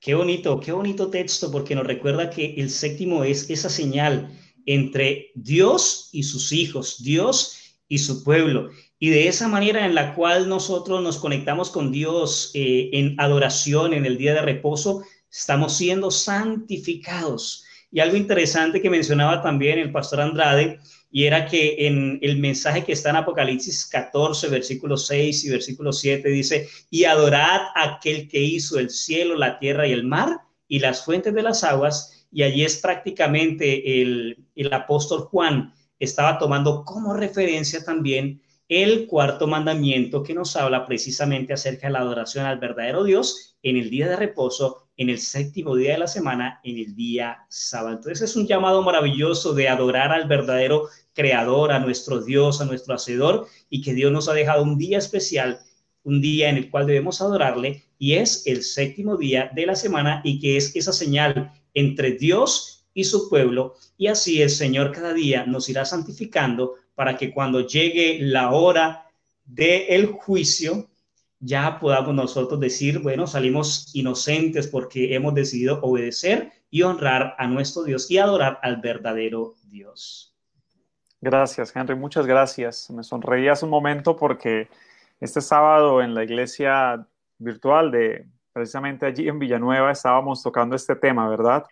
Qué 0.00 0.14
bonito, 0.14 0.60
qué 0.60 0.72
bonito 0.72 1.10
texto, 1.10 1.50
porque 1.50 1.74
nos 1.74 1.86
recuerda 1.86 2.30
que 2.30 2.54
el 2.58 2.70
séptimo 2.70 3.24
es 3.24 3.50
esa 3.50 3.68
señal 3.68 4.30
entre 4.66 5.30
Dios 5.34 6.10
y 6.12 6.24
sus 6.24 6.52
hijos, 6.52 7.02
Dios 7.02 7.76
y 7.88 7.98
su 7.98 8.22
pueblo. 8.22 8.70
Y 8.98 9.10
de 9.10 9.28
esa 9.28 9.48
manera 9.48 9.84
en 9.84 9.94
la 9.94 10.14
cual 10.14 10.48
nosotros 10.48 11.02
nos 11.02 11.18
conectamos 11.18 11.70
con 11.70 11.92
Dios 11.92 12.50
eh, 12.54 12.90
en 12.92 13.14
adoración, 13.18 13.92
en 13.92 14.06
el 14.06 14.16
día 14.16 14.34
de 14.34 14.42
reposo, 14.42 15.02
estamos 15.30 15.76
siendo 15.76 16.10
santificados. 16.10 17.64
Y 17.90 18.00
algo 18.00 18.16
interesante 18.16 18.80
que 18.80 18.90
mencionaba 18.90 19.42
también 19.42 19.78
el 19.78 19.92
pastor 19.92 20.20
Andrade, 20.20 20.78
y 21.16 21.24
era 21.24 21.46
que 21.46 21.86
en 21.86 22.18
el 22.20 22.36
mensaje 22.36 22.84
que 22.84 22.92
está 22.92 23.08
en 23.08 23.16
Apocalipsis 23.16 23.86
14, 23.86 24.50
versículo 24.50 24.98
6 24.98 25.46
y 25.46 25.48
versículo 25.48 25.90
7 25.90 26.28
dice, 26.28 26.68
y 26.90 27.04
adorad 27.04 27.62
a 27.74 27.94
aquel 27.94 28.28
que 28.28 28.38
hizo 28.38 28.78
el 28.78 28.90
cielo, 28.90 29.34
la 29.34 29.58
tierra 29.58 29.86
y 29.86 29.92
el 29.92 30.04
mar 30.04 30.40
y 30.68 30.78
las 30.78 31.06
fuentes 31.06 31.32
de 31.32 31.42
las 31.42 31.64
aguas, 31.64 32.26
y 32.30 32.42
allí 32.42 32.66
es 32.66 32.76
prácticamente 32.76 34.02
el, 34.02 34.36
apóstol 34.70 35.20
Juan 35.20 35.72
estaba 35.98 36.38
tomando 36.38 36.84
como 36.84 37.14
referencia 37.14 37.82
también 37.82 38.42
el 38.68 39.06
cuarto 39.06 39.46
mandamiento 39.46 40.22
que 40.22 40.34
nos 40.34 40.54
habla 40.54 40.84
precisamente 40.84 41.54
acerca 41.54 41.86
de 41.86 41.94
la 41.94 42.00
adoración 42.00 42.44
al 42.44 42.58
verdadero 42.58 43.04
Dios 43.04 43.56
en 43.62 43.78
el 43.78 43.88
día 43.88 44.06
de 44.06 44.16
reposo, 44.16 44.85
en 44.96 45.10
el 45.10 45.18
séptimo 45.18 45.76
día 45.76 45.92
de 45.92 45.98
la 45.98 46.06
semana, 46.06 46.60
en 46.64 46.78
el 46.78 46.94
día 46.94 47.44
sábado. 47.48 47.96
Entonces 47.96 48.30
es 48.30 48.36
un 48.36 48.46
llamado 48.46 48.82
maravilloso 48.82 49.54
de 49.54 49.68
adorar 49.68 50.12
al 50.12 50.26
verdadero 50.26 50.88
creador, 51.12 51.72
a 51.72 51.78
nuestro 51.78 52.22
Dios, 52.22 52.60
a 52.60 52.64
nuestro 52.64 52.94
hacedor, 52.94 53.46
y 53.68 53.82
que 53.82 53.94
Dios 53.94 54.12
nos 54.12 54.28
ha 54.28 54.34
dejado 54.34 54.62
un 54.62 54.78
día 54.78 54.98
especial, 54.98 55.58
un 56.02 56.20
día 56.20 56.48
en 56.48 56.56
el 56.56 56.70
cual 56.70 56.86
debemos 56.86 57.20
adorarle, 57.20 57.84
y 57.98 58.14
es 58.14 58.46
el 58.46 58.62
séptimo 58.62 59.16
día 59.16 59.50
de 59.54 59.66
la 59.66 59.76
semana, 59.76 60.20
y 60.24 60.38
que 60.38 60.56
es 60.56 60.74
esa 60.76 60.92
señal 60.92 61.52
entre 61.74 62.12
Dios 62.12 62.86
y 62.94 63.04
su 63.04 63.28
pueblo, 63.28 63.74
y 63.98 64.06
así 64.06 64.40
el 64.40 64.50
Señor 64.50 64.92
cada 64.92 65.12
día 65.12 65.44
nos 65.44 65.68
irá 65.68 65.84
santificando 65.84 66.74
para 66.94 67.16
que 67.16 67.32
cuando 67.32 67.66
llegue 67.66 68.18
la 68.20 68.52
hora 68.52 69.10
del 69.44 70.06
juicio, 70.06 70.88
ya 71.40 71.78
podamos 71.78 72.14
nosotros 72.14 72.58
decir, 72.60 73.00
bueno, 73.00 73.26
salimos 73.26 73.94
inocentes 73.94 74.66
porque 74.66 75.14
hemos 75.14 75.34
decidido 75.34 75.80
obedecer 75.82 76.52
y 76.70 76.82
honrar 76.82 77.34
a 77.38 77.46
nuestro 77.46 77.82
Dios 77.84 78.10
y 78.10 78.18
adorar 78.18 78.58
al 78.62 78.78
verdadero 78.80 79.54
Dios. 79.64 80.34
Gracias, 81.20 81.74
Henry, 81.74 81.94
muchas 81.94 82.26
gracias. 82.26 82.90
Me 82.90 83.02
sonreí 83.02 83.48
hace 83.48 83.64
un 83.64 83.70
momento 83.70 84.16
porque 84.16 84.68
este 85.20 85.40
sábado 85.40 86.02
en 86.02 86.14
la 86.14 86.24
iglesia 86.24 87.06
virtual 87.38 87.90
de 87.90 88.26
precisamente 88.52 89.06
allí 89.06 89.28
en 89.28 89.38
Villanueva 89.38 89.90
estábamos 89.90 90.42
tocando 90.42 90.76
este 90.76 90.96
tema, 90.96 91.28
¿verdad? 91.28 91.64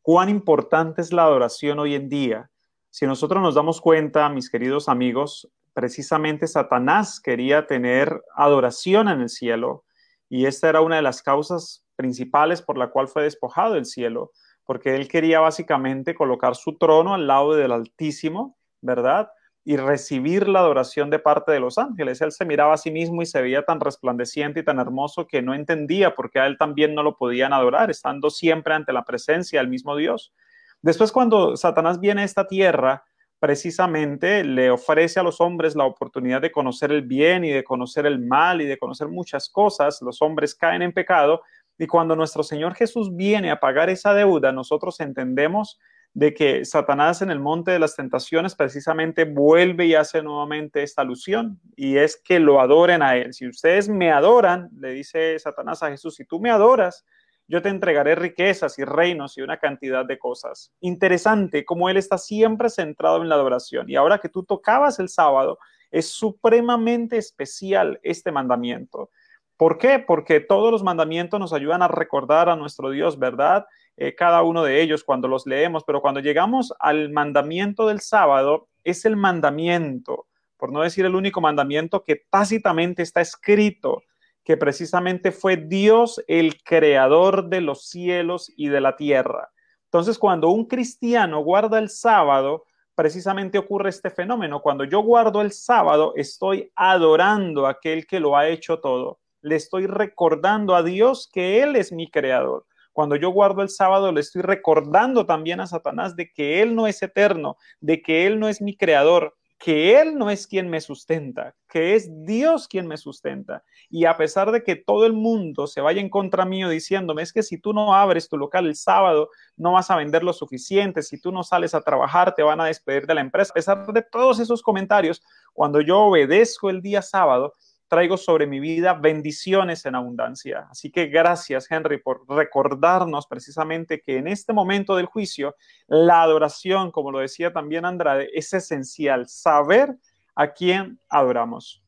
¿Cuán 0.00 0.28
importante 0.28 1.02
es 1.02 1.12
la 1.12 1.24
adoración 1.24 1.78
hoy 1.78 1.94
en 1.94 2.08
día? 2.08 2.50
Si 2.90 3.06
nosotros 3.06 3.42
nos 3.42 3.54
damos 3.54 3.80
cuenta, 3.80 4.28
mis 4.28 4.48
queridos 4.48 4.88
amigos, 4.88 5.48
precisamente 5.74 6.46
Satanás 6.46 7.20
quería 7.20 7.66
tener 7.66 8.22
adoración 8.34 9.08
en 9.08 9.20
el 9.20 9.28
cielo 9.28 9.84
y 10.28 10.46
esta 10.46 10.68
era 10.68 10.80
una 10.80 10.96
de 10.96 11.02
las 11.02 11.22
causas 11.22 11.84
principales 11.96 12.62
por 12.62 12.78
la 12.78 12.88
cual 12.88 13.08
fue 13.08 13.24
despojado 13.24 13.74
del 13.74 13.84
cielo, 13.84 14.32
porque 14.64 14.96
él 14.96 15.08
quería 15.08 15.40
básicamente 15.40 16.14
colocar 16.14 16.56
su 16.56 16.78
trono 16.78 17.14
al 17.14 17.26
lado 17.26 17.54
del 17.54 17.72
Altísimo, 17.72 18.56
¿verdad? 18.80 19.28
y 19.66 19.76
recibir 19.78 20.46
la 20.46 20.60
adoración 20.60 21.08
de 21.08 21.18
parte 21.18 21.50
de 21.50 21.58
los 21.58 21.78
ángeles. 21.78 22.20
Él 22.20 22.32
se 22.32 22.44
miraba 22.44 22.74
a 22.74 22.78
sí 22.78 22.90
mismo 22.90 23.22
y 23.22 23.26
se 23.26 23.40
veía 23.40 23.62
tan 23.62 23.80
resplandeciente 23.80 24.60
y 24.60 24.64
tan 24.64 24.78
hermoso 24.78 25.26
que 25.26 25.40
no 25.40 25.54
entendía 25.54 26.14
por 26.14 26.30
qué 26.30 26.40
a 26.40 26.46
él 26.46 26.58
también 26.58 26.94
no 26.94 27.02
lo 27.02 27.16
podían 27.16 27.54
adorar, 27.54 27.90
estando 27.90 28.28
siempre 28.28 28.74
ante 28.74 28.92
la 28.92 29.04
presencia 29.04 29.60
del 29.60 29.70
mismo 29.70 29.96
Dios. 29.96 30.34
Después, 30.82 31.12
cuando 31.12 31.56
Satanás 31.56 31.98
viene 31.98 32.20
a 32.20 32.24
esta 32.26 32.46
tierra, 32.46 33.04
precisamente 33.44 34.42
le 34.42 34.70
ofrece 34.70 35.20
a 35.20 35.22
los 35.22 35.38
hombres 35.38 35.76
la 35.76 35.84
oportunidad 35.84 36.40
de 36.40 36.50
conocer 36.50 36.90
el 36.90 37.02
bien 37.02 37.44
y 37.44 37.50
de 37.50 37.62
conocer 37.62 38.06
el 38.06 38.18
mal 38.18 38.62
y 38.62 38.64
de 38.64 38.78
conocer 38.78 39.08
muchas 39.08 39.50
cosas. 39.50 40.00
Los 40.00 40.22
hombres 40.22 40.54
caen 40.54 40.80
en 40.80 40.94
pecado 40.94 41.42
y 41.76 41.86
cuando 41.86 42.16
nuestro 42.16 42.42
Señor 42.42 42.74
Jesús 42.74 43.14
viene 43.14 43.50
a 43.50 43.60
pagar 43.60 43.90
esa 43.90 44.14
deuda, 44.14 44.50
nosotros 44.50 44.98
entendemos 45.00 45.78
de 46.14 46.32
que 46.32 46.64
Satanás 46.64 47.20
en 47.20 47.30
el 47.30 47.38
monte 47.38 47.70
de 47.70 47.78
las 47.78 47.94
tentaciones 47.94 48.54
precisamente 48.54 49.26
vuelve 49.26 49.84
y 49.84 49.94
hace 49.94 50.22
nuevamente 50.22 50.82
esta 50.82 51.02
alusión 51.02 51.60
y 51.76 51.98
es 51.98 52.16
que 52.16 52.40
lo 52.40 52.62
adoren 52.62 53.02
a 53.02 53.14
él. 53.16 53.34
Si 53.34 53.46
ustedes 53.46 53.90
me 53.90 54.10
adoran, 54.10 54.70
le 54.80 54.92
dice 54.92 55.38
Satanás 55.38 55.82
a 55.82 55.90
Jesús, 55.90 56.14
si 56.14 56.24
tú 56.24 56.40
me 56.40 56.50
adoras, 56.50 57.04
yo 57.46 57.60
te 57.62 57.68
entregaré 57.68 58.14
riquezas 58.14 58.78
y 58.78 58.84
reinos 58.84 59.36
y 59.36 59.42
una 59.42 59.58
cantidad 59.58 60.04
de 60.04 60.18
cosas. 60.18 60.72
Interesante 60.80 61.64
como 61.64 61.88
él 61.88 61.96
está 61.96 62.18
siempre 62.18 62.70
centrado 62.70 63.22
en 63.22 63.28
la 63.28 63.34
adoración 63.34 63.88
y 63.88 63.96
ahora 63.96 64.18
que 64.18 64.28
tú 64.28 64.44
tocabas 64.44 64.98
el 64.98 65.08
sábado, 65.08 65.58
es 65.90 66.08
supremamente 66.08 67.16
especial 67.18 68.00
este 68.02 68.32
mandamiento. 68.32 69.10
¿Por 69.56 69.78
qué? 69.78 70.00
Porque 70.00 70.40
todos 70.40 70.72
los 70.72 70.82
mandamientos 70.82 71.38
nos 71.38 71.52
ayudan 71.52 71.82
a 71.82 71.88
recordar 71.88 72.48
a 72.48 72.56
nuestro 72.56 72.90
Dios, 72.90 73.18
¿verdad? 73.18 73.66
Eh, 73.96 74.14
cada 74.16 74.42
uno 74.42 74.64
de 74.64 74.82
ellos 74.82 75.04
cuando 75.04 75.28
los 75.28 75.46
leemos, 75.46 75.84
pero 75.84 76.00
cuando 76.00 76.18
llegamos 76.18 76.74
al 76.80 77.10
mandamiento 77.10 77.86
del 77.86 78.00
sábado, 78.00 78.66
es 78.82 79.04
el 79.04 79.16
mandamiento, 79.16 80.26
por 80.56 80.72
no 80.72 80.82
decir 80.82 81.04
el 81.04 81.14
único 81.14 81.40
mandamiento 81.40 82.02
que 82.02 82.22
tácitamente 82.28 83.02
está 83.02 83.20
escrito, 83.20 84.02
que 84.44 84.56
precisamente 84.56 85.32
fue 85.32 85.56
Dios 85.56 86.22
el 86.28 86.62
creador 86.62 87.48
de 87.48 87.60
los 87.60 87.88
cielos 87.88 88.52
y 88.56 88.68
de 88.68 88.80
la 88.80 88.96
tierra. 88.96 89.50
Entonces, 89.84 90.18
cuando 90.18 90.50
un 90.50 90.66
cristiano 90.66 91.42
guarda 91.42 91.78
el 91.78 91.88
sábado, 91.88 92.64
precisamente 92.94 93.58
ocurre 93.58 93.90
este 93.90 94.10
fenómeno. 94.10 94.60
Cuando 94.60 94.84
yo 94.84 95.00
guardo 95.00 95.40
el 95.40 95.52
sábado, 95.52 96.12
estoy 96.16 96.70
adorando 96.76 97.66
a 97.66 97.70
aquel 97.70 98.06
que 98.06 98.20
lo 98.20 98.36
ha 98.36 98.48
hecho 98.48 98.80
todo. 98.80 99.18
Le 99.40 99.56
estoy 99.56 99.86
recordando 99.86 100.74
a 100.74 100.82
Dios 100.82 101.28
que 101.32 101.62
Él 101.62 101.76
es 101.76 101.92
mi 101.92 102.10
creador. 102.10 102.66
Cuando 102.92 103.16
yo 103.16 103.30
guardo 103.30 103.62
el 103.62 103.68
sábado, 103.70 104.12
le 104.12 104.20
estoy 104.20 104.42
recordando 104.42 105.26
también 105.26 105.60
a 105.60 105.66
Satanás 105.66 106.14
de 106.14 106.32
que 106.32 106.62
Él 106.62 106.76
no 106.76 106.86
es 106.86 107.02
eterno, 107.02 107.56
de 107.80 108.02
que 108.02 108.26
Él 108.26 108.38
no 108.38 108.48
es 108.48 108.62
mi 108.62 108.76
creador, 108.76 109.34
que 109.64 109.98
Él 109.98 110.18
no 110.18 110.28
es 110.28 110.46
quien 110.46 110.68
me 110.68 110.78
sustenta, 110.78 111.54
que 111.70 111.94
es 111.94 112.10
Dios 112.26 112.68
quien 112.68 112.86
me 112.86 112.98
sustenta. 112.98 113.64
Y 113.88 114.04
a 114.04 114.14
pesar 114.14 114.52
de 114.52 114.62
que 114.62 114.76
todo 114.76 115.06
el 115.06 115.14
mundo 115.14 115.66
se 115.66 115.80
vaya 115.80 116.02
en 116.02 116.10
contra 116.10 116.44
mío 116.44 116.68
diciéndome, 116.68 117.22
es 117.22 117.32
que 117.32 117.42
si 117.42 117.56
tú 117.56 117.72
no 117.72 117.94
abres 117.94 118.28
tu 118.28 118.36
local 118.36 118.66
el 118.66 118.76
sábado, 118.76 119.30
no 119.56 119.72
vas 119.72 119.90
a 119.90 119.96
vender 119.96 120.22
lo 120.22 120.34
suficiente, 120.34 121.02
si 121.02 121.18
tú 121.18 121.32
no 121.32 121.42
sales 121.42 121.74
a 121.74 121.80
trabajar, 121.80 122.34
te 122.34 122.42
van 122.42 122.60
a 122.60 122.66
despedir 122.66 123.06
de 123.06 123.14
la 123.14 123.22
empresa. 123.22 123.52
A 123.52 123.54
pesar 123.54 123.86
de 123.86 124.02
todos 124.02 124.38
esos 124.38 124.60
comentarios, 124.60 125.22
cuando 125.54 125.80
yo 125.80 125.98
obedezco 125.98 126.68
el 126.68 126.82
día 126.82 127.00
sábado, 127.00 127.54
traigo 127.94 128.16
sobre 128.16 128.48
mi 128.48 128.58
vida 128.58 128.94
bendiciones 128.94 129.86
en 129.86 129.94
abundancia. 129.94 130.66
Así 130.68 130.90
que 130.90 131.06
gracias, 131.06 131.70
Henry, 131.70 131.98
por 131.98 132.28
recordarnos 132.28 133.28
precisamente 133.28 134.00
que 134.00 134.16
en 134.16 134.26
este 134.26 134.52
momento 134.52 134.96
del 134.96 135.06
juicio, 135.06 135.54
la 135.86 136.22
adoración, 136.22 136.90
como 136.90 137.12
lo 137.12 137.20
decía 137.20 137.52
también 137.52 137.84
Andrade, 137.84 138.30
es 138.34 138.52
esencial, 138.52 139.28
saber 139.28 139.96
a 140.34 140.52
quién 140.52 140.98
adoramos. 141.08 141.84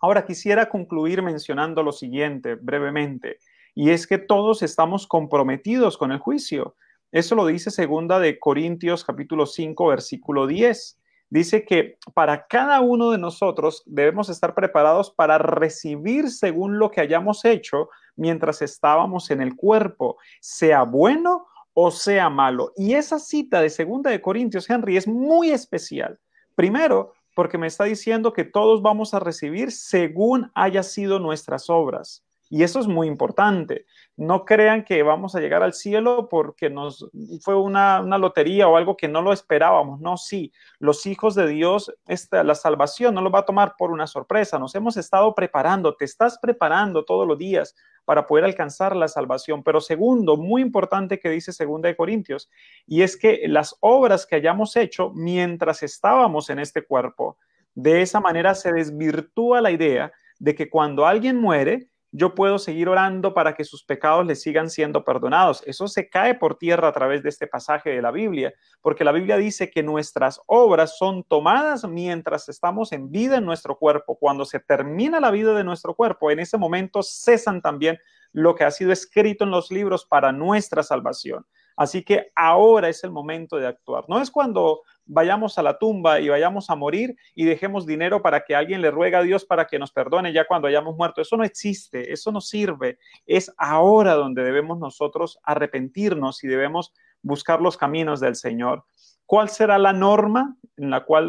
Ahora 0.00 0.26
quisiera 0.26 0.68
concluir 0.68 1.22
mencionando 1.22 1.80
lo 1.84 1.92
siguiente 1.92 2.56
brevemente, 2.56 3.38
y 3.72 3.90
es 3.90 4.08
que 4.08 4.18
todos 4.18 4.64
estamos 4.64 5.06
comprometidos 5.06 5.96
con 5.96 6.10
el 6.10 6.18
juicio. 6.18 6.74
Eso 7.12 7.36
lo 7.36 7.46
dice 7.46 7.70
segunda 7.70 8.18
de 8.18 8.40
Corintios 8.40 9.04
capítulo 9.04 9.46
5 9.46 9.86
versículo 9.86 10.48
10. 10.48 10.98
Dice 11.36 11.66
que 11.66 11.98
para 12.14 12.46
cada 12.46 12.80
uno 12.80 13.10
de 13.10 13.18
nosotros 13.18 13.82
debemos 13.84 14.30
estar 14.30 14.54
preparados 14.54 15.10
para 15.10 15.36
recibir 15.36 16.30
según 16.30 16.78
lo 16.78 16.90
que 16.90 17.02
hayamos 17.02 17.44
hecho 17.44 17.90
mientras 18.16 18.62
estábamos 18.62 19.30
en 19.30 19.42
el 19.42 19.54
cuerpo, 19.54 20.16
sea 20.40 20.84
bueno 20.84 21.46
o 21.74 21.90
sea 21.90 22.30
malo. 22.30 22.72
Y 22.74 22.94
esa 22.94 23.18
cita 23.18 23.60
de 23.60 23.68
segunda 23.68 24.10
de 24.10 24.22
Corintios, 24.22 24.70
Henry, 24.70 24.96
es 24.96 25.06
muy 25.06 25.50
especial. 25.50 26.18
Primero, 26.54 27.12
porque 27.34 27.58
me 27.58 27.66
está 27.66 27.84
diciendo 27.84 28.32
que 28.32 28.44
todos 28.44 28.80
vamos 28.80 29.12
a 29.12 29.20
recibir 29.20 29.72
según 29.72 30.50
haya 30.54 30.82
sido 30.82 31.18
nuestras 31.18 31.68
obras. 31.68 32.24
Y 32.48 32.62
eso 32.62 32.80
es 32.80 32.86
muy 32.86 33.08
importante. 33.08 33.84
No 34.16 34.46
crean 34.46 34.82
que 34.82 35.02
vamos 35.02 35.34
a 35.34 35.40
llegar 35.40 35.62
al 35.62 35.74
cielo 35.74 36.28
porque 36.30 36.70
nos 36.70 37.08
fue 37.42 37.54
una, 37.54 38.00
lotería 38.00 38.66
o 38.66 38.76
algo 38.76 38.96
que 38.96 39.08
no 39.08 39.20
lo 39.20 39.32
esperábamos. 39.32 40.00
No, 40.00 40.16
sí, 40.16 40.52
los 40.78 41.04
hijos 41.04 41.34
de 41.34 41.46
Dios, 41.48 41.94
esta, 42.06 42.42
la 42.42 42.54
salvación 42.54 43.14
no 43.14 43.20
lo 43.20 43.30
va 43.30 43.40
a 43.40 43.44
tomar 43.44 43.74
por 43.76 43.90
una 43.90 44.06
sorpresa. 44.06 44.58
Nos 44.58 44.74
hemos 44.74 44.96
estado 44.96 45.34
preparando, 45.34 45.94
te 45.94 46.06
estás 46.06 46.38
preparando 46.38 47.04
todos 47.04 47.28
los 47.28 47.36
días 47.36 47.74
para 48.06 48.26
poder 48.26 48.44
alcanzar 48.44 48.96
la 48.96 49.08
salvación. 49.08 49.62
Pero 49.62 49.82
segundo, 49.82 50.38
muy 50.38 50.62
importante 50.62 51.18
que 51.18 51.28
dice 51.28 51.52
segunda 51.52 51.88
de 51.88 51.96
Corintios, 51.96 52.48
y 52.86 53.02
es 53.02 53.18
que 53.18 53.42
las 53.48 53.76
obras 53.80 54.24
que 54.24 54.36
hayamos 54.36 54.76
hecho 54.76 55.10
mientras 55.10 55.82
estábamos 55.82 56.48
en 56.48 56.58
este 56.58 56.82
cuerpo, 56.86 57.36
de 57.74 58.00
esa 58.00 58.20
manera 58.20 58.54
se 58.54 58.72
desvirtúa 58.72 59.60
la 59.60 59.70
idea 59.70 60.10
de 60.38 60.54
que 60.54 60.70
cuando 60.70 61.06
alguien 61.06 61.36
muere, 61.36 61.90
yo 62.16 62.34
puedo 62.34 62.58
seguir 62.58 62.88
orando 62.88 63.34
para 63.34 63.54
que 63.54 63.62
sus 63.62 63.84
pecados 63.84 64.24
le 64.24 64.36
sigan 64.36 64.70
siendo 64.70 65.04
perdonados. 65.04 65.62
Eso 65.66 65.86
se 65.86 66.08
cae 66.08 66.34
por 66.34 66.56
tierra 66.56 66.88
a 66.88 66.92
través 66.92 67.22
de 67.22 67.28
este 67.28 67.46
pasaje 67.46 67.90
de 67.90 68.00
la 68.00 68.10
Biblia, 68.10 68.54
porque 68.80 69.04
la 69.04 69.12
Biblia 69.12 69.36
dice 69.36 69.70
que 69.70 69.82
nuestras 69.82 70.40
obras 70.46 70.96
son 70.96 71.24
tomadas 71.24 71.84
mientras 71.84 72.48
estamos 72.48 72.92
en 72.92 73.10
vida 73.10 73.36
en 73.36 73.44
nuestro 73.44 73.76
cuerpo. 73.76 74.16
Cuando 74.16 74.46
se 74.46 74.60
termina 74.60 75.20
la 75.20 75.30
vida 75.30 75.52
de 75.52 75.62
nuestro 75.62 75.94
cuerpo, 75.94 76.30
en 76.30 76.38
ese 76.38 76.56
momento 76.56 77.02
cesan 77.02 77.60
también 77.60 77.98
lo 78.32 78.54
que 78.54 78.64
ha 78.64 78.70
sido 78.70 78.92
escrito 78.92 79.44
en 79.44 79.50
los 79.50 79.70
libros 79.70 80.06
para 80.06 80.32
nuestra 80.32 80.82
salvación. 80.82 81.44
Así 81.76 82.02
que 82.02 82.32
ahora 82.34 82.88
es 82.88 83.04
el 83.04 83.10
momento 83.10 83.56
de 83.56 83.66
actuar. 83.66 84.04
No 84.08 84.20
es 84.20 84.30
cuando 84.30 84.82
vayamos 85.04 85.58
a 85.58 85.62
la 85.62 85.78
tumba 85.78 86.20
y 86.20 86.28
vayamos 86.28 86.70
a 86.70 86.74
morir 86.74 87.16
y 87.34 87.44
dejemos 87.44 87.86
dinero 87.86 88.22
para 88.22 88.44
que 88.44 88.56
alguien 88.56 88.80
le 88.80 88.90
ruega 88.90 89.18
a 89.18 89.22
Dios 89.22 89.44
para 89.44 89.66
que 89.66 89.78
nos 89.78 89.92
perdone 89.92 90.32
ya 90.32 90.46
cuando 90.46 90.68
hayamos 90.68 90.96
muerto. 90.96 91.20
Eso 91.20 91.36
no 91.36 91.44
existe, 91.44 92.12
eso 92.12 92.32
no 92.32 92.40
sirve. 92.40 92.98
Es 93.26 93.52
ahora 93.58 94.14
donde 94.14 94.42
debemos 94.42 94.78
nosotros 94.78 95.38
arrepentirnos 95.42 96.42
y 96.42 96.48
debemos 96.48 96.92
buscar 97.22 97.60
los 97.60 97.76
caminos 97.76 98.20
del 98.20 98.36
Señor. 98.36 98.84
¿Cuál 99.26 99.48
será 99.48 99.78
la 99.78 99.92
norma 99.92 100.56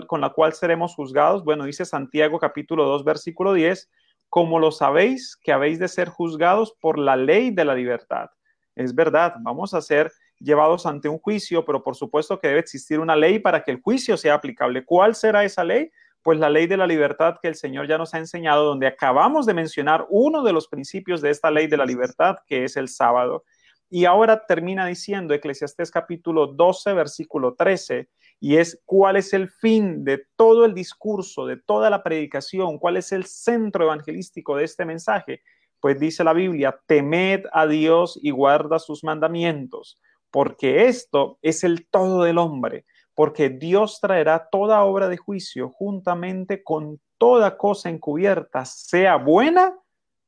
con 0.07 0.21
la 0.21 0.29
cual 0.29 0.53
seremos 0.53 0.95
juzgados? 0.95 1.43
Bueno, 1.43 1.65
dice 1.65 1.83
Santiago 1.83 2.39
capítulo 2.39 2.85
2, 2.85 3.03
versículo 3.03 3.53
10, 3.53 3.89
como 4.29 4.59
lo 4.59 4.71
sabéis 4.71 5.35
que 5.35 5.51
habéis 5.51 5.79
de 5.79 5.87
ser 5.87 6.07
juzgados 6.09 6.73
por 6.79 6.99
la 6.99 7.15
ley 7.15 7.51
de 7.51 7.65
la 7.65 7.73
libertad. 7.73 8.29
Es 8.75 8.93
verdad, 8.93 9.35
vamos 9.39 9.73
a 9.73 9.81
ser 9.81 10.11
llevados 10.39 10.85
ante 10.85 11.09
un 11.09 11.19
juicio, 11.19 11.65
pero 11.65 11.83
por 11.83 11.95
supuesto 11.95 12.39
que 12.39 12.47
debe 12.47 12.59
existir 12.59 12.99
una 12.99 13.15
ley 13.15 13.39
para 13.39 13.63
que 13.63 13.71
el 13.71 13.81
juicio 13.81 14.17
sea 14.17 14.35
aplicable. 14.35 14.85
¿Cuál 14.85 15.15
será 15.15 15.43
esa 15.43 15.63
ley? 15.63 15.91
Pues 16.21 16.39
la 16.39 16.49
ley 16.49 16.67
de 16.67 16.77
la 16.77 16.87
libertad 16.87 17.37
que 17.41 17.47
el 17.47 17.55
Señor 17.55 17.87
ya 17.87 17.97
nos 17.97 18.13
ha 18.13 18.17
enseñado, 18.17 18.65
donde 18.65 18.87
acabamos 18.87 19.45
de 19.45 19.53
mencionar 19.53 20.05
uno 20.09 20.43
de 20.43 20.53
los 20.53 20.67
principios 20.67 21.21
de 21.21 21.29
esta 21.29 21.49
ley 21.51 21.67
de 21.67 21.77
la 21.77 21.85
libertad, 21.85 22.37
que 22.45 22.63
es 22.63 22.75
el 22.77 22.89
sábado. 22.89 23.45
Y 23.89 24.05
ahora 24.05 24.45
termina 24.45 24.85
diciendo 24.85 25.33
Eclesiastés 25.33 25.89
capítulo 25.89 26.47
12, 26.47 26.93
versículo 26.93 27.55
13, 27.55 28.09
y 28.39 28.57
es 28.57 28.81
cuál 28.85 29.15
es 29.15 29.33
el 29.33 29.49
fin 29.49 30.03
de 30.03 30.25
todo 30.35 30.65
el 30.65 30.73
discurso, 30.73 31.45
de 31.45 31.57
toda 31.57 31.89
la 31.89 32.03
predicación, 32.03 32.77
cuál 32.77 32.97
es 32.97 33.11
el 33.11 33.25
centro 33.25 33.85
evangelístico 33.85 34.57
de 34.57 34.65
este 34.65 34.85
mensaje. 34.85 35.41
Pues 35.79 35.99
dice 35.99 36.23
la 36.23 36.33
Biblia, 36.33 36.77
temed 36.85 37.45
a 37.53 37.65
Dios 37.65 38.19
y 38.21 38.31
guarda 38.31 38.79
sus 38.79 39.03
mandamientos 39.03 39.97
porque 40.37 40.85
esto 40.85 41.39
es 41.41 41.63
el 41.63 41.87
todo 41.89 42.21
del 42.21 42.37
hombre, 42.37 42.85
porque 43.15 43.49
Dios 43.49 43.99
traerá 43.99 44.49
toda 44.51 44.83
obra 44.83 45.09
de 45.09 45.17
juicio 45.17 45.69
juntamente 45.69 46.61
con 46.61 47.01
toda 47.17 47.57
cosa 47.57 47.89
encubierta, 47.89 48.63
sea 48.63 49.15
buena, 49.15 49.75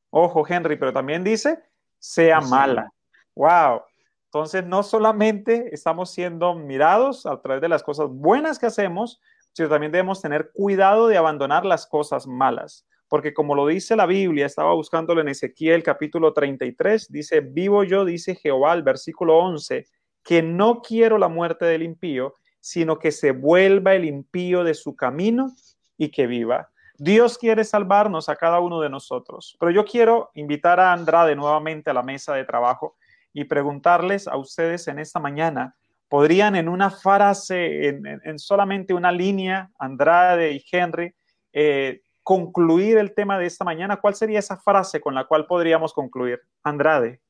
ojo 0.09 0.43
Henry, 0.47 0.77
pero 0.77 0.91
también 0.91 1.23
dice, 1.23 1.59
sea 1.99 2.41
mala. 2.41 2.91
Wow. 3.35 3.83
Entonces, 4.25 4.65
no 4.65 4.81
solamente 4.81 5.69
estamos 5.71 6.09
siendo 6.09 6.55
mirados 6.55 7.27
a 7.27 7.39
través 7.39 7.61
de 7.61 7.69
las 7.69 7.83
cosas 7.83 8.07
buenas 8.09 8.57
que 8.57 8.65
hacemos, 8.65 9.21
sino 9.53 9.69
también 9.69 9.91
debemos 9.91 10.23
tener 10.23 10.49
cuidado 10.55 11.07
de 11.07 11.17
abandonar 11.17 11.67
las 11.67 11.85
cosas 11.85 12.25
malas. 12.25 12.83
Porque 13.07 13.31
como 13.31 13.53
lo 13.53 13.67
dice 13.67 13.95
la 13.95 14.07
Biblia, 14.07 14.47
estaba 14.47 14.73
buscándolo 14.73 15.21
en 15.21 15.27
Ezequiel 15.27 15.83
capítulo 15.83 16.33
33, 16.33 17.11
dice, 17.11 17.41
vivo 17.41 17.83
yo, 17.83 18.05
dice 18.05 18.33
Jehová, 18.33 18.73
el 18.73 18.81
versículo 18.81 19.37
11, 19.37 19.85
que 20.23 20.41
no 20.41 20.81
quiero 20.81 21.17
la 21.17 21.27
muerte 21.27 21.65
del 21.65 21.83
impío, 21.83 22.35
sino 22.59 22.99
que 22.99 23.11
se 23.11 23.31
vuelva 23.31 23.95
el 23.95 24.05
impío 24.05 24.63
de 24.63 24.73
su 24.73 24.95
camino 24.95 25.53
y 25.97 26.09
que 26.09 26.27
viva. 26.27 26.69
Dios 26.97 27.37
quiere 27.37 27.63
salvarnos 27.63 28.27
a 28.27 28.35
cada 28.35 28.59
uno 28.59 28.81
de 28.81 28.89
nosotros, 28.89 29.55
pero 29.59 29.71
yo 29.71 29.85
quiero 29.85 30.31
invitar 30.33 30.79
a 30.79 30.91
Andrade 30.91 31.35
nuevamente 31.35 31.89
a 31.89 31.93
la 31.93 32.03
mesa 32.03 32.33
de 32.33 32.43
trabajo 32.43 32.97
y 33.31 33.45
preguntarles 33.45 34.27
a 34.27 34.35
ustedes 34.35 34.87
en 34.89 34.99
esta 34.99 35.19
mañana, 35.19 35.75
¿podrían 36.09 36.55
en 36.55 36.67
una 36.67 36.89
frase, 36.89 37.87
en, 37.87 38.37
solamente 38.39 38.93
una 38.93 39.13
línea, 39.13 39.69
Andrade 39.79 40.51
y 40.51 40.63
Henry, 40.69 41.13
eh, 41.53 42.01
concluir 42.21 42.97
el 42.97 43.13
tema 43.13 43.39
de 43.39 43.45
esta 43.45 43.63
mañana? 43.63 43.97
¿Cuál 43.97 44.15
sería 44.15 44.39
esa 44.39 44.57
frase 44.57 44.99
con 44.99 45.15
la 45.15 45.23
cual 45.25 45.45
podríamos 45.45 45.93
concluir? 45.93 46.41
Andrade. 46.63 47.21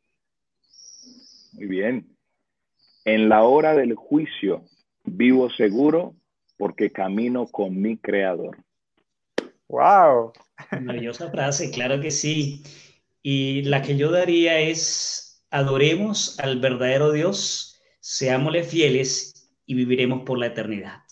Muy 1.54 1.68
bien. 1.68 2.19
En 3.06 3.30
la 3.30 3.44
hora 3.44 3.76
del 3.76 3.96
juicio 3.96 4.64
vivo 5.04 5.50
seguro 5.50 6.16
porque 6.58 6.92
camino 6.92 7.48
con 7.48 7.80
mi 7.80 7.98
creador. 7.98 8.58
Wow. 9.70 10.34
Maravillosa 10.72 11.30
frase, 11.30 11.72
claro 11.72 12.02
que 12.02 12.12
sí. 12.12 12.64
Y 13.22 13.64
la 13.64 13.82
que 13.82 13.98
yo 13.98 14.12
daría 14.12 14.60
es, 14.60 15.44
adoremos 15.52 16.40
al 16.40 16.60
verdadero 16.60 17.12
Dios, 17.12 17.82
seámosle 18.00 18.64
fieles 18.64 19.52
y 19.66 19.76
viviremos 19.76 20.24
por 20.26 20.38
la 20.38 20.48
eternidad. 20.48 21.04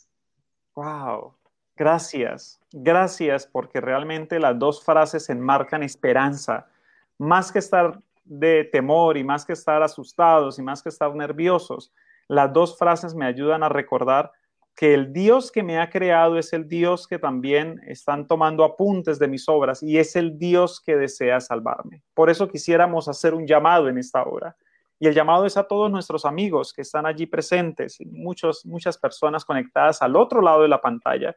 Wow. 0.75 1.35
Gracias. 1.75 2.59
Gracias 2.71 3.47
porque 3.47 3.79
realmente 3.79 4.39
las 4.39 4.57
dos 4.57 4.83
frases 4.83 5.29
enmarcan 5.29 5.83
esperanza. 5.83 6.67
Más 7.17 7.51
que 7.51 7.59
estar 7.59 7.99
de 8.28 8.65
temor 8.65 9.17
y 9.17 9.23
más 9.23 9.45
que 9.45 9.53
estar 9.53 9.82
asustados 9.82 10.59
y 10.59 10.61
más 10.61 10.84
que 10.84 10.89
estar 10.89 11.13
nerviosos, 11.15 11.93
las 12.28 12.51
dos 12.51 12.78
frases 12.78 13.15
me 13.15 13.25
ayudan 13.25 13.63
a 13.63 13.69
recordar 13.69 14.32
que 14.75 14.93
el 14.93 15.11
Dios 15.11 15.51
que 15.51 15.63
me 15.63 15.80
ha 15.80 15.89
creado 15.89 16.38
es 16.38 16.53
el 16.53 16.67
Dios 16.67 17.07
que 17.07 17.17
también 17.17 17.82
están 17.88 18.28
tomando 18.28 18.63
apuntes 18.63 19.17
de 19.17 19.28
mis 19.28 19.49
obras 19.49 19.82
y 19.82 19.97
es 19.97 20.15
el 20.15 20.38
Dios 20.38 20.80
que 20.80 20.95
desea 20.95 21.39
salvarme. 21.39 22.03
Por 22.13 22.30
eso 22.30 22.47
quisiéramos 22.47 23.07
hacer 23.07 23.34
un 23.34 23.47
llamado 23.47 23.89
en 23.89 23.97
esta 23.97 24.23
hora. 24.23 24.55
Y 24.99 25.07
el 25.07 25.15
llamado 25.15 25.45
es 25.45 25.57
a 25.57 25.67
todos 25.67 25.89
nuestros 25.89 26.25
amigos 26.25 26.73
que 26.73 26.82
están 26.82 27.07
allí 27.07 27.25
presentes, 27.25 27.97
muchos, 28.05 28.65
muchas 28.67 28.99
personas 28.99 29.45
conectadas 29.45 30.01
al 30.03 30.15
otro 30.15 30.41
lado 30.41 30.61
de 30.61 30.67
la 30.67 30.82
pantalla. 30.82 31.36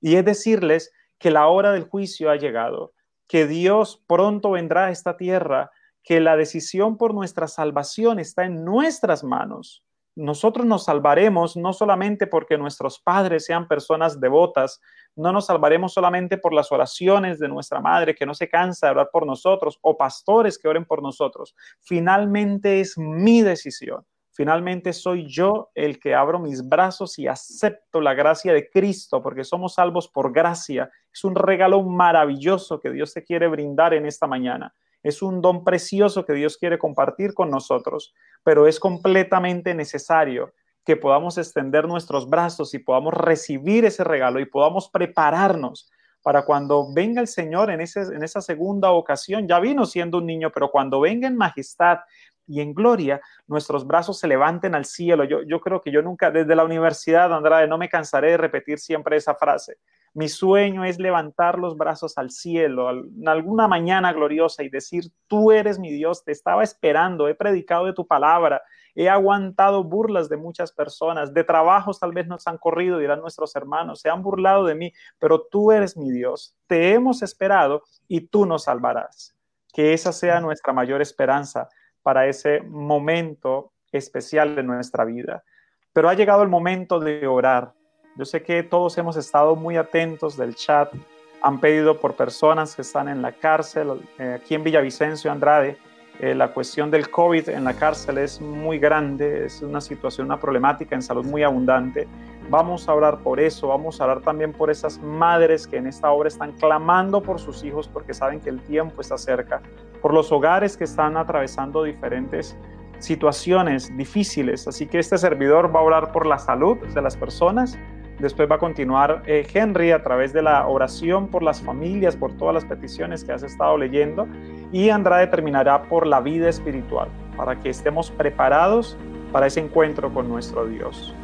Y 0.00 0.16
es 0.16 0.24
decirles 0.24 0.92
que 1.18 1.30
la 1.30 1.46
hora 1.46 1.72
del 1.72 1.84
juicio 1.84 2.30
ha 2.30 2.36
llegado, 2.36 2.92
que 3.26 3.46
Dios 3.46 4.02
pronto 4.06 4.50
vendrá 4.50 4.86
a 4.86 4.90
esta 4.90 5.16
tierra 5.16 5.70
que 6.02 6.20
la 6.20 6.36
decisión 6.36 6.96
por 6.96 7.14
nuestra 7.14 7.46
salvación 7.46 8.18
está 8.18 8.44
en 8.44 8.64
nuestras 8.64 9.24
manos. 9.24 9.84
Nosotros 10.14 10.66
nos 10.66 10.84
salvaremos 10.84 11.56
no 11.56 11.72
solamente 11.72 12.26
porque 12.26 12.58
nuestros 12.58 13.00
padres 13.00 13.46
sean 13.46 13.66
personas 13.66 14.20
devotas, 14.20 14.78
no 15.16 15.32
nos 15.32 15.46
salvaremos 15.46 15.94
solamente 15.94 16.36
por 16.36 16.52
las 16.52 16.70
oraciones 16.70 17.38
de 17.38 17.48
nuestra 17.48 17.80
madre 17.80 18.14
que 18.14 18.26
no 18.26 18.34
se 18.34 18.48
cansa 18.48 18.86
de 18.86 18.92
orar 18.92 19.08
por 19.10 19.26
nosotros 19.26 19.78
o 19.80 19.96
pastores 19.96 20.58
que 20.58 20.68
oren 20.68 20.84
por 20.84 21.02
nosotros. 21.02 21.54
Finalmente 21.80 22.80
es 22.80 22.98
mi 22.98 23.40
decisión. 23.40 24.04
Finalmente 24.34 24.92
soy 24.92 25.26
yo 25.26 25.70
el 25.74 25.98
que 25.98 26.14
abro 26.14 26.38
mis 26.38 26.66
brazos 26.66 27.18
y 27.18 27.26
acepto 27.26 28.00
la 28.00 28.14
gracia 28.14 28.52
de 28.52 28.68
Cristo, 28.68 29.22
porque 29.22 29.44
somos 29.44 29.74
salvos 29.74 30.08
por 30.08 30.32
gracia. 30.32 30.90
Es 31.12 31.24
un 31.24 31.34
regalo 31.34 31.82
maravilloso 31.82 32.80
que 32.80 32.90
Dios 32.90 33.12
te 33.12 33.24
quiere 33.24 33.48
brindar 33.48 33.92
en 33.92 34.06
esta 34.06 34.26
mañana. 34.26 34.74
Es 35.02 35.22
un 35.22 35.40
don 35.40 35.64
precioso 35.64 36.24
que 36.24 36.32
Dios 36.32 36.56
quiere 36.56 36.78
compartir 36.78 37.34
con 37.34 37.50
nosotros, 37.50 38.14
pero 38.42 38.66
es 38.66 38.78
completamente 38.78 39.74
necesario 39.74 40.52
que 40.84 40.96
podamos 40.96 41.38
extender 41.38 41.86
nuestros 41.86 42.28
brazos 42.28 42.74
y 42.74 42.78
podamos 42.78 43.14
recibir 43.14 43.84
ese 43.84 44.04
regalo 44.04 44.40
y 44.40 44.46
podamos 44.46 44.88
prepararnos 44.90 45.90
para 46.22 46.44
cuando 46.44 46.92
venga 46.92 47.20
el 47.20 47.26
Señor 47.26 47.70
en, 47.70 47.80
ese, 47.80 48.00
en 48.00 48.22
esa 48.22 48.40
segunda 48.40 48.92
ocasión. 48.92 49.46
Ya 49.48 49.58
vino 49.58 49.86
siendo 49.86 50.18
un 50.18 50.26
niño, 50.26 50.50
pero 50.52 50.70
cuando 50.70 51.00
venga 51.00 51.26
en 51.26 51.36
majestad 51.36 51.98
y 52.46 52.60
en 52.60 52.74
gloria, 52.74 53.20
nuestros 53.46 53.86
brazos 53.86 54.18
se 54.18 54.26
levanten 54.26 54.74
al 54.74 54.84
cielo. 54.84 55.24
Yo, 55.24 55.60
creo 55.60 55.80
que 55.80 55.92
yo 55.92 56.02
nunca, 56.02 56.30
desde 56.30 56.56
la 56.56 56.64
universidad, 56.64 57.32
Andrade, 57.32 57.68
no 57.68 57.78
me 57.78 57.88
cansaré 57.88 58.32
de 58.32 58.36
repetir 58.36 58.78
siempre 58.78 59.16
esa 59.16 59.34
frase. 59.34 59.78
Mi 60.14 60.28
sueño 60.28 60.84
es 60.84 60.98
levantar 60.98 61.58
los 61.58 61.76
brazos 61.76 62.18
al 62.18 62.30
cielo 62.30 62.90
en 62.90 63.26
alguna 63.26 63.66
mañana 63.66 64.12
gloriosa 64.12 64.62
y 64.62 64.68
decir, 64.68 65.04
tú 65.26 65.52
eres 65.52 65.78
mi 65.78 65.90
Dios, 65.90 66.22
te 66.24 66.32
estaba 66.32 66.62
esperando, 66.62 67.28
he 67.28 67.34
predicado 67.34 67.86
de 67.86 67.94
tu 67.94 68.06
palabra, 68.06 68.60
he 68.94 69.08
aguantado 69.08 69.84
burlas 69.84 70.28
de 70.28 70.36
muchas 70.36 70.70
personas, 70.70 71.32
de 71.32 71.44
trabajos 71.44 71.98
tal 71.98 72.12
vez 72.12 72.26
nos 72.26 72.46
han 72.46 72.58
corrido, 72.58 72.98
dirán 72.98 73.20
nuestros 73.20 73.56
hermanos, 73.56 74.00
se 74.00 74.10
han 74.10 74.22
burlado 74.22 74.66
de 74.66 74.74
mí, 74.74 74.92
pero 75.18 75.46
tú 75.50 75.72
eres 75.72 75.96
mi 75.96 76.10
Dios, 76.10 76.54
te 76.66 76.92
hemos 76.92 77.22
esperado 77.22 77.82
y 78.06 78.20
tú 78.20 78.44
nos 78.44 78.64
salvarás. 78.64 79.34
Que 79.72 79.94
esa 79.94 80.12
sea 80.12 80.40
nuestra 80.40 80.74
mayor 80.74 81.00
esperanza 81.00 81.70
para 82.02 82.26
ese 82.26 82.60
momento 82.62 83.72
especial 83.90 84.54
de 84.56 84.62
nuestra 84.62 85.04
vida. 85.04 85.44
Pero 85.92 86.08
ha 86.08 86.14
llegado 86.14 86.42
el 86.42 86.48
momento 86.48 86.98
de 86.98 87.26
orar 87.26 87.74
yo 88.14 88.26
sé 88.26 88.42
que 88.42 88.62
todos 88.62 88.98
hemos 88.98 89.16
estado 89.16 89.56
muy 89.56 89.76
atentos 89.76 90.36
del 90.36 90.54
chat, 90.54 90.92
han 91.40 91.60
pedido 91.60 91.98
por 91.98 92.14
personas 92.14 92.76
que 92.76 92.82
están 92.82 93.08
en 93.08 93.22
la 93.22 93.32
cárcel, 93.32 94.02
eh, 94.18 94.38
aquí 94.40 94.54
en 94.54 94.62
Villavicencio, 94.62 95.32
Andrade, 95.32 95.78
eh, 96.22 96.36
la 96.36 96.52
cuestión 96.52 96.88
del 96.88 97.10
COVID 97.10 97.48
en 97.48 97.64
la 97.64 97.74
cárcel 97.74 98.16
es 98.18 98.40
muy 98.40 98.78
grande, 98.78 99.44
es 99.46 99.60
una 99.60 99.80
situación, 99.80 100.26
una 100.26 100.38
problemática 100.38 100.94
en 100.94 101.02
salud 101.02 101.26
muy 101.26 101.42
abundante. 101.42 102.06
Vamos 102.48 102.88
a 102.88 102.94
orar 102.94 103.18
por 103.18 103.40
eso, 103.40 103.66
vamos 103.66 104.00
a 104.00 104.04
orar 104.04 104.20
también 104.20 104.52
por 104.52 104.70
esas 104.70 105.00
madres 105.00 105.66
que 105.66 105.78
en 105.78 105.88
esta 105.88 106.12
obra 106.12 106.28
están 106.28 106.52
clamando 106.52 107.20
por 107.20 107.40
sus 107.40 107.64
hijos 107.64 107.88
porque 107.88 108.14
saben 108.14 108.38
que 108.38 108.50
el 108.50 108.60
tiempo 108.60 109.00
está 109.00 109.18
cerca, 109.18 109.62
por 110.00 110.14
los 110.14 110.30
hogares 110.30 110.76
que 110.76 110.84
están 110.84 111.16
atravesando 111.16 111.82
diferentes 111.82 112.56
situaciones 113.00 113.90
difíciles. 113.96 114.68
Así 114.68 114.86
que 114.86 115.00
este 115.00 115.18
servidor 115.18 115.74
va 115.74 115.80
a 115.80 115.82
orar 115.82 116.12
por 116.12 116.24
la 116.26 116.38
salud 116.38 116.78
de 116.78 117.02
las 117.02 117.16
personas, 117.16 117.76
Después 118.18 118.50
va 118.50 118.56
a 118.56 118.58
continuar 118.58 119.22
eh, 119.26 119.46
Henry 119.52 119.90
a 119.90 120.02
través 120.02 120.32
de 120.32 120.42
la 120.42 120.66
oración 120.66 121.28
por 121.28 121.42
las 121.42 121.60
familias, 121.60 122.16
por 122.16 122.32
todas 122.36 122.54
las 122.54 122.64
peticiones 122.64 123.24
que 123.24 123.32
has 123.32 123.42
estado 123.42 123.76
leyendo. 123.76 124.28
Y 124.70 124.90
Andrade 124.90 125.26
terminará 125.26 125.82
por 125.82 126.06
la 126.06 126.20
vida 126.20 126.48
espiritual, 126.48 127.08
para 127.36 127.58
que 127.58 127.70
estemos 127.70 128.10
preparados 128.10 128.96
para 129.32 129.46
ese 129.46 129.60
encuentro 129.60 130.12
con 130.12 130.28
nuestro 130.28 130.66
Dios. 130.66 131.14